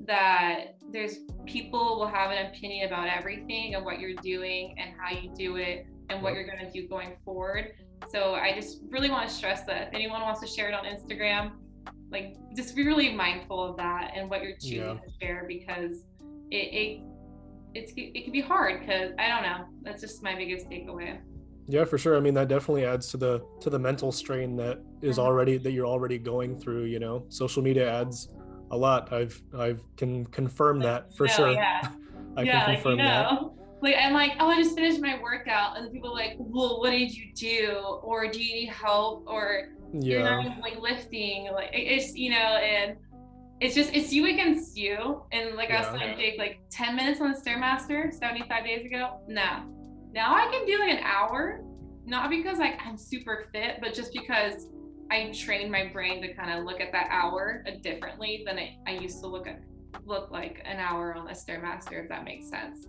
that 0.07 0.77
there's 0.93 1.19
people 1.45 1.99
will 1.99 2.07
have 2.07 2.31
an 2.31 2.47
opinion 2.47 2.87
about 2.87 3.09
everything 3.09 3.75
and 3.75 3.85
what 3.85 3.99
you're 3.99 4.15
doing 4.15 4.77
and 4.79 4.95
how 4.97 5.11
you 5.11 5.29
do 5.35 5.57
it 5.57 5.87
and 6.09 6.23
what 6.23 6.35
you're 6.35 6.47
going 6.47 6.65
to 6.65 6.71
do 6.71 6.87
going 6.87 7.17
forward. 7.25 7.73
So 8.13 8.35
I 8.35 8.55
just 8.55 8.79
really 8.91 9.11
want 9.11 9.29
to 9.29 9.35
stress 9.35 9.65
that 9.65 9.89
if 9.89 9.95
anyone 9.95 10.21
wants 10.21 10.41
to 10.41 10.47
share 10.47 10.69
it 10.69 10.75
on 10.75 10.85
Instagram, 10.85 11.53
like 12.13 12.37
just 12.55 12.77
be 12.77 12.87
really 12.87 13.13
mindful 13.13 13.61
of 13.61 13.77
that 13.79 14.13
and 14.15 14.31
what 14.31 14.43
you're 14.43 14.55
choosing 14.55 14.79
yeah. 14.79 14.95
to 14.95 15.11
share 15.21 15.45
because 15.49 16.05
it, 16.53 16.57
it 16.57 17.03
it's 17.75 17.93
it 17.97 18.25
can 18.25 18.33
be 18.33 18.41
hard 18.41 18.81
because 18.81 19.12
I 19.18 19.29
don't 19.29 19.43
know. 19.43 19.66
That's 19.83 20.01
just 20.01 20.22
my 20.22 20.35
biggest 20.35 20.68
takeaway. 20.68 21.18
Yeah, 21.66 21.85
for 21.85 21.97
sure. 21.97 22.16
I 22.16 22.20
mean, 22.20 22.35
that 22.35 22.49
definitely 22.49 22.85
adds 22.85 23.09
to 23.09 23.16
the 23.16 23.43
to 23.61 23.70
the 23.70 23.79
mental 23.79 24.12
strain 24.12 24.57
that 24.57 24.81
is 25.03 25.16
mm-hmm. 25.16 25.27
already 25.27 25.57
that 25.59 25.72
you're 25.72 25.87
already 25.87 26.18
going 26.18 26.59
through. 26.59 26.85
You 26.85 27.01
know, 27.01 27.25
social 27.29 27.62
media 27.62 27.91
adds 27.91 28.29
a 28.70 28.77
lot. 28.77 29.12
I've 29.12 29.41
I've 29.57 29.83
can 29.97 30.27
confirm 30.27 30.79
that 30.81 31.16
for 31.16 31.27
sure. 31.27 31.53
Yeah, 31.53 31.89
I 32.37 32.43
yeah, 32.43 32.64
can 32.64 32.75
confirm 32.75 32.99
like, 32.99 33.07
you 33.07 33.11
know. 33.11 33.55
that. 33.57 33.64
Like 33.83 33.97
I'm 33.99 34.12
like, 34.12 34.33
oh, 34.41 34.49
I 34.49 34.62
just 34.62 34.75
finished 34.75 35.01
my 35.01 35.20
workout, 35.20 35.79
and 35.79 35.91
people 35.93 36.11
are 36.11 36.14
like, 36.14 36.37
well, 36.39 36.81
what 36.81 36.91
did 36.91 37.14
you 37.14 37.33
do, 37.35 37.77
or 38.03 38.29
do 38.29 38.43
you 38.43 38.55
need 38.55 38.70
help, 38.70 39.25
or 39.27 39.68
yeah. 39.93 40.12
you're 40.12 40.22
not 40.22 40.47
even, 40.47 40.61
like 40.61 40.81
lifting, 40.81 41.51
like 41.53 41.70
it's 41.72 42.14
you 42.14 42.31
know, 42.31 42.37
and 42.37 42.97
it's 43.65 43.75
just 43.75 43.95
it's 43.95 44.12
you 44.12 44.27
against 44.27 44.77
you. 44.77 45.23
And 45.33 45.57
like 45.57 45.71
yeah. 45.71 45.83
I 45.83 45.93
was 45.93 46.01
saying, 46.01 46.19
Jake, 46.19 46.39
like 46.39 46.61
10 46.71 46.95
minutes 46.95 47.21
on 47.21 47.33
the 47.33 47.39
Stairmaster 47.39 48.12
75 48.12 48.65
days 48.65 48.85
ago. 48.85 49.21
No. 49.27 49.62
Now 50.12 50.35
I 50.35 50.51
can 50.53 50.67
do 50.67 50.79
like 50.79 50.91
an 50.91 51.03
hour, 51.03 51.62
not 52.05 52.29
because 52.29 52.59
like 52.59 52.79
I'm 52.85 52.99
super 52.99 53.49
fit, 53.53 53.79
but 53.81 53.95
just 53.95 54.12
because 54.12 54.69
I 55.11 55.33
trained 55.33 55.73
my 55.73 55.89
brain 55.89 56.21
to 56.23 56.35
kind 56.35 56.59
of 56.59 56.65
look 56.65 56.81
at 56.81 56.93
that 56.93 57.09
hour 57.11 57.65
differently 57.83 58.45
than 58.47 58.59
I, 58.59 58.77
I 58.87 58.91
used 58.93 59.21
to 59.21 59.27
look 59.27 59.47
at 59.47 59.61
look 60.05 60.31
like 60.31 60.61
an 60.65 60.79
hour 60.79 61.15
on 61.15 61.25
the 61.25 61.33
Stairmaster, 61.33 62.03
if 62.03 62.09
that 62.11 62.25
makes 62.25 62.49
sense. 62.49 62.87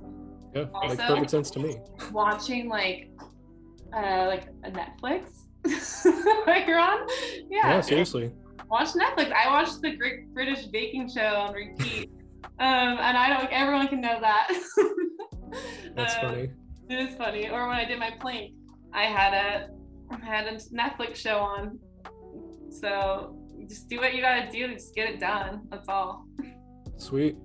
Yeah, 0.54 0.66
also, 0.74 0.88
makes 0.88 1.04
perfect 1.04 1.30
sense 1.30 1.52
to 1.52 1.60
me. 1.60 1.78
Watching 2.12 2.68
like 2.68 3.12
uh 3.94 4.26
like 4.28 4.48
a 4.66 4.72
Netflix 4.72 5.46
like 6.46 6.68
you're 6.68 6.80
on. 6.80 7.08
Yeah. 7.50 7.76
Yeah, 7.76 7.82
seriously. 7.82 8.32
Watch 8.70 8.90
Netflix. 8.90 9.32
I 9.32 9.50
watched 9.50 9.82
the 9.82 9.96
Great 9.96 10.34
British 10.34 10.66
Baking 10.66 11.10
Show 11.10 11.22
on 11.22 11.54
repeat. 11.54 12.10
um, 12.60 12.98
and 13.00 13.18
I 13.18 13.30
don't 13.30 13.52
everyone 13.52 13.88
can 13.88 14.02
know 14.02 14.20
that. 14.20 14.48
That's 15.96 16.16
um, 16.16 16.22
funny. 16.22 16.50
It 16.90 17.00
is 17.10 17.16
funny. 17.16 17.50
Or 17.50 17.68
when 17.68 17.78
I 17.78 17.86
did 17.86 18.00
my 18.00 18.12
plank, 18.20 18.54
I 18.94 19.04
had 19.04 19.34
a 19.34 19.70
I 20.12 20.26
had 20.26 20.48
a 20.48 20.56
Netflix 20.56 21.16
show 21.16 21.40
on. 21.40 21.80
So 22.70 23.38
just 23.68 23.88
do 23.90 23.98
what 23.98 24.14
you 24.14 24.22
gotta 24.22 24.52
do, 24.52 24.74
just 24.74 24.94
get 24.96 25.10
it 25.10 25.20
done. 25.20 25.62
That's 25.70 25.88
all. 25.88 26.26
Sweet. 26.98 27.38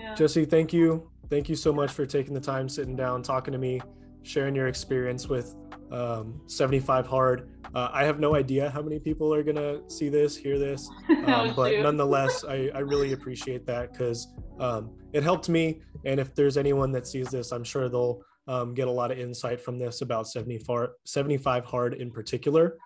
Yeah. 0.00 0.14
Jesse, 0.14 0.44
thank 0.44 0.72
you. 0.72 1.10
Thank 1.30 1.48
you 1.48 1.56
so 1.56 1.72
much 1.72 1.92
for 1.92 2.06
taking 2.06 2.34
the 2.34 2.40
time, 2.40 2.68
sitting 2.68 2.96
down, 2.96 3.22
talking 3.22 3.52
to 3.52 3.58
me, 3.58 3.80
sharing 4.22 4.54
your 4.54 4.68
experience 4.68 5.28
with 5.28 5.54
um, 5.90 6.40
75 6.46 7.06
hard. 7.06 7.50
Uh, 7.74 7.88
I 7.92 8.04
have 8.04 8.20
no 8.20 8.34
idea 8.34 8.70
how 8.70 8.82
many 8.82 8.98
people 8.98 9.32
are 9.32 9.42
gonna 9.42 9.80
see 9.88 10.08
this, 10.08 10.36
hear 10.36 10.58
this, 10.58 10.88
um, 11.08 11.24
oh, 11.26 11.52
but 11.54 11.78
nonetheless, 11.80 12.44
I, 12.44 12.70
I 12.74 12.80
really 12.80 13.12
appreciate 13.18 13.66
that 13.66 13.92
because 13.92 14.28
um, 14.60 14.90
it 15.12 15.22
helped 15.22 15.48
me. 15.48 15.80
And 16.04 16.20
if 16.20 16.34
there's 16.34 16.56
anyone 16.56 16.92
that 16.92 17.06
sees 17.06 17.28
this, 17.28 17.52
I'm 17.52 17.64
sure 17.64 17.88
they'll 17.88 18.22
um, 18.46 18.74
get 18.74 18.88
a 18.88 18.90
lot 18.90 19.10
of 19.10 19.18
insight 19.18 19.60
from 19.60 19.78
this 19.78 20.00
about 20.00 20.26
74, 20.28 20.92
75 21.04 21.64
hard 21.64 21.94
in 21.94 22.10
particular. 22.10 22.76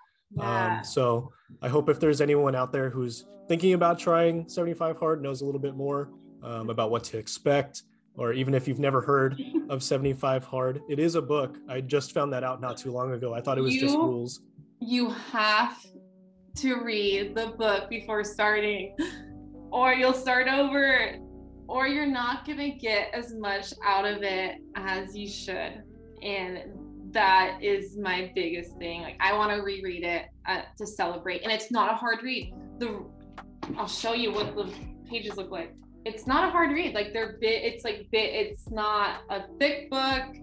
Um, 0.41 0.83
so 0.83 1.31
I 1.61 1.69
hope 1.69 1.89
if 1.89 2.01
there's 2.01 2.21
anyone 2.21 2.55
out 2.55 2.73
there 2.73 2.89
who's 2.89 3.27
thinking 3.49 3.75
about 3.75 3.99
trying 3.99 4.49
75 4.49 4.97
hard, 4.97 5.23
knows 5.23 5.43
a 5.43 5.45
little 5.45 5.61
bit 5.61 5.77
more 5.77 6.11
um, 6.43 6.71
about 6.71 6.91
what 6.91 7.05
to 7.05 7.19
expect, 7.19 7.83
or 8.17 8.33
even 8.33 8.55
if 8.55 8.69
you've 8.69 8.79
never 8.79 9.01
heard 9.01 9.41
of 9.69 9.83
75 9.83 10.45
hard 10.45 10.83
it 10.89 10.99
is 10.99 11.15
a 11.15 11.23
book. 11.23 11.57
I 11.69 11.81
just 11.81 12.13
found 12.13 12.33
that 12.33 12.45
out 12.45 12.61
not 12.61 12.77
too 12.77 12.93
long 12.93 13.13
ago. 13.13 13.35
I 13.35 13.41
thought 13.41 13.59
it 13.59 13.63
was 13.63 13.75
you, 13.75 13.81
just 13.81 13.97
rules. 13.97 14.41
You 14.81 15.11
have 15.11 15.79
to 16.57 16.83
read 16.83 17.35
the 17.35 17.49
book 17.59 17.89
before 17.89 18.25
starting 18.25 18.97
or 19.71 19.95
you'll 19.95 20.13
start 20.13 20.49
over 20.49 21.17
or 21.69 21.89
you're 21.89 22.07
not 22.07 22.45
going 22.45 22.59
to 22.59 22.71
get 22.71 23.15
as 23.15 23.35
much 23.35 23.73
out 23.85 24.05
of 24.05 24.23
it 24.23 24.59
as 24.77 25.17
you 25.17 25.27
should. 25.27 25.83
And 26.23 26.63
that 27.13 27.59
is 27.63 27.97
my 27.97 28.31
biggest 28.35 28.77
thing. 28.79 29.03
Like 29.03 29.17
i 29.21 29.33
want 29.37 29.51
to 29.53 29.63
reread 29.63 30.05
it 30.05 30.27
uh, 30.47 30.63
to 30.79 30.87
celebrate. 30.87 31.43
And 31.43 31.53
it's 31.53 31.71
not 31.71 31.91
a 31.91 31.95
hard 31.95 32.23
read. 32.23 32.55
The 32.79 33.05
i'll 33.77 33.87
show 33.87 34.13
you 34.13 34.33
what 34.33 34.57
the 34.57 34.69
pages 35.09 35.37
look 35.37 35.51
like 35.51 35.75
it's 36.05 36.27
not 36.27 36.49
a 36.49 36.51
hard 36.51 36.71
read. 36.71 36.95
Like 36.95 37.13
they're 37.13 37.37
bit, 37.41 37.63
it's 37.63 37.85
like 37.85 38.09
bit, 38.11 38.35
it's 38.35 38.71
not 38.71 39.21
a 39.31 39.43
thick 39.59 39.91
book. 39.91 40.37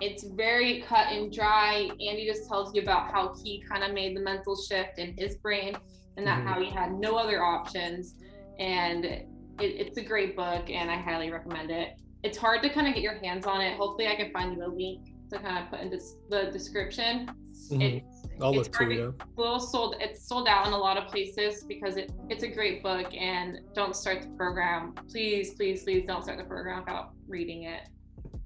It's 0.00 0.24
very 0.24 0.82
cut 0.82 1.08
and 1.12 1.32
dry. 1.32 1.88
Andy 1.88 2.26
just 2.26 2.48
tells 2.48 2.74
you 2.74 2.82
about 2.82 3.10
how 3.12 3.34
he 3.42 3.62
kind 3.68 3.84
of 3.84 3.92
made 3.92 4.16
the 4.16 4.20
mental 4.20 4.56
shift 4.56 4.98
in 4.98 5.14
his 5.16 5.36
brain 5.36 5.76
and 6.16 6.26
that 6.26 6.38
mm-hmm. 6.38 6.48
how 6.48 6.60
he 6.60 6.70
had 6.70 6.92
no 6.92 7.16
other 7.16 7.42
options. 7.42 8.14
And 8.58 9.04
it, 9.04 9.28
it's 9.58 9.98
a 9.98 10.02
great 10.02 10.36
book 10.36 10.68
and 10.68 10.90
I 10.90 10.96
highly 10.96 11.30
recommend 11.30 11.70
it. 11.70 11.94
It's 12.22 12.38
hard 12.38 12.62
to 12.62 12.68
kind 12.68 12.86
of 12.86 12.94
get 12.94 13.02
your 13.02 13.18
hands 13.18 13.46
on 13.46 13.60
it. 13.60 13.76
Hopefully 13.76 14.08
I 14.08 14.14
can 14.14 14.32
find 14.32 14.56
you 14.56 14.64
a 14.64 14.68
link 14.68 15.08
to 15.30 15.38
kind 15.38 15.58
of 15.58 15.70
put 15.70 15.80
in 15.80 15.90
this, 15.90 16.16
the 16.28 16.50
description. 16.52 17.30
Mm-hmm. 17.70 17.80
It, 17.80 18.04
I'll 18.42 18.54
look 18.54 18.72
too. 18.72 18.92
Yeah. 18.92 19.24
Little 19.36 19.60
sold. 19.60 19.96
It's 20.00 20.26
sold 20.26 20.48
out 20.48 20.66
in 20.66 20.72
a 20.72 20.78
lot 20.78 20.96
of 20.96 21.08
places 21.08 21.64
because 21.64 21.96
it, 21.96 22.12
it's 22.28 22.42
a 22.42 22.48
great 22.48 22.82
book. 22.82 23.14
And 23.14 23.60
don't 23.74 23.94
start 23.94 24.22
the 24.22 24.28
program. 24.28 24.94
Please, 25.10 25.54
please, 25.54 25.82
please 25.84 26.06
don't 26.06 26.22
start 26.22 26.38
the 26.38 26.44
program 26.44 26.80
without 26.80 27.12
reading 27.26 27.64
it. 27.64 27.88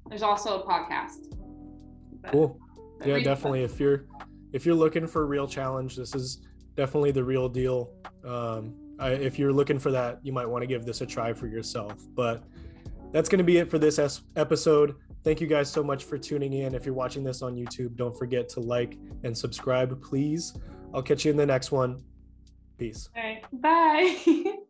There's 0.08 0.22
also 0.22 0.62
a 0.62 0.66
podcast. 0.66 1.34
But, 2.22 2.32
cool. 2.32 2.60
But 2.98 3.08
yeah, 3.08 3.18
definitely. 3.20 3.62
If 3.62 3.80
you're 3.80 4.04
if 4.52 4.64
you're 4.64 4.74
looking 4.74 5.06
for 5.06 5.22
a 5.22 5.26
real 5.26 5.46
challenge, 5.46 5.96
this 5.96 6.14
is 6.14 6.46
definitely 6.76 7.10
the 7.10 7.24
real 7.24 7.48
deal. 7.48 7.90
Um, 8.24 8.74
I, 8.98 9.10
if 9.10 9.38
you're 9.38 9.52
looking 9.52 9.78
for 9.78 9.90
that, 9.90 10.20
you 10.22 10.32
might 10.32 10.46
want 10.46 10.62
to 10.62 10.66
give 10.66 10.84
this 10.84 11.00
a 11.00 11.06
try 11.06 11.32
for 11.32 11.46
yourself. 11.46 11.94
But 12.14 12.44
that's 13.12 13.28
going 13.28 13.38
to 13.38 13.44
be 13.44 13.58
it 13.58 13.70
for 13.70 13.78
this 13.78 13.98
episode. 14.36 14.94
Thank 15.26 15.40
you 15.40 15.48
guys 15.48 15.68
so 15.68 15.82
much 15.82 16.04
for 16.04 16.16
tuning 16.18 16.52
in. 16.52 16.72
If 16.72 16.86
you're 16.86 16.94
watching 16.94 17.24
this 17.24 17.42
on 17.42 17.56
YouTube, 17.56 17.96
don't 17.96 18.16
forget 18.16 18.48
to 18.50 18.60
like 18.60 18.96
and 19.24 19.36
subscribe, 19.36 20.00
please. 20.00 20.54
I'll 20.94 21.02
catch 21.02 21.24
you 21.24 21.32
in 21.32 21.36
the 21.36 21.44
next 21.44 21.72
one. 21.72 22.00
Peace. 22.78 23.08
All 23.16 23.24
right. 23.24 23.42
Bye. 23.60 24.58